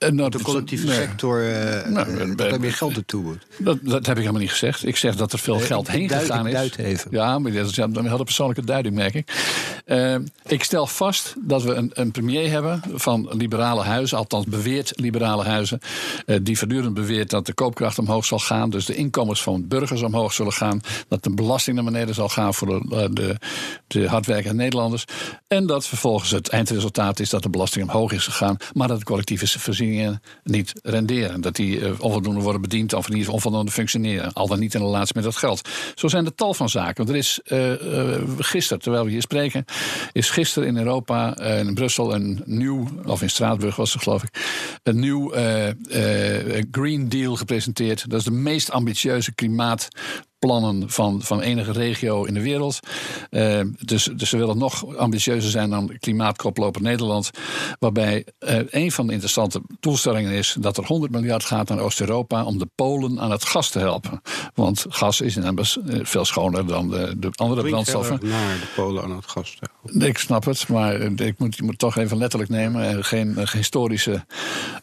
En 0.00 0.16
De 0.16 0.42
collectieve 0.42 0.92
sector, 0.92 1.52
eh 1.52 1.86
Nou, 1.90 2.18
eh, 2.18 2.36
dat 2.36 2.52
er 2.52 2.60
meer 2.60 2.72
geld 2.72 2.92
naartoe 2.94 3.22
moet. 3.22 3.46
Dat, 3.58 3.78
dat 3.82 4.06
heb 4.06 4.16
ik 4.16 4.20
helemaal 4.22 4.40
niet 4.40 4.50
gezegd. 4.50 4.86
Ik 4.86 4.96
zeg 4.96 5.16
dat 5.16 5.32
er 5.32 5.38
veel 5.38 5.56
Nee, 5.56 5.64
geld 5.66 5.88
heen 5.90 6.06
duid- 6.06 6.20
gegaan 6.26 6.46
is. 6.46 6.52
duid 6.52 6.78
even. 6.78 7.10
Ja, 7.10 7.38
maar 7.38 7.52
dat 7.52 7.68
is 7.70 7.74
ja, 7.76 7.88
een 7.92 8.08
hele 8.08 8.24
persoonlijke 8.24 8.64
duiding, 8.64 8.94
merk 8.94 9.14
ik. 9.14 9.32
Eh, 9.84 10.14
ik 10.46 10.64
stel 10.64 10.86
vast 10.86 11.34
dat 11.40 11.62
we 11.62 11.74
een, 11.74 11.90
een 11.94 12.10
premier 12.10 12.50
hebben 12.50 12.82
van 12.94 13.28
liberale 13.32 13.82
huizen, 13.82 14.18
althans 14.18 14.44
beweert 14.46 14.92
liberale 14.94 15.44
huizen, 15.44 15.80
die 16.42 16.58
voortdurend 16.58 16.94
beweert 16.94 17.30
dat 17.30 17.46
de 17.46 17.52
koopkracht 17.54 17.98
omhoog 17.98 18.24
zal 18.24 18.38
gaan, 18.38 18.70
dus 18.70 18.84
de 18.86 18.94
inkomens 18.94 19.42
van 19.42 19.68
burgers 19.68 20.02
omhoog 20.02 20.32
zullen 20.32 20.52
gaan, 20.52 20.80
dat 21.08 21.22
de 21.24 21.30
belasting 21.34 21.76
naar 21.76 21.84
beneden 21.84 22.14
zal 22.14 22.28
gaan 22.28 22.54
voor 22.54 22.66
de, 22.66 23.08
de, 23.12 23.36
de 23.86 24.06
hardwerkende 24.08 24.56
Nederlanders. 24.62 25.04
En 25.48 25.66
dat 25.66 25.86
vervolgens 25.86 26.30
het 26.30 26.48
eindresultaat 26.48 27.20
is 27.20 27.30
dat 27.30 27.42
de 27.42 27.50
belasting 27.50 27.84
omhoog 27.88 28.12
is 28.12 28.24
gegaan, 28.24 28.56
maar 28.72 28.88
dat 28.88 28.98
de 28.98 29.04
collectieve 29.04 29.46
niet 30.44 30.72
renderen. 30.82 31.40
Dat 31.40 31.56
die 31.56 31.80
eh, 31.80 32.00
onvoldoende 32.00 32.40
worden 32.40 32.60
bediend 32.60 32.92
of 32.92 33.08
niet 33.08 33.28
onvoldoende 33.28 33.70
functioneren. 33.70 34.32
Al 34.32 34.46
dan 34.46 34.58
niet 34.58 34.74
in 34.74 34.80
relatie 34.80 35.14
met 35.14 35.24
dat 35.24 35.36
geld. 35.36 35.68
Zo 35.94 36.08
zijn 36.08 36.26
er 36.26 36.34
tal 36.34 36.54
van 36.54 36.68
zaken. 36.68 36.96
Want 36.96 37.08
er 37.08 37.16
is 37.16 37.40
eh, 37.44 37.72
gisteren, 38.38 38.82
terwijl 38.82 39.04
we 39.04 39.10
hier 39.10 39.22
spreken, 39.22 39.64
is 40.12 40.30
gisteren 40.30 40.68
in 40.68 40.76
Europa, 40.76 41.38
in 41.38 41.74
Brussel, 41.74 42.14
een 42.14 42.42
nieuw, 42.44 42.88
of 43.04 43.22
in 43.22 43.30
Straatsburg 43.30 43.76
was 43.76 43.92
het 43.92 44.02
geloof 44.02 44.22
ik, 44.22 44.30
een 44.82 44.98
nieuw 44.98 45.32
Green 46.70 47.08
Deal 47.08 47.36
gepresenteerd. 47.36 48.10
Dat 48.10 48.18
is 48.18 48.24
de 48.24 48.30
meest 48.30 48.70
ambitieuze 48.70 49.34
klimaat 49.34 49.88
plannen 50.40 50.90
van, 50.90 51.22
van 51.22 51.40
enige 51.40 51.72
regio 51.72 52.24
in 52.24 52.34
de 52.34 52.42
wereld. 52.42 52.80
Eh, 53.30 53.60
dus, 53.78 54.10
dus 54.16 54.28
ze 54.28 54.36
willen 54.36 54.58
nog 54.58 54.96
ambitieuzer 54.96 55.50
zijn 55.50 55.70
dan 55.70 55.96
klimaatkoploper 55.98 56.82
Nederland. 56.82 57.30
Waarbij 57.78 58.24
eh, 58.38 58.58
een 58.70 58.92
van 58.92 59.06
de 59.06 59.12
interessante 59.12 59.60
doelstellingen 59.80 60.32
is 60.32 60.56
dat 60.60 60.76
er 60.76 60.84
100 60.86 61.12
miljard 61.12 61.44
gaat 61.44 61.68
naar 61.68 61.78
Oost-Europa 61.78 62.44
om 62.44 62.58
de 62.58 62.68
Polen 62.74 63.20
aan 63.20 63.30
het 63.30 63.44
gas 63.44 63.68
te 63.68 63.78
helpen. 63.78 64.20
Want 64.54 64.86
gas 64.88 65.20
is 65.20 65.36
immers 65.36 65.78
eh, 65.78 65.98
veel 66.02 66.24
schoner 66.24 66.66
dan 66.66 66.88
de, 66.88 67.14
de 67.18 67.30
andere 67.34 67.68
brandstoffen. 67.68 68.18
Naar 68.22 68.58
de 68.58 68.66
Polen 68.74 69.02
aan 69.02 69.16
het 69.16 69.26
gas. 69.26 69.58
Ik 69.84 70.18
snap 70.18 70.44
het, 70.44 70.68
maar 70.68 71.00
ik 71.00 71.38
moet, 71.38 71.56
je 71.56 71.62
moet 71.62 71.78
toch 71.78 71.96
even 71.96 72.16
letterlijk 72.16 72.50
nemen 72.50 72.82
en 72.82 73.04
geen 73.04 73.36
eh, 73.36 73.46
historische 73.46 74.24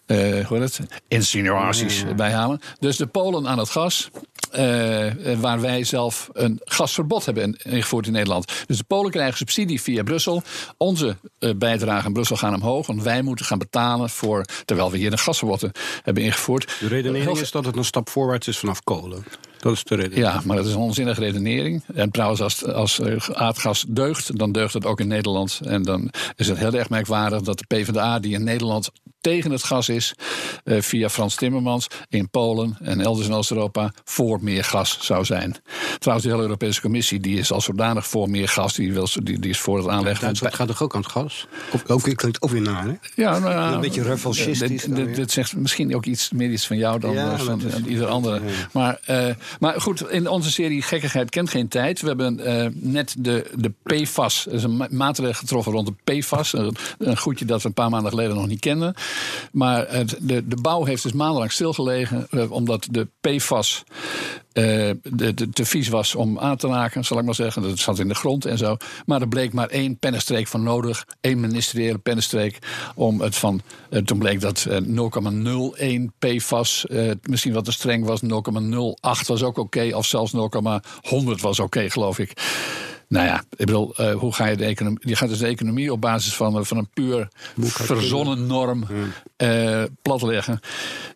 eh, 0.06 0.46
hoe 0.46 0.58
het? 0.58 0.80
insinuaties 1.08 2.04
bijhalen. 2.16 2.60
Dus 2.80 2.98
de 2.98 3.08
Polen 3.08 3.48
aan 3.48 3.58
het 3.58 3.70
gas. 3.70 4.10
Eh, 4.58 5.32
eh, 5.32 5.40
waar 5.40 5.62
wij 5.62 5.84
zelf 5.84 6.30
een 6.34 6.62
gasverbod 6.64 7.26
hebben 7.26 7.58
ingevoerd 7.64 8.06
in 8.06 8.12
Nederland. 8.12 8.52
Dus 8.68 8.78
de 8.78 8.84
Polen 8.84 9.12
krijgen 9.12 9.38
subsidie 9.38 9.82
via 9.82 10.04
Brussel. 10.04 10.42
Onze 10.78 11.18
uh, 11.40 11.52
bijdragen 11.56 12.06
aan 12.06 12.14
Brussel 12.14 12.36
gaan 12.36 12.54
omhoog. 12.54 12.88
Want 12.88 13.04
wij 13.04 13.22
moeten 13.22 13.46
gaan 13.46 13.58
betalen 13.58 14.10
voor. 14.10 14.46
terwijl 14.66 14.92
we 14.92 14.98
hier 14.98 15.12
een 15.12 15.18
gasverbod 15.18 15.70
hebben 16.04 16.24
ingevoerd. 16.24 16.80
De 16.80 16.88
redenering 16.88 17.40
is 17.40 17.52
dat 17.52 17.66
het 17.66 17.76
een 17.76 17.86
stap 17.86 18.10
voorwaarts 18.10 18.48
is 18.48 18.58
vanaf 18.58 18.84
kolen. 18.84 19.24
Dat 19.60 19.74
is 19.74 19.84
de 19.84 19.96
reden. 19.96 20.18
Ja, 20.18 20.42
maar 20.46 20.56
dat 20.56 20.66
is 20.66 20.74
een 20.74 20.80
onzinnige 20.80 21.20
redenering. 21.20 21.84
En 21.94 22.12
trouwens, 22.12 22.42
als, 22.42 22.66
als 22.66 23.02
aardgas 23.34 23.86
deugt, 23.88 24.38
dan 24.38 24.52
deugt 24.52 24.74
het 24.74 24.86
ook 24.86 25.00
in 25.00 25.08
Nederland. 25.08 25.60
En 25.64 25.84
dan 25.84 26.12
is 26.36 26.48
het 26.48 26.58
heel 26.58 26.74
erg 26.74 26.90
merkwaardig 26.90 27.42
dat 27.42 27.58
de 27.58 27.66
PvdA, 27.68 28.20
die 28.20 28.34
in 28.34 28.44
Nederland 28.44 28.92
tegen 29.28 29.52
het 29.52 29.64
gas 29.64 29.90
is, 29.90 30.14
uh, 30.64 30.82
via 30.82 31.10
Frans 31.10 31.36
Timmermans 31.36 31.88
in 32.10 32.30
Polen 32.30 32.78
en 32.82 33.02
elders 33.02 33.28
in 33.28 33.34
Oost-Europa 33.34 33.92
voor 34.04 34.40
meer 34.42 34.64
gas 34.64 34.98
zou 35.02 35.26
zijn. 35.26 35.56
Trouwens, 36.00 36.28
de 36.28 36.34
hele 36.34 36.46
Europese 36.46 36.82
Commissie 36.82 37.20
die 37.20 37.38
is 37.38 37.52
al 37.52 37.62
zodanig 37.62 38.08
voor 38.08 38.30
meer 38.30 38.48
gas, 38.48 38.74
die, 38.74 38.94
wil, 38.94 39.08
die, 39.24 39.40
die 39.40 39.50
is 39.50 39.60
voor 39.60 39.78
het 39.78 39.88
aanleggen. 39.88 40.34
Dat, 40.34 40.56
gaat 40.56 40.68
toch 40.68 40.82
ook 40.82 40.96
aan 40.96 41.02
het 41.02 41.12
gas? 41.12 41.48
Of, 41.72 41.84
of 41.84 42.02
klinkt 42.04 42.42
ook 42.42 42.50
weer 42.50 42.62
naar, 42.62 42.84
hè? 42.84 42.94
Ja, 43.16 43.40
nou 43.40 43.52
ja, 43.52 43.74
een 43.74 43.82
beetje 43.82 44.02
revanchistisch. 44.02 44.84
Dit, 44.84 45.32
zegt 45.32 45.56
misschien 45.56 45.96
ook 45.96 46.06
iets 46.06 46.32
meer 46.32 46.50
iets 46.50 46.68
van 46.68 46.78
jou 46.78 47.00
dan 47.00 47.14
ja, 47.14 47.38
van 47.38 47.62
is, 47.62 47.74
ieder 47.86 48.08
andere. 48.08 48.42
Maar, 48.72 49.00
uh, 49.10 49.26
maar 49.60 49.82
goed, 49.82 50.10
in 50.10 50.28
onze 50.28 50.52
serie 50.52 50.82
Gekkigheid 50.82 51.30
kent 51.30 51.50
geen 51.50 51.68
tijd. 51.68 52.02
We 52.02 52.08
hebben 52.08 52.40
uh, 52.40 52.68
net 52.74 53.16
de, 53.18 53.52
de 53.56 53.72
PFAS, 53.84 54.46
er 54.48 54.54
is 54.54 54.64
een 54.64 54.88
maatregel 54.90 55.40
getroffen 55.40 55.72
rond 55.72 55.88
de 55.88 56.20
PFAS. 56.20 56.54
Een 56.98 57.18
goedje 57.18 57.46
dat 57.46 57.62
we 57.62 57.68
een 57.68 57.74
paar 57.74 57.90
maanden 57.90 58.12
geleden 58.12 58.36
nog 58.36 58.48
niet 58.48 58.60
kenden. 58.60 58.96
Maar 59.52 60.06
de, 60.20 60.48
de 60.48 60.62
bouw 60.62 60.84
heeft 60.84 61.04
dus 61.04 61.14
maandenlang 61.14 61.52
stilgelegen, 61.52 62.28
uh, 62.32 62.52
omdat 62.52 62.88
de 62.92 63.08
PFAS 63.22 63.84
uh, 64.54 64.64
de, 65.04 65.34
de, 65.34 65.50
te 65.50 65.66
vies 65.66 65.88
was 65.88 66.16
om 66.16 66.40
aan 66.40 66.58
te 66.58 66.68
raken, 66.68 67.06
zal 67.06 67.20
ik 67.20 67.26
maar 67.26 67.36
zeggen. 67.36 67.62
Dat 67.62 67.80
zat 67.80 68.00
in 68.00 68.08
de 68.08 68.16
grond 68.16 68.46
en 68.46 68.58
zo. 68.58 68.78
Maar 69.06 69.22
er 69.22 69.28
bleek 69.28 69.54
maar 69.54 69.70
één 69.70 69.98
pennenstreek 69.98 70.48
van 70.48 70.64
nodig, 70.64 71.06
één 71.22 71.40
ministeriële 71.40 71.98
pennenstreek, 71.98 72.60
om 72.96 73.22
het 73.22 73.36
van. 73.36 73.62
Uh, 73.90 74.02
toen 74.02 74.18
bleek 74.18 74.42
dat 74.42 74.68
0,01 74.70 74.74
PFAS 76.20 76.86
misschien 77.22 77.54
wat 77.54 77.66
te 77.66 77.72
streng 77.72 78.06
was, 78.06 78.22
0,08 78.22 78.28
was 79.28 79.44
ook 79.44 79.58
oké, 79.58 79.96
of 79.96 80.06
zelfs 80.06 80.32
0,100 80.32 81.42
was 81.42 81.60
oké, 81.60 81.90
geloof 81.90 82.20
ik. 82.20 82.34
Nou 83.08 83.26
ja, 83.26 83.44
ik 83.50 83.66
bedoel, 83.66 83.94
uh, 84.02 84.14
hoe 84.14 84.34
ga 84.34 84.46
je 84.46 84.56
de 84.56 84.66
economie... 84.66 85.00
Je 85.02 85.16
gaat 85.16 85.30
dus 85.30 85.38
de 85.38 85.48
economie 85.48 85.92
op 85.92 86.02
basis 86.02 86.36
van, 86.36 86.66
van 86.66 86.78
een 86.78 86.90
puur 86.94 87.28
verzonnen 87.58 88.48
norm 88.48 88.86
uh, 89.38 89.84
platleggen. 90.02 90.60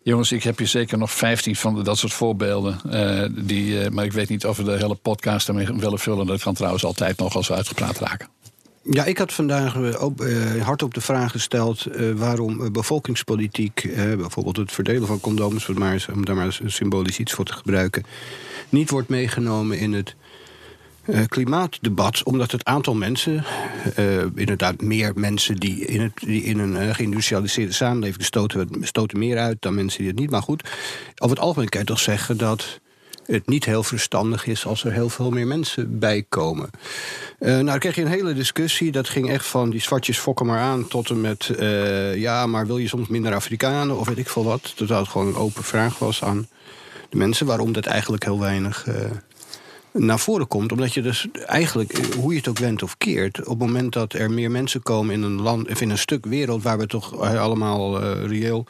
Jongens, 0.02 0.32
ik 0.32 0.42
heb 0.42 0.58
hier 0.58 0.66
zeker 0.66 0.98
nog 0.98 1.10
15 1.10 1.56
van 1.56 1.82
dat 1.82 1.98
soort 1.98 2.12
voorbeelden. 2.12 2.80
Die, 3.46 3.90
maar 3.90 4.04
ik 4.04 4.12
weet 4.12 4.28
niet 4.28 4.46
of 4.46 4.56
we 4.56 4.62
de 4.62 4.70
hele 4.70 4.94
podcast 4.94 5.48
ermee 5.48 5.66
willen 5.76 5.98
vullen. 5.98 6.26
Dat 6.26 6.42
kan 6.42 6.54
trouwens 6.54 6.84
altijd 6.84 7.18
nog 7.18 7.36
als 7.36 7.48
we 7.48 7.54
uitgepraat 7.54 7.98
raken. 7.98 8.28
Ja, 8.82 9.04
ik 9.04 9.18
had 9.18 9.32
vandaag 9.32 9.96
ook 9.96 10.24
hardop 10.62 10.94
de 10.94 11.00
vraag 11.00 11.30
gesteld 11.30 11.86
waarom 12.16 12.72
bevolkingspolitiek, 12.72 13.88
bijvoorbeeld 13.94 14.56
het 14.56 14.72
verdelen 14.72 15.06
van 15.06 15.20
condooms, 15.20 15.68
om 15.68 16.24
daar 16.24 16.36
maar 16.36 16.58
symbolisch 16.66 17.18
iets 17.18 17.32
voor 17.32 17.44
te 17.44 17.52
gebruiken, 17.52 18.04
niet 18.68 18.90
wordt 18.90 19.08
meegenomen 19.08 19.78
in 19.78 19.92
het 19.92 20.16
uh, 21.06 21.20
klimaatdebat, 21.28 22.22
omdat 22.22 22.50
het 22.50 22.64
aantal 22.64 22.94
mensen, 22.94 23.44
uh, 23.98 24.24
inderdaad 24.34 24.80
meer 24.80 25.12
mensen 25.14 25.56
die 25.56 25.84
in, 25.84 26.00
het, 26.00 26.12
die 26.14 26.42
in 26.42 26.58
een 26.58 26.72
uh, 26.72 26.94
geïndustrialiseerde 26.94 27.72
samenleving 27.72 28.24
stoten, 28.24 28.68
stoten 28.80 29.18
meer 29.18 29.38
uit 29.38 29.56
dan 29.60 29.74
mensen 29.74 29.98
die 29.98 30.08
het 30.08 30.18
niet. 30.18 30.30
Maar 30.30 30.42
goed, 30.42 30.68
over 31.18 31.36
het 31.36 31.44
algemeen 31.44 31.68
kan 31.68 31.80
je 31.80 31.86
toch 31.86 32.00
zeggen 32.00 32.36
dat 32.36 32.80
het 33.26 33.46
niet 33.48 33.64
heel 33.64 33.82
verstandig 33.82 34.46
is 34.46 34.66
als 34.66 34.84
er 34.84 34.92
heel 34.92 35.08
veel 35.08 35.30
meer 35.30 35.46
mensen 35.46 35.98
bij 35.98 36.24
komen. 36.28 36.70
nou, 37.38 37.64
dan 37.64 37.78
kreeg 37.78 37.94
je 37.94 38.02
een 38.02 38.08
hele 38.08 38.34
discussie. 38.34 38.92
Dat 38.92 39.08
ging 39.08 39.30
echt 39.30 39.46
van 39.46 39.70
die 39.70 39.80
zwartjes 39.80 40.18
fokken 40.18 40.46
maar 40.46 40.60
aan 40.60 40.88
tot 40.88 41.10
en 41.10 41.20
met... 41.20 41.50
ja, 42.14 42.46
maar 42.46 42.66
wil 42.66 42.78
je 42.78 42.88
soms 42.88 43.08
minder 43.08 43.34
Afrikanen 43.34 43.98
of 43.98 44.08
weet 44.08 44.18
ik 44.18 44.28
veel 44.28 44.44
wat. 44.44 44.72
Dat 44.76 44.88
het 44.88 45.08
gewoon 45.08 45.26
een 45.26 45.36
open 45.36 45.64
vraag 45.64 45.98
was 45.98 46.24
aan 46.24 46.48
de 47.10 47.16
mensen... 47.16 47.46
waarom 47.46 47.72
dat 47.72 47.86
eigenlijk 47.86 48.24
heel 48.24 48.40
weinig 48.40 48.86
naar 49.92 50.18
voren 50.18 50.48
komt. 50.48 50.72
Omdat 50.72 50.94
je 50.94 51.02
dus 51.02 51.26
eigenlijk, 51.46 51.96
hoe 52.14 52.32
je 52.32 52.38
het 52.38 52.48
ook 52.48 52.58
wendt 52.58 52.82
of 52.82 52.96
keert... 52.98 53.38
op 53.38 53.58
het 53.60 53.68
moment 53.68 53.92
dat 53.92 54.12
er 54.12 54.30
meer 54.30 54.50
mensen 54.50 54.82
komen 54.82 55.14
in 55.14 55.22
een 55.22 55.40
land... 55.40 55.70
of 55.70 55.80
in 55.80 55.90
een 55.90 55.98
stuk 55.98 56.26
wereld 56.26 56.62
waar 56.62 56.78
we 56.78 56.86
toch 56.86 57.20
allemaal 57.20 58.02
uh, 58.02 58.24
reëel 58.24 58.66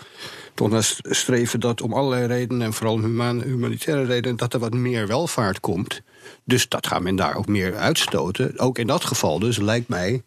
toch 0.55 0.71
naar 0.71 0.95
streven... 1.03 1.61
dat 1.61 1.81
om 1.81 1.93
allerlei 1.93 2.27
redenen, 2.27 2.67
en 2.67 2.73
vooral 2.73 3.01
human, 3.01 3.43
humanitaire 3.43 4.05
redenen... 4.05 4.37
dat 4.37 4.55
er 4.55 4.61
wat 4.61 4.75
meer 4.75 5.07
welvaart 5.07 5.61
komt. 5.61 6.03
Dus 6.45 6.69
dat 6.69 6.87
gaat 6.87 7.03
men 7.03 7.17
daar 7.17 7.37
ook 7.37 7.47
meer 7.47 7.77
uitstoten. 7.77 8.59
Ook 8.59 8.79
in 8.79 8.87
dat 8.87 9.05
geval 9.05 9.39
dus 9.39 9.59
lijkt 9.59 9.89
mij 9.89 10.23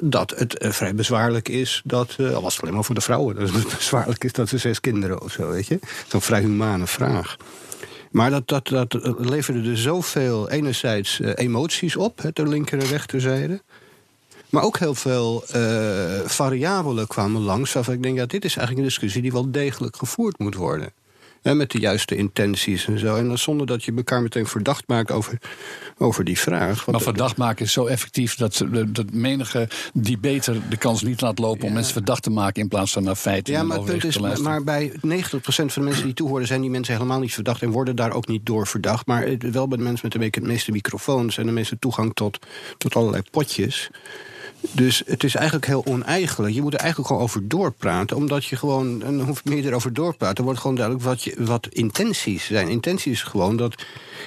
dat 0.00 0.30
het 0.30 0.56
vrij 0.58 0.94
bezwaarlijk 0.94 1.48
is 1.48 1.82
dat, 1.84 2.16
al 2.18 2.42
was 2.42 2.52
het 2.54 2.62
alleen 2.62 2.74
maar 2.74 2.84
voor 2.84 2.94
de 2.94 3.00
vrouwen, 3.00 3.34
dat 3.36 3.50
het 3.50 3.76
bezwaarlijk 3.76 4.24
is 4.24 4.32
dat 4.32 4.48
ze 4.48 4.58
zes 4.58 4.80
kinderen 4.80 5.22
of 5.22 5.32
zo, 5.32 5.50
weet 5.50 5.66
je. 5.66 5.78
Zo'n 6.06 6.20
vrij 6.20 6.40
humane 6.40 6.86
vraag. 6.86 7.36
Maar 8.16 8.30
dat, 8.30 8.48
dat, 8.48 8.68
dat 8.68 8.94
leverde 9.18 9.62
dus 9.62 9.82
zoveel, 9.82 10.50
enerzijds 10.50 11.20
uh, 11.20 11.32
emoties 11.34 11.96
op, 11.96 12.30
de 12.32 12.48
linker 12.48 12.78
en 12.78 12.86
rechterzijde. 12.86 13.62
Maar 14.50 14.62
ook 14.62 14.78
heel 14.78 14.94
veel 14.94 15.44
uh, 15.56 16.20
variabelen 16.24 17.06
kwamen 17.06 17.40
langs. 17.40 17.72
Waarvan 17.72 17.94
ik 17.94 18.02
denk, 18.02 18.16
ja, 18.16 18.26
dit 18.26 18.44
is 18.44 18.56
eigenlijk 18.56 18.78
een 18.78 18.92
discussie 18.92 19.22
die 19.22 19.32
wel 19.32 19.50
degelijk 19.50 19.96
gevoerd 19.96 20.38
moet 20.38 20.54
worden. 20.54 20.92
En 21.42 21.56
met 21.56 21.70
de 21.70 21.78
juiste 21.78 22.16
intenties 22.16 22.86
en 22.86 22.98
zo. 22.98 23.16
En 23.16 23.28
dan 23.28 23.38
zonder 23.38 23.66
dat 23.66 23.84
je 23.84 23.92
elkaar 23.96 24.22
meteen 24.22 24.46
verdacht 24.46 24.84
maakt 24.86 25.10
over, 25.10 25.38
over 25.98 26.24
die 26.24 26.38
vraag. 26.38 26.86
Maar 26.86 27.00
verdacht 27.00 27.36
maken 27.36 27.64
is 27.64 27.72
zo 27.72 27.86
effectief 27.86 28.34
dat, 28.34 28.64
dat 28.88 29.12
menige 29.12 29.68
die 29.92 30.18
beter 30.18 30.68
de 30.68 30.76
kans 30.76 31.02
niet 31.02 31.20
laat 31.20 31.38
lopen 31.38 31.66
om 31.66 31.72
mensen 31.72 31.92
verdacht 31.92 32.22
te 32.22 32.30
maken 32.30 32.62
in 32.62 32.68
plaats 32.68 32.92
van 32.92 33.02
naar 33.02 33.16
feiten. 33.16 33.54
Ja, 33.54 33.62
maar 33.62 33.76
het 33.76 33.86
punt 33.86 34.04
is, 34.04 34.18
maar 34.38 34.64
bij 34.64 34.92
90% 34.92 34.98
van 35.38 35.68
de 35.74 35.80
mensen 35.80 36.04
die 36.04 36.14
toehoren, 36.14 36.46
zijn 36.46 36.60
die 36.60 36.70
mensen 36.70 36.94
helemaal 36.94 37.20
niet 37.20 37.34
verdacht 37.34 37.62
en 37.62 37.70
worden 37.70 37.96
daar 37.96 38.12
ook 38.12 38.26
niet 38.26 38.46
door 38.46 38.66
verdacht. 38.66 39.06
Maar 39.06 39.36
wel 39.38 39.68
bij 39.68 39.78
de 39.78 39.84
mensen 39.84 40.08
met 40.12 40.32
de 40.32 40.40
meeste 40.42 40.72
microfoons 40.72 41.38
en 41.38 41.46
de 41.46 41.52
meeste 41.52 41.78
toegang 41.78 42.14
tot, 42.14 42.38
tot 42.78 42.94
allerlei 42.94 43.22
potjes. 43.30 43.90
Dus 44.72 45.02
het 45.06 45.24
is 45.24 45.34
eigenlijk 45.34 45.66
heel 45.66 45.84
oneigenlijk. 45.86 46.54
Je 46.54 46.62
moet 46.62 46.74
er 46.74 46.78
eigenlijk 46.78 47.08
gewoon 47.08 47.24
over 47.24 47.48
doorpraten. 47.48 48.16
Omdat 48.16 48.44
je 48.44 48.56
gewoon, 48.56 49.02
en 49.02 49.20
hoef 49.20 49.40
je 49.44 49.50
meer 49.50 49.66
erover 49.66 49.92
doorpraten. 49.92 50.34
Dan 50.34 50.44
wordt 50.44 50.60
gewoon 50.60 50.76
duidelijk 50.76 51.04
wat, 51.04 51.22
je, 51.22 51.34
wat 51.38 51.68
intenties 51.70 52.44
zijn. 52.44 52.68
Intenties 52.68 53.12
is 53.12 53.22
gewoon 53.22 53.56
dat 53.56 53.84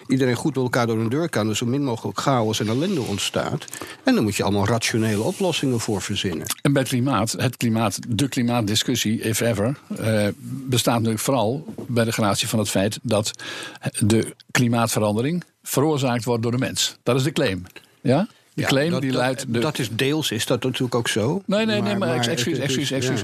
iedereen 0.08 0.36
goed 0.36 0.56
met 0.56 0.64
elkaar 0.64 0.88
door 0.88 1.00
een 1.00 1.10
deur 1.10 1.30
kan. 1.30 1.48
Dus 1.48 1.58
zo 1.58 1.66
min 1.66 1.84
mogelijk 1.84 2.20
chaos 2.20 2.60
en 2.60 2.68
ellende 2.68 3.02
ontstaat. 3.02 3.66
En 4.04 4.16
dan 4.16 4.24
moet 4.24 4.36
je 4.36 4.44
allemaal 4.44 4.68
rationele 4.68 5.22
oplossingen 5.22 5.80
voor 5.80 6.02
verzinnen. 6.02 6.48
En 6.62 6.74
bij 6.74 6.84
klimaat, 6.84 7.32
het 7.32 7.58
klimaat, 7.58 8.00
de 8.08 8.28
klimaatdiscussie, 8.28 9.22
if 9.22 9.40
ever, 9.40 9.78
eh, 9.98 10.28
bestaat 10.42 10.96
natuurlijk 10.96 11.24
vooral 11.24 11.66
bij 11.88 12.04
de 12.04 12.12
gradatie 12.12 12.48
van 12.48 12.60
het 12.60 12.70
feit 12.70 13.00
dat 13.02 13.32
de 14.00 14.36
klimaatverandering 14.52 15.44
veroorzaakt 15.64 16.24
wordt 16.24 16.44
door 16.44 16.52
de 16.52 16.58
mens. 16.58 16.98
Dat 17.04 17.16
is 17.16 17.24
de 17.24 17.32
claim. 17.32 17.66
Ja? 18.02 18.28
De 18.60 18.68
claim 18.68 18.92
dat, 18.92 19.02
die 19.02 19.12
luidt... 19.12 19.54
De... 19.54 19.60
Dat 19.60 19.80
is 19.80 19.90
deels, 19.92 20.32
is 20.32 20.46
dat 20.46 20.64
natuurlijk 20.64 20.96
ook 20.96 21.08
zo? 21.08 21.42
Nee, 21.46 21.66
nee, 21.66 21.82
nee, 21.82 21.96
maar, 21.96 22.28
excuus, 22.28 22.58
excuus, 22.58 22.92
excuus. 22.92 23.24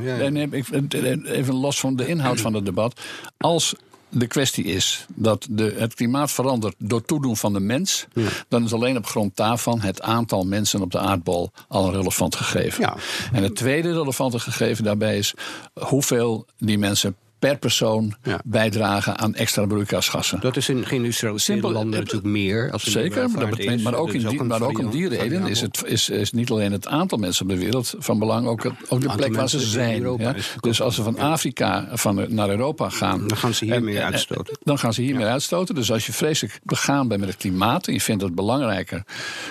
Even 1.26 1.54
los 1.54 1.80
van 1.80 1.96
de 1.96 2.08
inhoud 2.08 2.42
van 2.42 2.54
het 2.54 2.66
debat. 2.66 3.02
Als 3.38 3.76
de 4.10 4.28
kwestie 4.28 4.64
is 4.64 5.06
dat 5.16 5.48
de, 5.50 5.76
het 5.78 5.94
klimaat 5.94 6.32
verandert 6.32 6.76
door 6.78 7.06
toedoen 7.06 7.38
van 7.38 7.54
de 7.54 7.60
mens, 7.60 8.08
ja. 8.14 8.28
dan 8.48 8.64
is 8.64 8.74
alleen 8.74 8.98
op 8.98 9.06
grond 9.06 9.36
daarvan 9.38 9.82
het 9.82 10.02
aantal 10.02 10.46
mensen 10.46 10.82
op 10.82 10.92
de 10.92 11.00
aardbol 11.00 11.52
al 11.68 11.86
een 11.86 11.94
relevant 11.94 12.36
gegeven. 12.36 12.82
Ja. 12.82 12.96
En 13.34 13.44
het 13.44 13.56
tweede 13.56 13.94
relevante 13.94 14.40
gegeven 14.40 14.84
daarbij 14.84 15.18
is 15.18 15.34
hoeveel 15.74 16.46
die 16.58 16.78
mensen 16.78 17.16
per 17.46 17.58
persoon 17.58 18.14
ja. 18.24 18.40
bijdragen 18.46 19.18
aan 19.18 19.36
extra 19.36 19.66
broeikasgassen. 19.66 20.40
Dat 20.40 20.58
is 20.58 20.70
in 20.70 20.86
geïndustrialiseerde 20.86 21.72
landen 21.72 22.00
natuurlijk 22.00 22.26
meer. 22.26 22.72
Als 22.72 22.84
zeker, 22.84 23.30
maar, 23.30 23.40
dat 23.40 23.50
betekent, 23.50 23.84
maar 23.84 23.94
ook, 23.94 24.14
in 24.14 24.28
die, 24.28 24.44
maar 24.44 24.62
ook 24.62 24.80
om 24.80 24.90
die 24.90 25.08
reden 25.08 25.48
is, 25.48 25.62
het, 25.62 25.84
is, 25.86 26.10
is 26.10 26.32
niet 26.32 26.52
alleen 26.52 26.72
het 26.72 26.88
aantal 26.88 27.18
mensen 27.18 27.46
op 27.46 27.52
de 27.52 27.58
wereld 27.58 27.94
van 27.98 28.20
belang, 28.20 28.48
ook, 28.48 28.64
het, 28.64 28.74
ook 28.90 29.02
de 29.02 29.16
plek 29.16 29.36
waar 29.36 29.50
ze 29.50 29.60
zijn. 29.60 30.18
Ja? 30.18 30.36
Dus 30.60 30.82
als 30.82 30.96
ze 30.96 31.04
van 31.04 31.20
Afrika 31.20 31.88
van, 31.94 32.26
naar 32.30 32.50
Europa 32.50 32.90
gaan... 32.90 33.28
Dan 33.28 33.38
gaan 33.38 33.54
ze 33.54 33.66
hier 33.66 33.74
en, 33.74 33.84
meer 33.84 34.02
uitstoten. 34.02 34.58
Dan 34.64 34.80
gaan 34.80 34.94
ze 34.94 35.02
hier 35.02 35.16
meer 35.16 35.28
uitstoten. 35.28 35.76
Dus 35.76 35.92
als 35.92 36.06
je 36.06 36.14
vreselijk 36.14 36.60
begaan 36.64 37.08
bent 37.08 37.20
met 37.20 37.30
het 37.30 37.38
klimaat... 37.38 37.88
en 37.88 37.94
je 37.94 38.02
vindt 38.02 38.24
het 38.24 38.36
belangrijker 38.36 39.04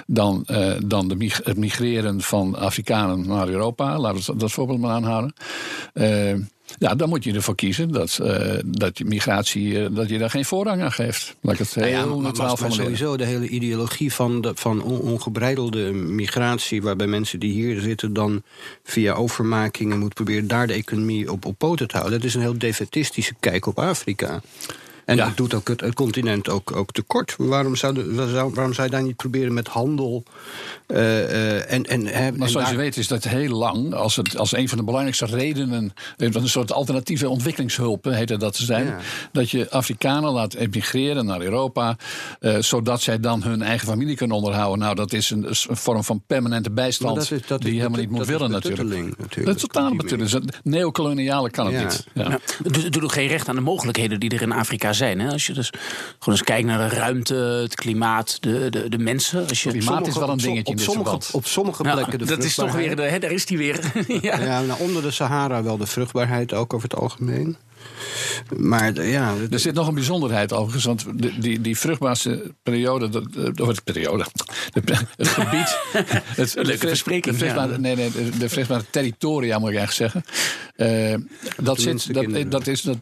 dan, 0.06 0.46
uh, 0.50 0.72
dan 0.84 1.08
de, 1.08 1.30
het 1.42 1.56
migreren 1.56 2.20
van 2.20 2.56
Afrikanen 2.56 3.26
naar 3.26 3.48
Europa... 3.48 3.98
laten 3.98 4.32
we 4.32 4.38
dat 4.38 4.52
voorbeeld 4.52 4.80
maar 4.80 4.90
aanhouden... 4.90 5.34
Uh, 5.94 6.34
ja, 6.78 6.94
dan 6.94 7.08
moet 7.08 7.24
je 7.24 7.32
ervoor 7.32 7.54
kiezen 7.54 7.92
dat, 7.92 8.18
uh, 8.22 8.52
dat 8.64 8.98
je 8.98 9.04
migratie 9.04 9.66
uh, 9.72 9.86
dat 9.90 10.08
je 10.08 10.18
daar 10.18 10.30
geen 10.30 10.44
voorrang 10.44 10.82
aan 10.82 10.92
geeft. 10.92 11.36
Laat 11.40 11.52
ik 11.54 11.58
het 11.58 11.74
heel 11.74 12.20
nou 12.20 12.36
ja, 12.36 12.70
sowieso 12.70 13.16
de 13.16 13.24
hele 13.24 13.48
ideologie 13.48 14.12
van, 14.12 14.40
de, 14.40 14.52
van 14.54 14.82
on, 14.82 15.00
ongebreidelde 15.00 15.92
migratie, 15.92 16.82
waarbij 16.82 17.06
mensen 17.06 17.40
die 17.40 17.52
hier 17.52 17.80
zitten 17.80 18.12
dan 18.12 18.42
via 18.84 19.12
overmakingen 19.12 19.98
moeten 19.98 20.24
proberen 20.24 20.48
daar 20.48 20.66
de 20.66 20.72
economie 20.72 21.32
op, 21.32 21.44
op 21.44 21.58
poten 21.58 21.88
te 21.88 21.96
houden. 21.96 22.18
Dat 22.18 22.28
is 22.28 22.34
een 22.34 22.40
heel 22.40 22.58
defetistische 22.58 23.34
kijk 23.40 23.66
op 23.66 23.78
Afrika. 23.78 24.40
En 25.04 25.16
Ja. 25.16 25.24
dat 25.24 25.36
doet 25.36 25.54
ook 25.54 25.68
het, 25.68 25.80
het 25.80 25.94
continent 25.94 26.48
ook, 26.48 26.76
ook 26.76 26.92
tekort. 26.92 27.34
Waarom 27.38 27.76
zou, 27.76 27.94
de, 27.94 28.14
waarom 28.54 28.72
zou 28.74 28.82
je 28.86 28.90
daar 28.92 29.02
niet 29.02 29.16
proberen 29.16 29.54
met 29.54 29.68
handel? 29.68 30.22
eh, 30.86 31.22
eh, 31.56 31.72
en, 31.72 31.84
en, 31.84 32.06
hè, 32.06 32.30
Maar 32.30 32.40
en 32.40 32.48
zoals 32.48 32.70
je 32.70 32.76
weet 32.76 32.96
is 32.96 33.08
dat 33.08 33.24
heel 33.24 33.56
lang, 33.56 33.94
als, 33.94 34.16
het, 34.16 34.38
als 34.38 34.52
een 34.56 34.68
van 34.68 34.78
de 34.78 34.84
belangrijkste 34.84 35.26
redenen, 35.26 35.92
een 36.16 36.48
soort 36.48 36.72
alternatieve 36.72 37.28
ontwikkelingshulp 37.28 38.04
heette 38.04 38.36
dat 38.36 38.56
te 38.56 38.64
zijn, 38.64 38.86
Ja. 38.86 38.98
dat 39.32 39.50
je 39.50 39.70
Afrikanen 39.70 40.30
laat 40.32 40.54
emigreren 40.54 41.26
naar 41.26 41.40
Europa, 41.40 41.96
eh, 42.40 42.56
zodat 42.58 43.00
zij 43.02 43.20
dan 43.20 43.42
hun 43.42 43.62
eigen 43.62 43.88
familie 43.88 44.16
kunnen 44.16 44.36
onderhouden. 44.36 44.78
Nou, 44.78 44.94
dat 44.94 45.12
is 45.12 45.30
een, 45.30 45.44
een 45.68 45.76
vorm 45.76 46.04
van 46.04 46.22
permanente 46.26 46.70
bijstand 46.70 47.14
Maar 47.16 47.24
dat 47.28 47.32
is- 47.40 47.46
dat 47.46 47.58
is 47.58 47.64
die 47.64 47.74
je 47.74 47.80
helemaal 47.80 48.00
niet 48.00 48.10
moet 48.10 48.26
willen 48.26 48.50
natuurlijk. 48.50 49.00
natuurlijk. 49.18 49.46
Dat 49.46 49.56
is 49.56 49.60
totale 49.62 49.96
betutteling. 49.96 50.30
Dat- 50.30 50.60
Neocoloniale 50.62 51.50
kan 51.50 51.66
het 51.66 51.74
Ja. 51.74 51.82
niet. 51.82 52.06
Ja. 52.14 52.38
Doet- 52.62 52.82
het 52.84 52.92
doet 52.92 53.02
ook 53.02 53.12
geen 53.12 53.28
recht 53.28 53.48
aan 53.48 53.54
de 53.54 53.60
mogelijkheden 53.60 54.20
die 54.20 54.30
er 54.30 54.42
in 54.42 54.52
Afrika 54.52 54.92
zijn. 54.94 55.20
Hè? 55.20 55.30
Als 55.30 55.46
je 55.46 55.52
dus 55.52 55.70
gewoon 56.18 56.38
eens 56.38 56.42
kijkt 56.42 56.66
naar 56.66 56.88
de 56.88 56.96
ruimte, 56.96 57.34
het 57.34 57.74
klimaat, 57.74 58.36
de, 58.42 58.70
de, 58.70 58.88
de 58.88 58.98
mensen. 58.98 59.48
Als 59.48 59.62
je 59.62 59.70
Klimaat 59.70 60.06
is 60.06 60.14
wel 60.14 60.22
een 60.28 60.30
op, 60.30 60.40
dingetje 60.40 60.64
in 60.64 60.72
op 60.72 60.76
dit 60.76 60.84
sommige, 60.84 61.18
op 61.32 61.46
sommige 61.46 61.84
Ja, 61.84 61.92
plekken 61.92 62.18
de 62.18 62.24
dat 62.24 62.44
is 62.44 62.54
toch 62.54 62.72
weer, 62.72 62.82
vruchtbaarheid. 62.82 62.96
de, 62.96 63.12
hè, 63.14 63.18
daar 63.18 63.30
is 63.30 63.46
die 63.46 63.58
weer. 63.58 63.92
ja. 64.28 64.40
Ja, 64.40 64.60
nou, 64.60 64.80
onder 64.80 65.02
de 65.02 65.10
Sahara 65.10 65.62
wel 65.62 65.76
de 65.76 65.86
vruchtbaarheid 65.86 66.52
ook 66.52 66.74
over 66.74 66.88
het 66.90 66.98
algemeen. 66.98 67.56
Maar 68.56 68.94
de- 68.94 69.02
ja, 69.02 69.34
Er 69.50 69.58
zit 69.58 69.74
nog 69.74 69.88
een 69.88 69.94
bijzonderheid 69.94 70.52
overigens, 70.52 70.84
want 70.84 71.04
de, 71.22 71.38
die, 71.38 71.60
die 71.60 71.78
vruchtbaarste 71.78 72.52
periode, 72.62 73.08
dat- 73.08 73.26
eh, 73.36 73.62
of 73.62 73.68
het 73.68 73.84
periode, 73.84 74.24
de, 74.72 74.80
het 75.16 75.28
gebied, 75.28 75.78
het, 76.40 76.54
Leuke 76.54 76.86
verspreking, 76.88 77.24
de 77.24 77.40
vruchtbare, 77.40 77.72
ja. 77.72 77.78
nee, 77.78 77.96
nee, 77.96 78.10
de, 78.38 78.48
vruchtbare 78.48 78.84
territoria 78.90 79.58
moet 79.58 79.70
ik 79.70 79.76
eigenlijk 79.76 80.12
zeggen. 80.12 80.32
Eh, 80.76 81.18
dat, 81.64 81.80
zit, 81.80 82.14
dat, 82.14 82.50
dat, 82.50 82.66
is, 82.66 82.82
dat, 82.82 82.96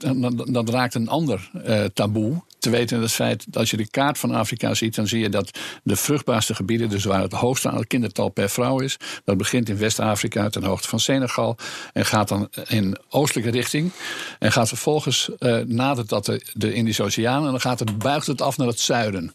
dat, 0.46 0.68
raakt 0.68 0.94
een 0.94 1.08
ander 1.08 1.50
eh, 1.64 1.84
taboe. 1.84 2.42
Te 2.62 2.70
weten 2.70 3.00
het 3.00 3.12
feit 3.12 3.44
dat 3.44 3.56
als 3.56 3.70
je 3.70 3.76
de 3.76 3.90
kaart 3.90 4.18
van 4.18 4.30
Afrika 4.30 4.74
ziet, 4.74 4.94
dan 4.94 5.06
zie 5.06 5.20
je 5.20 5.28
dat 5.28 5.58
de 5.82 5.96
vruchtbaarste 5.96 6.54
gebieden, 6.54 6.88
dus 6.88 7.04
waar 7.04 7.22
het 7.22 7.32
hoogste 7.32 7.68
aantal 7.68 7.86
kindertal 7.86 8.28
per 8.28 8.50
vrouw 8.50 8.80
is, 8.80 8.96
dat 9.24 9.36
begint 9.36 9.68
in 9.68 9.78
West-Afrika 9.78 10.48
ten 10.48 10.64
hoogte 10.64 10.88
van 10.88 11.00
Senegal 11.00 11.56
en 11.92 12.06
gaat 12.06 12.28
dan 12.28 12.48
in 12.68 12.98
oostelijke 13.08 13.50
richting 13.50 13.90
en 14.38 14.52
gaat 14.52 14.68
vervolgens 14.68 15.30
eh 15.38 15.56
nadert 15.66 16.08
dat 16.08 16.24
de, 16.24 16.42
de 16.52 16.72
Indische 16.72 17.02
Oceaan 17.02 17.44
en 17.44 17.50
dan 17.50 17.60
gaat 17.60 17.78
het, 17.78 17.98
buigt 17.98 18.26
het 18.26 18.40
af 18.40 18.56
naar 18.56 18.66
het 18.66 18.80
zuiden. 18.80 19.34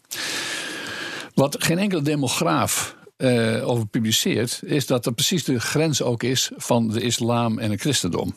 Wat 1.34 1.64
geen 1.64 1.78
enkele 1.78 2.02
demograaf 2.02 2.96
eh, 3.16 3.68
over 3.68 3.86
publiceert, 3.86 4.60
is 4.64 4.86
dat 4.86 5.04
dat 5.04 5.14
precies 5.14 5.44
de 5.44 5.60
grens 5.60 6.02
ook 6.02 6.22
is 6.22 6.50
van 6.56 6.88
de 6.88 7.00
islam 7.00 7.58
en 7.58 7.70
het 7.70 7.80
christendom. 7.80 8.34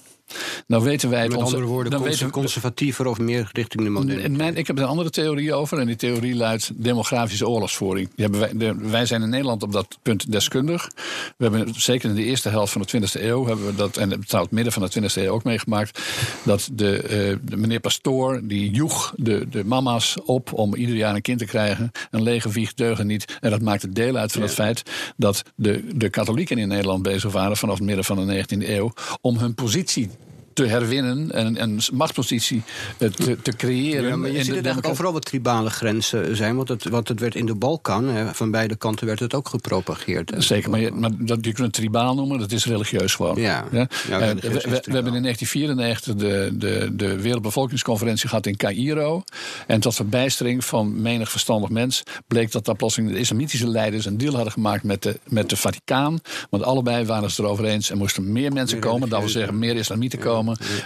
Nou 0.67 0.83
weten 0.83 1.09
wij 1.09 1.27
met 1.27 1.37
onze- 1.37 1.45
andere 1.45 1.71
woorden, 1.71 1.91
dan 1.91 2.01
conser- 2.01 2.17
weten 2.19 2.35
we- 2.35 2.41
conservatiever 2.41 3.05
of 3.07 3.19
meer 3.19 3.49
richting 3.51 3.83
de 3.83 3.89
moderne. 3.89 4.53
ik 4.53 4.67
heb 4.67 4.77
een 4.77 4.83
andere 4.85 5.09
theorie 5.09 5.53
over. 5.53 5.79
En 5.79 5.85
die 5.85 5.95
theorie 5.95 6.35
luidt 6.35 6.71
demografische 6.75 7.47
oorlogsvoering. 7.47 8.09
Wij, 8.15 8.51
de- 8.57 8.75
wij 8.75 9.05
zijn 9.05 9.21
in 9.21 9.29
Nederland 9.29 9.63
op 9.63 9.71
dat 9.71 9.97
punt 10.01 10.31
deskundig. 10.31 10.89
We 11.37 11.43
hebben 11.47 11.73
zeker 11.75 12.09
in 12.09 12.15
de 12.15 12.23
eerste 12.23 12.49
helft 12.49 12.71
van 12.71 12.81
de 12.81 12.87
20e 12.87 13.23
eeuw... 13.23 13.45
Hebben 13.45 13.65
we 13.65 13.75
dat, 13.75 13.97
en 13.97 14.09
trouwens 14.09 14.31
het 14.31 14.51
midden 14.51 14.73
van 14.73 14.81
de 14.81 14.89
20e 15.09 15.21
eeuw 15.21 15.33
ook 15.33 15.43
meegemaakt... 15.43 15.99
dat 16.43 16.69
de, 16.73 16.97
eh, 16.97 17.35
de 17.41 17.57
meneer 17.57 17.79
Pastoor, 17.79 18.39
die 18.43 18.71
joeg 18.71 19.13
de, 19.17 19.47
de 19.49 19.63
mama's 19.65 20.17
op... 20.25 20.53
om 20.53 20.75
ieder 20.75 20.95
jaar 20.95 21.15
een 21.15 21.21
kind 21.21 21.39
te 21.39 21.45
krijgen. 21.45 21.91
Een 22.11 22.23
lege 22.23 22.49
wieg 22.49 22.73
deugen 22.73 23.07
niet. 23.07 23.37
En 23.39 23.49
dat 23.49 23.61
maakte 23.61 23.89
deel 23.89 24.15
uit 24.15 24.31
van 24.31 24.41
het 24.41 24.53
feit... 24.53 24.83
dat 25.17 25.43
de, 25.55 25.83
de 25.95 26.09
katholieken 26.09 26.57
in 26.57 26.67
Nederland 26.67 27.03
bezig 27.03 27.31
waren... 27.31 27.57
vanaf 27.57 27.75
het 27.77 27.85
midden 27.85 28.05
van 28.05 28.27
de 28.27 28.45
19e 28.45 28.69
eeuw... 28.69 28.93
om 29.21 29.37
hun 29.37 29.53
positie 29.53 30.09
te 30.53 30.65
herwinnen 30.65 31.31
en 31.31 31.61
een 31.61 31.79
machtspositie 31.93 32.63
eh, 32.97 33.09
te, 33.09 33.41
te 33.41 33.55
creëren. 33.55 34.09
Ja, 34.09 34.15
maar 34.15 34.29
je 34.29 34.37
ziet 34.37 34.45
de 34.45 34.55
het 34.55 34.65
eigenlijk 34.65 34.65
democratie. 34.65 34.91
overal 34.91 35.13
wat 35.13 35.25
tribale 35.25 35.69
grenzen 35.69 36.35
zijn. 36.35 36.55
Want 36.55 36.67
het, 36.67 36.83
want 36.89 37.07
het 37.07 37.19
werd 37.19 37.35
in 37.35 37.45
de 37.45 37.55
Balkan, 37.55 38.07
hè, 38.07 38.33
van 38.33 38.51
beide 38.51 38.75
kanten 38.75 39.05
werd 39.07 39.19
het 39.19 39.33
ook 39.33 39.47
gepropageerd. 39.49 40.29
hè. 40.29 40.41
Zeker, 40.41 40.69
maar, 40.69 40.79
je, 40.79 40.91
maar 40.91 41.11
dat, 41.17 41.37
je 41.45 41.53
kunt 41.53 41.65
het 41.67 41.73
tribaal 41.73 42.15
noemen, 42.15 42.39
dat 42.39 42.51
is 42.51 42.65
religieus 42.65 43.15
gewoon. 43.15 43.41
Ja. 43.41 43.65
Ja? 43.71 43.87
Ja, 44.09 44.19
Eh, 44.19 44.33
we, 44.33 44.91
hebben 44.91 45.13
in 45.13 45.23
1994 45.23 46.15
de, 46.15 46.51
de, 46.53 46.89
de 46.95 47.21
Wereldbevolkingsconferentie 47.21 48.29
gehad 48.29 48.45
in 48.45 48.55
Cairo. 48.55 49.23
En 49.67 49.79
tot 49.79 49.95
verbijstering 49.95 50.65
van 50.65 51.01
menig 51.01 51.31
verstandig 51.31 51.69
mens 51.69 52.03
bleek 52.27 52.51
dat 52.51 52.65
daar 52.65 52.75
plotseling 52.75 53.11
de 53.11 53.19
islamitische 53.19 53.67
leiders 53.67 54.05
een 54.05 54.17
deal 54.17 54.33
hadden 54.33 54.51
gemaakt 54.53 54.83
met 54.83 55.03
de, 55.03 55.19
met 55.27 55.49
de 55.49 55.57
Vaticaan. 55.57 56.19
Want 56.49 56.63
allebei 56.63 57.05
waren 57.05 57.31
ze 57.31 57.43
erover 57.43 57.65
eens. 57.65 57.89
Er 57.89 57.97
moesten 57.97 58.31
meer 58.31 58.53
mensen 58.53 58.79
Meer 58.79 58.89
komen, 58.89 59.09
dat 59.09 59.19
wil 59.19 59.29
zeggen 59.29 59.59
meer 59.59 59.75
islamieten 59.75 60.19
komen, 60.19 60.40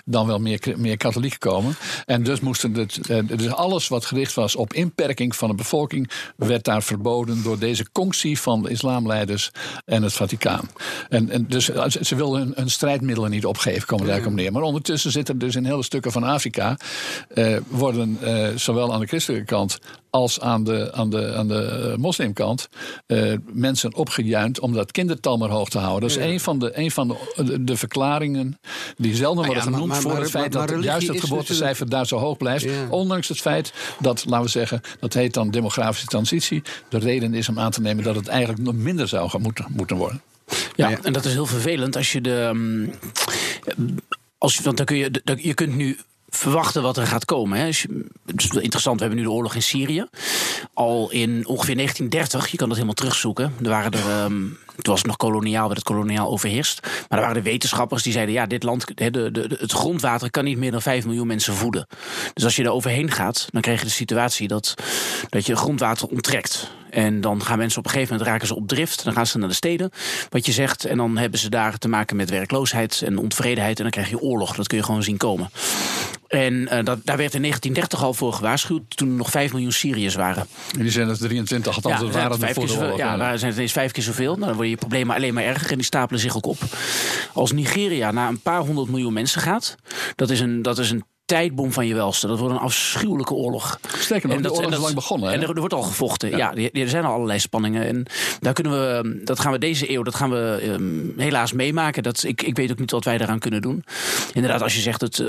dan 0.05 0.27
wel 0.27 0.39
meer, 0.39 0.59
meer 0.77 0.97
katholieken 0.97 1.39
komen. 1.39 1.75
En 2.05 2.23
dus 2.23 2.39
moesten 2.39 2.73
het, 2.73 3.09
eh, 3.09 3.19
dus 3.27 3.51
alles 3.51 3.87
wat 3.87 4.05
gericht 4.05 4.33
was 4.33 4.55
op 4.55 4.73
inperking 4.73 5.35
van 5.35 5.49
de 5.49 5.55
bevolking, 5.55 6.11
werd 6.35 6.63
daar 6.63 6.83
verboden 6.83 7.43
door 7.43 7.59
deze 7.59 7.91
conctie 7.91 8.39
van 8.39 8.61
de 8.61 8.69
islamleiders 8.69 9.51
en 9.85 10.03
het 10.03 10.13
Vaticaan. 10.13 10.69
En, 11.09 11.29
en 11.29 11.45
dus 11.47 11.69
eh, 11.69 11.83
ze 11.87 12.15
wilden 12.15 12.39
hun, 12.39 12.51
hun 12.55 12.69
strijdmiddelen 12.69 13.31
niet 13.31 13.45
opgeven, 13.45 13.87
komen 13.87 14.07
daar 14.07 14.25
op 14.25 14.33
neer. 14.33 14.51
Maar 14.51 14.61
ondertussen 14.61 15.11
zitten 15.11 15.37
dus 15.37 15.55
in 15.55 15.65
hele 15.65 15.83
stukken 15.83 16.11
van 16.11 16.23
Afrika, 16.23 16.77
eh, 17.33 17.57
worden 17.67 18.17
eh, 18.21 18.47
zowel 18.55 18.93
aan 18.93 18.99
de 18.99 19.07
christelijke 19.07 19.45
kant 19.45 19.79
als 20.15 20.39
aan 20.39 20.63
de, 20.63 20.89
aan 20.93 21.09
de, 21.09 21.33
aan 21.35 21.47
de 21.47 21.61
eh, 21.91 21.95
moslimkant 21.97 22.69
eh, 23.05 23.33
mensen 23.51 23.95
opgejuind 23.95 24.59
om 24.59 24.73
dat 24.73 24.91
kindertal 24.91 25.37
maar 25.37 25.49
hoog 25.49 25.69
te 25.69 25.77
houden. 25.77 26.09
Dat 26.09 26.17
is 26.17 26.23
een 26.25 26.39
van 26.39 26.59
de, 26.59 26.77
een 26.77 26.91
van 26.91 27.07
de, 27.35 27.63
de, 27.63 27.77
verklaringen 27.77 28.59
die 28.97 29.15
zelden 29.15 29.45
worden 29.45 29.63
ja, 29.63 29.69
maar- 29.69 29.73
genoemd 29.79 29.91
maar- 29.93 30.01
voor 30.01 30.11
maar- 30.11 30.21
het 30.21 30.29
feit 30.29 30.53
maar 30.53 30.67
dat 30.67 30.83
juist 30.83 31.07
het 31.07 31.19
geboortecijfer 31.19 31.89
daar 31.89 32.07
zo 32.07 32.17
hoog 32.17 32.37
blijft. 32.37 32.63
Ja. 32.63 32.71
Ondanks 32.89 33.27
het 33.27 33.41
feit 33.41 33.73
dat, 33.99 34.25
laten 34.25 34.45
we 34.45 34.51
zeggen, 34.51 34.81
dat 34.99 35.13
heet 35.13 35.33
dan 35.33 35.51
demografische 35.51 36.07
transitie. 36.07 36.61
De 36.89 36.97
reden 36.97 37.33
is 37.33 37.49
om 37.49 37.59
aan 37.59 37.71
te 37.71 37.81
nemen 37.81 38.03
dat 38.03 38.15
het 38.15 38.27
eigenlijk 38.27 38.61
nog 38.61 38.73
minder 38.75 39.07
zou 39.07 39.29
gaan 39.29 39.41
moeten, 39.41 39.65
moeten 39.69 39.97
worden. 39.97 40.21
Ja, 40.75 40.97
en 41.03 41.13
dat 41.13 41.25
is 41.25 41.33
heel 41.33 41.45
vervelend 41.45 41.95
als 41.95 42.11
je 42.11 42.21
de. 42.21 42.49
mm, 42.53 42.91
Als, 44.37 44.55
je- 44.57 44.63
want 44.63 44.77
dan 44.77 44.85
kun 44.85 44.97
je, 44.97 45.11
je 45.35 45.53
kunt 45.53 45.75
nu 45.75 45.97
verwachten 46.35 46.81
wat 46.81 46.97
er 46.97 47.07
gaat 47.07 47.25
komen. 47.25 47.59
Hè. 47.59 47.69
Wel 48.25 48.61
interessant, 48.61 48.99
we 48.99 49.05
hebben 49.05 49.17
nu 49.17 49.23
de 49.27 49.31
oorlog 49.31 49.55
in 49.55 49.61
Syrië. 49.61 50.05
Al 50.73 51.11
in 51.11 51.47
ongeveer 51.47 51.75
1930, 51.75 52.47
je 52.47 52.57
kan 52.57 52.67
dat 52.67 52.75
helemaal 52.75 52.95
terugzoeken. 52.95 53.53
Er 53.63 53.69
waren 53.69 53.91
er, 53.91 54.27
toen 54.81 54.93
was 54.93 55.03
nog 55.03 55.17
koloniaal, 55.17 55.65
werd 55.65 55.77
het 55.77 55.87
koloniaal 55.87 56.29
overheerst. 56.29 56.79
Maar 56.81 57.19
er 57.19 57.25
waren 57.25 57.43
de 57.43 57.49
wetenschappers 57.49 58.03
die 58.03 58.13
zeiden: 58.13 58.33
ja, 58.33 58.45
dit 58.45 58.63
land, 58.63 58.85
de, 58.97 59.31
de, 59.31 59.55
het 59.59 59.71
grondwater 59.71 60.31
kan 60.31 60.43
niet 60.43 60.57
meer 60.57 60.71
dan 60.71 60.81
5 60.81 61.05
miljoen 61.05 61.27
mensen 61.27 61.53
voeden. 61.53 61.87
Dus 62.33 62.43
als 62.43 62.55
je 62.55 62.63
er 62.63 62.71
overheen 62.71 63.11
gaat, 63.11 63.47
dan 63.51 63.61
krijg 63.61 63.79
je 63.79 63.85
de 63.85 63.91
situatie 63.91 64.47
dat, 64.47 64.73
dat 65.29 65.45
je 65.45 65.55
grondwater 65.55 66.07
onttrekt. 66.07 66.71
En 66.89 67.21
dan 67.21 67.43
gaan 67.43 67.57
mensen 67.57 67.79
op 67.79 67.85
een 67.85 67.91
gegeven 67.91 68.13
moment 68.13 68.31
raken 68.31 68.47
ze 68.47 68.55
op 68.55 68.67
drift. 68.67 69.03
Dan 69.03 69.13
gaan 69.13 69.27
ze 69.27 69.37
naar 69.37 69.47
de 69.47 69.55
steden, 69.55 69.91
wat 70.29 70.45
je 70.45 70.51
zegt. 70.51 70.85
En 70.85 70.97
dan 70.97 71.17
hebben 71.17 71.39
ze 71.39 71.49
daar 71.49 71.77
te 71.77 71.87
maken 71.87 72.15
met 72.15 72.29
werkloosheid 72.29 73.01
en 73.05 73.17
ontevredenheid. 73.17 73.77
En 73.77 73.83
dan 73.83 73.91
krijg 73.91 74.09
je 74.09 74.19
oorlog. 74.19 74.55
Dat 74.55 74.67
kun 74.67 74.77
je 74.77 74.83
gewoon 74.83 75.03
zien 75.03 75.17
komen. 75.17 75.49
En 76.27 76.67
eh, 76.67 76.83
dat, 76.83 76.99
daar 77.03 77.17
werd 77.17 77.33
in 77.33 77.41
1930 77.41 78.03
al 78.03 78.13
voor 78.13 78.33
gewaarschuwd. 78.33 78.97
Toen 78.97 79.09
er 79.09 79.15
nog 79.15 79.29
5 79.29 79.51
miljoen 79.51 79.71
Syriërs 79.71 80.15
waren. 80.15 80.45
En 80.75 80.81
die 80.81 80.91
zijn 80.91 81.09
er 81.09 81.17
23, 81.17 81.75
althans 81.75 82.01
ja, 82.01 82.07
waren 82.07 82.31
er 82.31 82.37
vijf 82.37 82.53
voor 82.53 82.65
keer 82.65 82.77
de 82.77 82.83
oorlog. 82.83 82.97
ja, 82.97 83.17
daar 83.17 83.39
zijn 83.39 83.51
het 83.51 83.59
eens 83.59 83.71
vijf 83.71 83.91
keer 83.91 84.03
zoveel. 84.03 84.33
Nou, 84.33 84.39
dan 84.45 84.53
worden 84.53 84.69
je 84.69 84.77
problemen 84.77 85.15
alleen 85.15 85.33
maar 85.33 85.43
erger 85.43 85.69
en 85.71 85.75
die 85.75 85.85
stapelen 85.85 86.21
zich 86.21 86.35
ook 86.35 86.45
op. 86.45 86.57
Als 87.33 87.51
Nigeria 87.51 88.11
naar 88.11 88.29
een 88.29 88.39
paar 88.39 88.59
honderd 88.61 88.89
miljoen 88.89 89.13
mensen 89.13 89.41
gaat, 89.41 89.75
dat 90.15 90.29
is 90.29 90.39
een, 90.39 90.61
dat 90.61 90.77
is 90.77 90.91
een 90.91 91.03
tijdbom 91.25 91.71
van 91.71 91.87
je 91.87 91.93
welste. 91.93 92.27
Dat 92.27 92.39
wordt 92.39 92.53
een 92.55 92.59
afschuwelijke 92.61 93.33
oorlog. 93.33 93.79
Sterker 93.97 94.27
nog, 94.27 94.37
En 94.37 94.43
dat- 94.43 94.51
oorlog 94.51 94.71
en 94.71 94.77
is 94.77 94.83
lang 94.83 94.95
begonnen. 94.95 95.29
hè? 95.29 95.35
En 95.35 95.41
er, 95.41 95.49
er 95.49 95.59
wordt 95.59 95.73
al 95.73 95.81
gevochten. 95.81 96.37
Ja, 96.37 96.53
er 96.55 96.89
zijn 96.89 97.05
al 97.05 97.13
allerlei 97.13 97.39
spanningen. 97.39 97.85
En 97.87 98.05
daar 98.39 98.53
kunnen 98.53 98.73
we, 98.73 99.21
dat 99.23 99.39
gaan 99.39 99.51
we 99.51 99.57
deze 99.57 99.91
eeuw, 99.91 100.03
dat 100.03 100.15
gaan 100.15 100.29
we 100.29 100.59
ehm, 100.61 101.19
helaas 101.21 101.53
meemaken. 101.53 102.03
Dat, 102.03 102.23
ik, 102.23 102.41
ik 102.41 102.55
weet 102.55 102.71
ook 102.71 102.79
niet 102.79 102.91
wat 102.91 103.03
wij 103.03 103.17
daaraan 103.17 103.39
kunnen 103.39 103.61
doen. 103.61 103.83
Inderdaad, 104.33 104.61
als 104.61 104.75
je 104.75 104.81
zegt 104.81 105.01
het. 105.01 105.23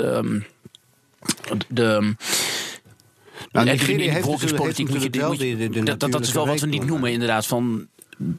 De, 1.67 2.15
Nou, 3.51 3.65
Nigeria 3.65 3.91
in 3.93 3.97
die 3.97 4.09
heeft 4.09 4.21
bevolkingspolitiek 4.21 4.89
moet 4.89 5.01
je, 5.01 5.25
moet 5.25 5.39
de- 5.39 5.57
de- 5.57 5.69
de 5.69 5.83
dat, 5.83 5.99
dat, 6.11 6.21
is 6.21 6.31
wel 6.31 6.47
wat 6.47 6.59
we 6.59 6.67
niet 6.67 6.85
noemen, 6.85 7.11
inderdaad. 7.11 7.45
Van, 7.45 7.87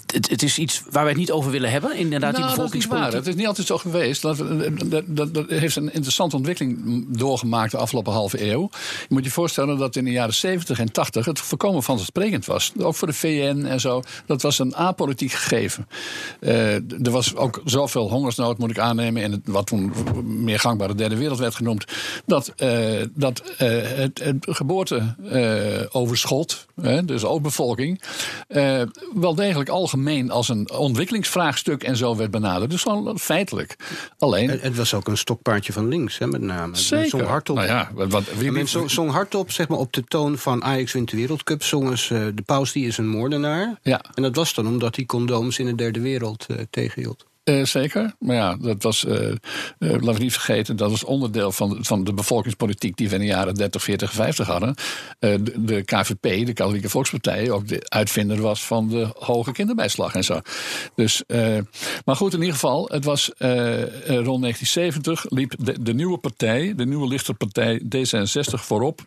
het, 0.06 0.30
het 0.30 0.42
is 0.42 0.58
iets 0.58 0.82
waar 0.90 1.02
wij 1.02 1.12
het 1.12 1.20
niet 1.20 1.30
over 1.30 1.50
willen 1.50 1.70
hebben. 1.70 1.96
Inderdaad, 1.96 2.34
die 2.34 2.40
Nou, 2.40 2.42
dat 2.42 2.50
is 2.50 2.56
bevolkingspolitiek. 2.56 3.12
Het 3.12 3.26
is 3.26 3.34
niet 3.34 3.46
altijd 3.46 3.66
zo 3.66 3.78
geweest. 3.78 4.22
Dat, 4.22 4.36
dat, 4.90 5.04
dat, 5.06 5.34
dat 5.34 5.48
heeft 5.48 5.76
een 5.76 5.92
interessante 5.92 6.36
ontwikkeling 6.36 7.06
doorgemaakt 7.08 7.70
de 7.70 7.76
afgelopen 7.76 8.12
halve 8.12 8.50
eeuw. 8.50 8.70
Je 9.00 9.06
moet 9.08 9.24
je 9.24 9.30
voorstellen 9.30 9.78
dat 9.78 9.96
in 9.96 10.04
de 10.04 10.10
jaren 10.10 10.34
70 10.34 10.78
en 10.78 10.92
80 10.92 11.24
het 11.24 11.38
voorkomen 11.38 11.82
vanzelfsprekend 11.82 12.46
was. 12.46 12.72
Ook 12.78 12.94
voor 12.94 13.08
de 13.08 13.14
VN 13.14 13.64
en 13.64 13.80
zo. 13.80 14.02
Dat 14.26 14.42
was 14.42 14.58
een 14.58 14.76
apolitiek 14.76 15.32
gegeven. 15.32 15.88
Eh, 16.40 16.74
er 16.74 17.10
was 17.10 17.36
ook 17.36 17.60
zoveel 17.64 18.10
hongersnood, 18.10 18.58
moet 18.58 18.70
ik 18.70 18.78
aannemen. 18.78 19.22
in 19.22 19.32
het, 19.32 19.40
wat 19.44 19.66
toen 19.66 19.92
meer 20.24 20.58
gangbare 20.58 20.94
derde 20.94 21.16
wereld 21.16 21.38
werd 21.38 21.54
genoemd. 21.54 21.84
Dat, 22.26 22.52
eh, 22.56 23.02
dat 23.14 23.42
eh, 23.58 23.68
het, 23.82 24.18
het 24.18 24.46
geboorteoverschot, 24.48 26.66
dus 27.04 27.24
ook 27.24 27.42
bevolking, 27.42 28.02
eh, 28.48 28.82
wel 29.14 29.34
degelijk 29.34 29.67
eigenlijk 29.68 29.92
algemeen 29.92 30.30
als 30.30 30.48
een 30.48 30.70
ontwikkelingsvraagstuk 30.70 31.82
en 31.82 31.96
zo 31.96 32.16
werd 32.16 32.30
benaderd. 32.30 32.70
Dus 32.70 32.82
gewoon 32.82 33.18
feitelijk. 33.18 33.76
Alleen. 34.18 34.50
Het, 34.50 34.62
het 34.62 34.76
was 34.76 34.94
ook 34.94 35.08
een 35.08 35.16
stokpaardje 35.16 35.72
van 35.72 35.88
links, 35.88 36.18
hè, 36.18 36.26
met 36.26 36.40
name. 36.40 36.76
Zeker. 36.76 37.08
Zong 37.08 37.26
hardop. 37.26 37.56
Nou 37.56 37.68
ja, 37.68 37.90
wat, 37.94 38.24
wie, 38.36 38.66
zong, 38.66 38.90
zong 38.90 39.10
hardop, 39.10 39.50
zeg 39.50 39.68
maar, 39.68 39.78
op 39.78 39.92
de 39.92 40.04
toon 40.04 40.38
van 40.38 40.64
Ajax 40.64 40.92
wint 40.92 41.10
de 41.10 41.16
Wereldcup. 41.16 41.62
Zongen 41.62 41.98
ze, 41.98 42.32
de 42.34 42.42
paus 42.42 42.72
die 42.72 42.86
is 42.86 42.98
een 42.98 43.08
moordenaar. 43.08 43.78
Ja. 43.82 44.04
En 44.14 44.22
dat 44.22 44.36
was 44.36 44.54
dan 44.54 44.66
omdat 44.66 44.96
hij 44.96 45.04
condooms 45.04 45.58
in 45.58 45.66
de 45.66 45.74
derde 45.74 46.00
wereld 46.00 46.46
eh, 46.48 46.56
tegenhield. 46.70 47.26
Eh, 47.48 47.64
zeker. 47.64 48.14
Maar 48.18 48.36
ja, 48.36 48.56
dat 48.56 48.82
was, 48.82 49.04
eh, 49.04 49.28
eh, 49.28 49.36
laten 49.78 50.14
we 50.14 50.18
niet 50.18 50.32
vergeten, 50.32 50.76
dat 50.76 50.90
was 50.90 51.04
onderdeel 51.04 51.52
van, 51.52 51.78
van 51.80 52.04
de 52.04 52.12
bevolkingspolitiek 52.12 52.96
die 52.96 53.08
we 53.08 53.14
in 53.14 53.20
de 53.20 53.26
jaren 53.26 53.54
30, 53.54 53.82
40, 53.82 54.12
50 54.12 54.46
hadden. 54.46 54.74
De, 55.18 55.52
de 55.56 55.82
KVP, 55.82 56.46
de 56.46 56.52
Katholieke 56.52 56.88
Volkspartij, 56.88 57.50
ook 57.50 57.68
de 57.68 57.80
uitvinder 57.88 58.40
was 58.40 58.64
van 58.64 58.88
de 58.88 59.08
hoge 59.18 59.52
kinderbijslag 59.52 60.14
en 60.14 60.24
zo. 60.24 60.40
Dus, 60.94 61.22
maar 62.04 62.16
goed, 62.16 62.32
in 62.32 62.38
ieder 62.38 62.54
geval, 62.54 62.88
het 62.92 63.04
was 63.04 63.30
rond 64.06 64.42
1970 64.42 65.24
liep 65.28 65.54
de, 65.58 65.82
de 65.82 65.94
nieuwe 65.94 66.18
partij, 66.18 66.72
de 66.76 66.86
nieuwe 66.86 67.08
lichterpartij 67.08 67.82
D66 67.82 68.54
voorop 68.54 69.06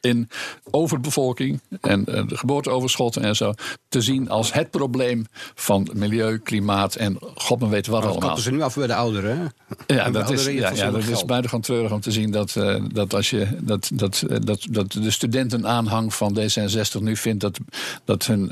in 0.00 0.28
overbevolking 0.70 1.60
en 1.80 2.04
eh, 2.04 2.28
de 2.28 2.36
geboorteoverschotten 2.36 3.22
en 3.22 3.36
zo 3.36 3.54
te 3.88 4.00
zien 4.00 4.28
als 4.28 4.52
het 4.52 4.70
probleem 4.70 5.26
van 5.54 5.88
milieu, 5.94 6.38
klimaat 6.38 6.94
en 6.94 7.18
god 7.34 7.60
men 7.60 7.68
weet 7.68 7.86
wat 7.86 8.02
dat 8.02 8.10
allemaal. 8.10 8.26
kappen 8.26 8.44
ze 8.44 8.50
nu 8.50 8.62
af 8.62 8.74
bij 8.74 8.86
de 8.86 8.94
ouderen? 8.94 9.52
Ja, 9.86 10.04
En 10.04 10.12
dat 10.12 10.30
is, 10.30 10.44
ja, 10.44 10.72
ja, 10.72 10.90
dat 10.90 11.06
is 11.06 11.24
buitengewoon 11.24 11.64
treurig 11.64 11.92
om 11.92 12.00
te 12.00 12.10
zien 12.10 12.30
dat, 12.30 12.56
eh, 12.56 12.84
dat, 12.92 13.14
als 13.14 13.30
je, 13.30 13.46
dat, 13.60 13.90
dat, 13.94 14.24
eh, 14.28 14.36
dat, 14.40 14.66
dat 14.70 14.92
de 14.92 15.10
studentenaanhang 15.10 16.14
van 16.14 16.38
D66 16.38 17.00
nu 17.00 17.16
vindt 17.16 17.40
dat, 17.40 17.58
dat 18.04 18.26
hun, 18.26 18.46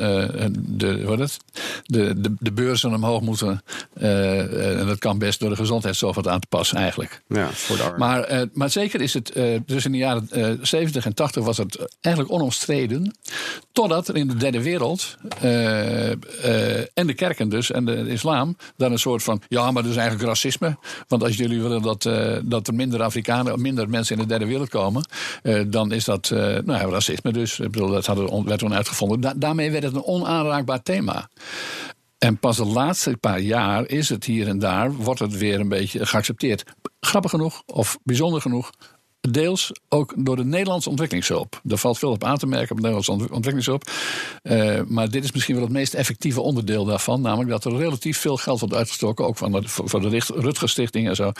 de, 0.58 1.04
wat 1.04 1.18
het? 1.18 1.36
De, 1.84 2.20
de, 2.20 2.34
de 2.38 2.52
beurzen 2.52 2.94
omhoog 2.94 3.20
moeten. 3.20 3.62
en 3.94 4.86
dat 4.86 4.98
kan 4.98 5.18
best 5.18 5.40
door 5.40 5.50
de 5.50 5.56
gezondheidszorg 5.56 6.14
wat 6.14 6.28
aan 6.28 6.40
te 6.40 6.46
passen 6.46 6.76
eigenlijk. 6.76 7.22
Ja, 7.28 7.48
voor 7.50 7.76
de 7.76 7.82
armen. 7.82 7.98
Maar, 7.98 8.46
maar 8.52 8.70
zeker 8.70 9.00
is 9.00 9.14
het, 9.14 9.32
dus 9.66 9.84
in 9.84 9.92
de 9.92 9.98
jaren 9.98 10.28
eh 10.30 10.50
70 10.62 11.04
en 11.04 11.14
80 11.14 11.33
was 11.42 11.56
het 11.56 11.96
eigenlijk 12.00 12.34
onomstreden. 12.34 13.16
Totdat 13.72 14.08
er 14.08 14.16
in 14.16 14.28
de 14.28 14.36
derde 14.36 14.62
wereld, 14.62 15.16
eh, 15.40 16.10
eh, 16.12 16.86
en 16.94 17.06
de 17.06 17.14
kerken 17.14 17.48
dus, 17.48 17.70
en 17.70 17.84
de 17.84 18.08
islam, 18.08 18.56
daar 18.76 18.90
een 18.90 18.98
soort 18.98 19.22
van, 19.22 19.42
ja, 19.48 19.70
maar 19.70 19.82
dat 19.82 19.92
is 19.92 19.98
eigenlijk 19.98 20.28
racisme. 20.28 20.76
Want 21.08 21.22
als 21.22 21.36
jullie 21.36 21.62
willen 21.62 21.82
dat, 21.82 22.04
eh, 22.06 22.36
dat 22.42 22.68
er 22.68 22.74
minder 22.74 23.02
Afrikanen, 23.02 23.60
minder 23.60 23.88
mensen 23.88 24.16
in 24.16 24.22
de 24.22 24.28
derde 24.28 24.46
wereld 24.46 24.68
komen, 24.68 25.08
dan 25.66 25.92
is 25.92 26.04
dat 26.04 26.30
nou 26.30 26.72
ja, 26.72 26.88
racisme 26.88 27.32
dus. 27.32 27.60
Ik 27.60 27.70
bedoel, 27.70 27.90
dat 27.90 28.06
hadden, 28.06 28.44
werd 28.44 28.58
toen 28.58 28.74
uitgevonden. 28.74 29.20
Da- 29.20 29.34
daarmee 29.36 29.70
werd 29.70 29.84
het 29.84 29.94
een 29.94 30.04
onaanraakbaar 30.04 30.82
thema. 30.82 31.28
En 32.24 32.38
pas 32.38 32.56
de 32.56 32.64
laatste 32.64 33.16
paar 33.16 33.40
jaar 33.40 33.88
is 33.88 34.08
het 34.08 34.24
hier 34.24 34.48
en 34.48 34.58
daar, 34.58 34.92
wordt 34.92 35.20
het 35.20 35.36
weer 35.36 35.60
een 35.60 35.68
beetje 35.68 36.06
geaccepteerd. 36.06 36.64
Grappig 37.00 37.30
genoeg, 37.30 37.62
of 37.66 37.98
bijzonder 38.02 38.40
genoeg, 38.40 38.70
deels 39.30 39.72
ook 39.88 40.14
door 40.16 40.36
de 40.36 40.44
Nederlandse 40.44 40.88
ontwikkelingshulp. 40.88 41.60
Daar 41.62 41.78
valt 41.78 41.98
veel 41.98 42.10
op 42.10 42.24
aan 42.24 42.38
te 42.38 42.46
merken 42.46 42.70
op 42.70 42.82
de 42.82 42.88
Nederlandse 42.88 43.12
ont- 43.12 43.22
ontwikkelingshulp. 43.22 43.90
Eh, 44.42 44.80
maar 44.86 45.10
dit 45.10 45.24
is 45.24 45.32
misschien 45.32 45.54
wel 45.54 45.64
het 45.64 45.72
meest 45.72 45.94
effectieve 45.94 46.40
onderdeel 46.40 46.84
daarvan. 46.84 47.20
Namelijk 47.20 47.50
dat 47.50 47.64
er 47.64 47.76
relatief 47.76 48.18
veel 48.18 48.36
geld 48.36 48.60
wordt 48.60 48.74
uitgestoken. 48.74 49.26
Ook 49.26 49.36
van 49.36 49.52
de, 49.52 49.62
voor 49.64 50.00
de 50.00 50.20
Rutger 50.34 50.68
Stichting 50.68 51.08
en 51.08 51.16
zo. 51.16 51.32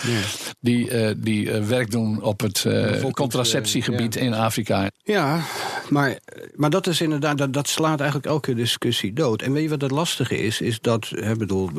Die, 0.61 0.91
eh, 0.91 1.15
die 1.17 1.51
eh, 1.51 1.63
werk 1.65 1.91
doen 1.91 2.23
op 2.23 2.41
het 2.41 2.65
eh, 2.65 3.11
contraceptiegebied 3.11 4.17
in 4.17 4.35
Afrika. 4.35 4.91
Ja, 5.03 5.41
maar, 5.89 6.19
maar 6.55 6.71
dat 6.71 6.87
is 6.87 7.01
inderdaad, 7.01 7.39
dat, 7.39 7.53
dat 7.53 7.69
slaat 7.69 7.99
eigenlijk 7.99 8.29
elke 8.31 8.55
discussie 8.55 9.13
dood. 9.13 9.43
En 9.43 9.53
weet 9.53 9.63
je 9.63 9.69
wat 9.69 9.81
het 9.81 9.91
lastige 9.91 10.39
is? 10.39 10.61
Is 10.61 10.81
dat, 10.81 11.09
hè, 11.15 11.37
bedoel, 11.37 11.71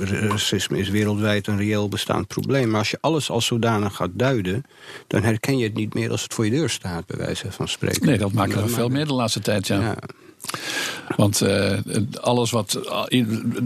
racisme 0.00 0.78
is 0.78 0.88
wereldwijd 0.88 1.46
een 1.46 1.56
reëel 1.56 1.88
bestaand 1.88 2.26
probleem. 2.26 2.68
Maar 2.70 2.78
als 2.78 2.90
je 2.90 2.98
alles 3.00 3.30
als 3.30 3.46
zodanig 3.46 3.96
gaat 3.96 4.10
duiden, 4.12 4.64
dan 5.06 5.22
herken 5.22 5.49
je 5.58 5.64
het 5.64 5.74
niet 5.74 5.94
meer 5.94 6.10
als 6.10 6.22
het 6.22 6.34
voor 6.34 6.44
je 6.44 6.50
deur 6.50 6.70
staat, 6.70 7.06
bij 7.06 7.18
wijze 7.18 7.52
van 7.52 7.68
spreken. 7.68 8.06
Nee, 8.06 8.18
dat 8.18 8.32
maken 8.32 8.62
we 8.62 8.68
veel 8.68 8.88
meer 8.88 9.06
de 9.06 9.14
laatste 9.14 9.40
tijd, 9.40 9.66
ja. 9.66 9.80
Ja. 9.80 9.96
Want 11.16 11.40
eh, 11.40 11.78
alles 12.20 12.50
wat, 12.50 12.74
eh, 12.74 12.92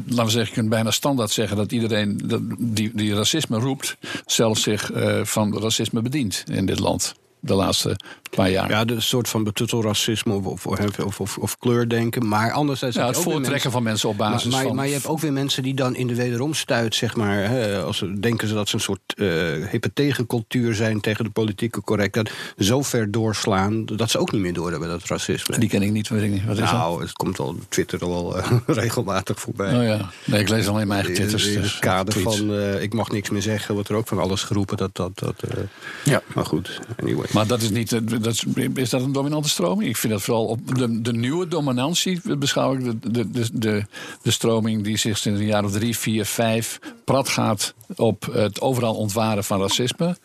laten 0.07 0.25
we 0.25 0.31
zeggen, 0.31 0.41
je 0.41 0.53
kunt 0.53 0.69
bijna 0.69 0.91
standaard 0.91 1.31
zeggen 1.31 1.57
dat 1.57 1.73
iedereen 1.73 2.21
die, 2.59 2.91
die 2.95 3.15
racisme 3.15 3.59
roept, 3.59 3.97
zelf 4.27 4.59
zich 4.59 4.93
eh, 4.93 5.25
van 5.25 5.59
racisme 5.59 6.03
bedient 6.03 6.45
in 6.51 6.67
dit 6.67 6.79
land. 6.79 7.15
De 7.41 7.55
laatste 7.55 7.97
paar 8.35 8.51
jaar. 8.51 8.71
Ja, 8.71 8.85
de 8.85 9.01
soort 9.01 9.29
van 9.29 9.45
betuttelracisme 9.45 10.35
of, 10.35 10.67
of, 10.67 10.99
of, 10.99 11.21
of, 11.21 11.39
of 11.39 11.59
kleurdenken. 11.59 12.29
Maar 12.29 12.53
anderzijds... 12.53 12.97
Ja, 12.97 13.07
het 13.07 13.17
voortrekken 13.17 13.71
van 13.71 13.83
mensen 13.83 14.09
op 14.09 14.17
basis 14.17 14.43
maar, 14.45 14.53
maar, 14.53 14.63
van- 14.63 14.77
Maar 14.77 14.87
je 14.87 14.93
hebt 14.93 15.07
ook 15.07 15.21
weer 15.21 15.33
mensen 15.33 15.63
die 15.63 15.75
dan 15.75 15.97
in 15.97 16.07
de 16.07 16.15
wederomstuit, 16.15 16.95
zeg 16.95 17.17
maar... 17.17 17.49
Hè, 17.49 17.83
als 17.83 17.97
ze 17.97 18.21
denken 18.21 18.49
ze 18.49 18.55
dat 18.55 18.69
ze 18.69 18.75
een 18.75 18.81
soort 18.81 19.01
eh 19.17 19.27
hippe 19.71 19.93
tegencultuur 19.93 20.75
zijn... 20.75 21.01
tegen 21.01 21.25
de 21.25 21.31
politieke 21.31 21.81
correctheid, 21.81 22.33
zo 22.59 22.83
ver 22.83 23.11
doorslaan... 23.11 23.85
dat 23.85 24.11
ze 24.11 24.19
ook 24.19 24.33
niet 24.33 24.41
meer 24.41 24.53
door 24.53 24.71
hebben, 24.71 24.89
dat 24.89 25.05
racisme. 25.05 25.59
Die 25.59 25.69
ken 25.69 25.83
ik 25.83 25.91
niet, 25.91 26.09
weet 26.09 26.23
ik 26.23 26.31
niet. 26.31 26.45
Wat 26.45 26.55
is 26.59 26.61
dat? 26.61 26.73
nou, 26.73 27.01
het 27.03 27.13
komt 27.13 27.39
al 27.39 27.47
op 27.47 27.61
Twitter 27.69 28.01
al 28.01 28.09
wel 28.11 28.39
eh, 28.39 28.51
regelmatig 28.85 29.41
voorbij. 29.41 29.77
Oh 29.77 29.85
ja, 29.85 30.11
nee, 30.25 30.41
ik 30.41 30.49
lees 30.49 30.69
alleen 30.69 30.87
mijn 30.89 31.01
eigen 31.01 31.15
twitters. 31.15 31.47
In, 31.47 31.55
in 31.55 31.61
dus, 31.61 31.71
het 31.71 31.81
kader 31.81 32.15
tweets. 32.15 32.37
van 32.37 32.55
eh, 32.55 32.83
ik 32.83 32.95
mag 32.95 33.11
niks 33.11 33.31
meer 33.31 33.43
zeggen, 33.43 33.75
wordt 33.75 33.89
er 33.89 33.97
ook 33.97 34.09
van 34.09 34.19
alles 34.19 34.43
geroepen. 34.43 34.77
Dat, 34.77 34.97
dat, 34.97 35.19
dat, 35.19 35.35
eh, 35.49 35.59
Ja. 36.05 36.23
Maar 36.35 36.47
goed, 36.47 36.81
anyway. 37.01 37.27
Maar 37.33 37.47
dat 37.47 37.63
is 37.63 37.71
niet. 37.71 38.01
Dat 38.25 38.45
is, 38.75 38.91
dat 38.91 39.03
een 39.03 39.13
dominante 39.13 39.49
stroming? 39.49 39.89
Ik 39.89 39.97
vind 39.97 40.13
dat 40.13 40.23
vooral 40.23 40.45
op 40.45 40.77
de, 40.77 41.01
de 41.01 41.13
nieuwe 41.13 41.49
dominantie 41.49 42.37
beschouw 42.39 42.75
ik 42.75 42.85
de, 42.85 43.11
de, 43.11 43.31
de, 43.31 43.49
de, 43.53 43.85
de 44.23 44.31
stroming 44.31 44.85
die 44.85 44.97
zich 44.97 45.19
sinds 45.19 45.41
een 45.41 45.47
jaar 45.47 45.65
of 45.65 45.73
drie, 45.73 45.99
vier, 45.99 46.25
vijf 46.25 46.79
prat 47.05 47.29
gaat 47.29 47.75
op 47.97 48.29
het 48.33 48.61
overal 48.61 48.95
ontwaren 48.95 49.45
van 49.45 49.61
racisme. 49.61 50.17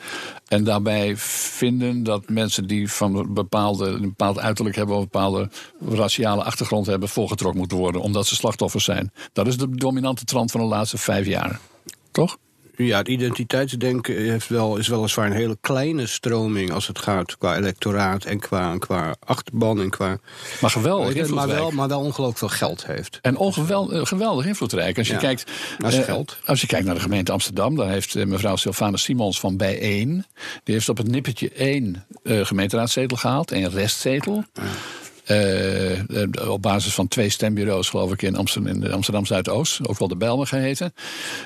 En 0.47 0.63
daarbij 0.63 1.17
vinden 1.17 2.03
dat 2.03 2.29
mensen 2.29 2.67
die 2.67 2.91
van 2.91 3.15
een, 3.15 3.33
bepaalde, 3.33 3.85
een 3.85 4.01
bepaald 4.01 4.39
uiterlijk 4.39 4.75
hebben 4.75 4.95
of 4.95 5.01
een 5.01 5.09
bepaalde 5.11 5.49
raciale 5.89 6.43
achtergrond 6.43 6.85
hebben, 6.85 7.09
voorgetrokken 7.09 7.59
moeten 7.59 7.77
worden, 7.77 8.01
omdat 8.01 8.27
ze 8.27 8.35
slachtoffers 8.35 8.83
zijn. 8.83 9.11
Dat 9.33 9.47
is 9.47 9.57
de 9.57 9.69
dominante 9.69 10.25
trend 10.25 10.51
van 10.51 10.61
de 10.61 10.67
laatste 10.67 10.97
vijf 10.97 11.27
jaar. 11.27 11.59
Toch? 12.11 12.37
Ja, 12.85 12.97
het 12.97 13.07
identiteitsdenken 13.07 14.15
heeft 14.15 14.47
wel, 14.47 14.77
is 14.77 14.87
weliswaar 14.87 15.25
een 15.25 15.31
hele 15.31 15.57
kleine 15.61 16.07
stroming 16.07 16.71
als 16.71 16.87
het 16.87 16.99
gaat 16.99 17.37
qua 17.37 17.57
electoraat 17.57 18.23
en 18.25 18.39
qua, 18.39 18.77
qua 18.77 19.15
achterban 19.25 19.81
en 19.81 19.89
qua. 19.89 20.17
Maar 20.61 20.69
geweldig 20.69 21.13
je, 21.13 21.33
maar, 21.33 21.47
wel, 21.47 21.71
maar 21.71 21.87
wel 21.87 21.99
ongelooflijk 21.99 22.37
veel 22.37 22.47
geld 22.67 22.85
heeft. 22.85 23.19
En 23.21 23.37
ongewel- 23.37 24.05
geweldig 24.05 24.45
invloedrijk. 24.45 24.97
Als 24.97 25.07
je, 25.07 25.13
Ja, 25.13 25.19
kijkt, 25.19 25.51
is 25.87 25.95
eh, 25.97 26.03
geld. 26.03 26.37
als 26.45 26.61
je 26.61 26.67
kijkt 26.67 26.85
naar 26.85 26.95
de 26.95 27.01
gemeente 27.01 27.31
Amsterdam, 27.31 27.75
dan 27.75 27.89
heeft 27.89 28.15
eh, 28.15 28.25
mevrouw 28.25 28.55
Sylvana 28.55 28.97
Simons 28.97 29.39
van 29.39 29.57
Bijeen. 29.57 30.25
Die 30.63 30.73
heeft 30.73 30.89
op 30.89 30.97
het 30.97 31.07
nippertje 31.07 31.49
één 31.49 32.05
eh, 32.23 32.45
gemeenteraadzetel 32.45 33.17
gehaald, 33.17 33.51
één 33.51 33.69
restzetel. 33.69 34.43
Eh, 34.53 34.63
eh, 35.29 36.49
op 36.49 36.61
basis 36.61 36.93
van 36.93 37.07
twee 37.07 37.29
stembureaus, 37.29 37.89
geloof 37.89 38.11
ik, 38.11 38.21
in 38.21 38.35
Amsterdam, 38.35 38.83
in 38.83 38.91
Amsterdam 38.91 39.25
Zuidoost. 39.25 39.87
Ook 39.87 39.99
wel 39.99 40.07
de 40.07 40.15
Belmen 40.15 40.47
geheten. 40.47 40.93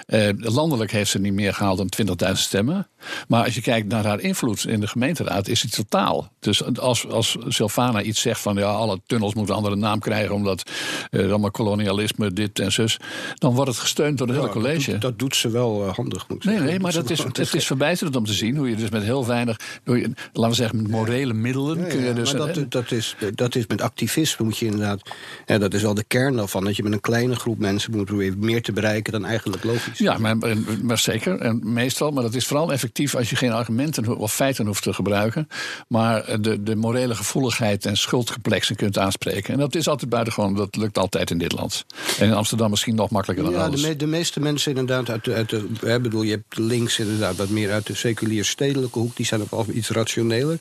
Eh, 0.06 0.30
landelijk 0.36 0.92
heeft 0.92 1.10
ze 1.12 1.20
niet 1.20 1.34
meer 1.34 1.54
gehaald 1.54 1.78
dan 1.78 1.90
20.000 1.90 2.32
stemmen. 2.34 2.88
Maar 3.28 3.44
als 3.46 3.56
je 3.56 3.62
kijkt 3.62 3.88
naar 3.88 4.06
haar 4.06 4.20
invloed 4.20 4.66
in 4.68 4.80
de 4.80 4.88
gemeenteraad, 4.88 5.48
is 5.48 5.62
het 5.62 5.72
totaal. 5.76 6.32
Dus 6.40 6.78
als, 6.80 7.08
als 7.08 7.38
Sylvana 7.48 8.02
iets 8.02 8.22
zegt 8.22 8.40
van 8.42 8.56
ja, 8.56 8.66
alle 8.72 9.00
tunnels 9.06 9.34
moeten 9.34 9.54
een 9.56 9.62
andere 9.62 9.80
naam 9.82 10.00
krijgen. 10.00 10.36
omdat 10.36 10.70
eh, 11.10 11.30
allemaal 11.30 11.52
kolonialisme, 11.52 12.32
dit 12.34 12.60
en 12.60 12.72
zus. 12.72 12.98
dan 13.36 13.54
wordt 13.54 13.70
het 13.70 13.80
gesteund 13.80 14.18
door 14.18 14.28
het 14.28 14.36
hele 14.36 14.48
Ja, 14.48 14.54
dat 14.54 14.64
college. 14.64 14.92
doet- 14.92 15.02
Dat 15.02 15.20
doet 15.20 15.36
ze 15.36 15.50
wel 15.50 15.88
handig, 15.96 16.28
moet 16.28 16.38
ik 16.38 16.44
Nee, 16.44 16.54
zeggen. 16.54 16.72
nee, 16.72 16.80
maar 16.80 16.92
dat 16.94 17.10
is, 17.10 17.24
het 17.24 17.54
is 17.54 17.66
verbijsterend 17.74 18.16
om 18.16 18.26
te 18.26 18.34
zien 18.34 18.56
hoe 18.58 18.70
je 18.70 18.76
dus 18.76 18.90
met 18.90 19.04
heel 19.04 19.26
weinig, 19.26 19.60
door 19.84 19.98
je, 20.00 20.12
laten 20.34 20.50
we 20.50 20.56
zeggen, 20.56 20.82
met 20.82 20.92
morele 20.92 21.34
middelen 21.34 21.78
Ja, 21.80 21.86
kun 21.86 22.04
je 22.04 22.14
dus. 22.14 22.34
maar 22.34 22.54
dat, 22.54 22.72
dat, 22.72 22.92
is, 22.92 23.16
dat 23.36 23.56
is 23.56 23.66
met 23.76 23.82
activisme 23.82 24.46
moet 24.46 24.58
je 24.58 24.66
inderdaad. 24.66 25.02
Ja, 25.46 25.58
dat 25.58 25.74
is 25.74 25.82
wel 25.82 25.94
de 25.94 26.04
kern 26.08 26.36
daarvan. 26.36 26.64
Dat 26.64 26.76
je 26.76 26.84
met 26.84 26.92
een 26.92 27.00
kleine 27.02 27.36
groep 27.36 27.58
mensen 27.60 27.92
moet 27.92 28.06
proberen 28.06 28.40
meer 28.40 28.62
te 28.62 28.72
bereiken 28.72 29.12
dan 29.14 29.26
eigenlijk 29.26 29.64
logisch. 29.64 29.98
Ja, 29.98 30.18
maar, 30.18 30.38
maar 30.82 30.98
zeker. 30.98 31.40
En 31.40 31.60
meestal. 31.64 32.12
Maar 32.12 32.24
dat 32.24 32.34
is 32.34 32.46
vooral 32.46 32.72
effectief 32.72 33.16
als 33.16 33.30
je 33.30 33.36
geen 33.36 33.52
argumenten 33.52 34.18
of 34.18 34.34
feiten 34.34 34.66
hoeft 34.66 34.84
te 34.84 34.94
gebruiken. 34.94 35.48
Maar 35.88 36.42
de, 36.42 36.64
de 36.64 36.76
morele 36.76 37.16
gevoeligheid 37.16 37.86
en 37.86 37.98
schuldcomplexen 37.98 38.76
kunt 38.76 38.98
aanspreken. 38.98 39.54
En 39.54 39.60
dat 39.60 39.76
is 39.76 39.88
altijd 39.88 40.10
buitengewoon. 40.10 40.56
Dat 40.56 40.76
lukt 40.76 40.98
altijd 40.98 41.32
in 41.32 41.38
dit 41.38 41.52
land. 41.52 41.86
En 42.20 42.28
in 42.28 42.34
Amsterdam 42.34 42.70
misschien 42.70 42.96
nog 42.96 43.10
makkelijker 43.10 43.46
dan 43.46 43.54
Ja, 43.54 43.60
de, 43.60 43.66
anders. 43.66 43.84
me- 43.84 43.96
de 43.96 44.08
meeste 44.08 44.40
mensen 44.40 44.72
inderdaad 44.72 45.10
uit 45.10 45.24
de, 45.24 45.34
uit 45.34 45.50
de 45.50 45.68
hè, 45.82 46.00
bedoel, 46.00 46.22
je 46.22 46.32
hebt 46.32 46.58
links 46.58 47.00
inderdaad 47.00 47.36
wat 47.36 47.50
meer 47.50 47.72
uit 47.72 47.88
de 47.88 47.96
seculier 47.96 48.46
stedelijke 48.46 49.00
hoek, 49.00 49.16
die 49.16 49.26
zijn 49.26 49.42
ook 49.42 49.52
wel 49.52 49.66
iets 49.74 49.90
rationeler. 49.90 50.60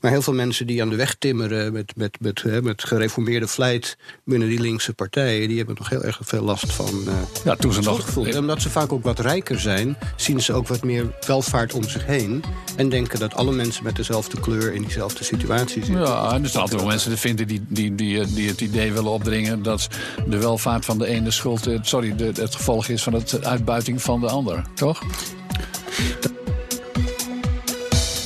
Maar 0.00 0.10
heel 0.10 0.22
veel 0.22 0.32
mensen 0.32 0.66
die 0.66 0.82
aan 0.82 0.88
de 0.88 0.96
weg 0.96 1.14
timmeren 1.18 1.72
met, 1.72 1.92
met, 1.96 2.16
met, 2.20 2.42
hè, 2.42 2.62
met 2.62 2.84
gereformeerde 2.84 3.46
vlijt 3.46 3.96
binnen 4.24 4.48
die 4.48 4.60
linkse 4.60 4.94
partijen, 4.94 5.48
die 5.48 5.56
hebben 5.56 5.74
nog 5.78 5.88
heel 5.88 6.02
erg 6.02 6.18
veel 6.22 6.42
last 6.42 6.72
van. 6.72 7.02
Uh, 7.06 7.12
ja, 7.44 7.54
toen 7.54 7.72
ze 7.72 7.80
nog. 7.80 8.26
En 8.26 8.38
omdat 8.38 8.62
ze 8.62 8.70
vaak 8.70 8.92
ook 8.92 9.04
wat 9.04 9.18
rijker 9.18 9.60
zijn, 9.60 9.96
zien 10.16 10.40
ze 10.40 10.52
ook 10.52 10.68
wat 10.68 10.84
meer 10.84 11.14
welvaart 11.26 11.74
om 11.74 11.88
zich 11.88 12.06
heen. 12.06 12.42
En 12.76 12.88
denken 12.88 13.18
dat 13.18 13.34
alle 13.34 13.52
mensen 13.52 13.84
met 13.84 13.96
dezelfde 13.96 14.40
kleur 14.40 14.74
in 14.74 14.82
diezelfde 14.82 15.24
situatie 15.24 15.84
zitten. 15.84 16.04
Ja, 16.04 16.32
en 16.32 16.42
er 16.42 16.48
zijn 16.48 16.62
altijd 16.62 16.80
wel 16.80 16.90
mensen 16.90 17.10
die 17.10 17.18
vinden 17.18 17.46
die, 17.46 17.64
die, 17.68 17.94
die, 17.94 18.34
die 18.34 18.48
het 18.48 18.60
idee 18.60 18.92
willen 18.92 19.10
opdringen 19.10 19.62
dat 19.62 19.88
de 20.28 20.38
welvaart 20.38 20.84
van 20.84 20.98
de 20.98 21.06
ene 21.06 21.30
schuld, 21.30 21.68
sorry, 21.82 22.16
de, 22.16 22.24
het 22.24 22.54
gevolg 22.54 22.88
is 22.88 23.02
van 23.02 23.12
het 23.12 23.44
uitbuiting 23.44 24.02
van 24.02 24.20
de 24.20 24.28
ander, 24.28 24.64
toch? 24.74 25.02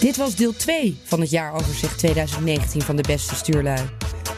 Dit 0.01 0.17
was 0.17 0.37
deel 0.37 0.53
2 0.53 0.99
van 1.05 1.21
het 1.21 1.31
jaaroverzicht 1.31 1.99
2019 1.99 2.83
van 2.83 2.97
de 2.97 3.03
beste 3.03 3.35
stuurlui. 3.35 3.89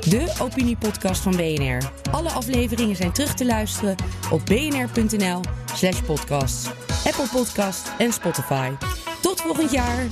De 0.09 0.35
opiniepodcast 0.41 1.23
van 1.23 1.37
BNR. 1.37 1.93
Alle 2.11 2.29
afleveringen 2.29 2.97
zijn 2.97 3.13
terug 3.13 3.35
te 3.35 3.47
luisteren 3.47 3.97
op 4.31 4.47
bnr.nl 4.47 5.41
slash 5.75 6.01
podcast, 6.01 6.69
Apple 7.05 7.29
Podcast 7.33 7.93
en 7.99 8.13
Spotify. 8.13 8.71
Tot 9.21 9.41
volgend 9.41 9.71
jaar! 9.71 10.07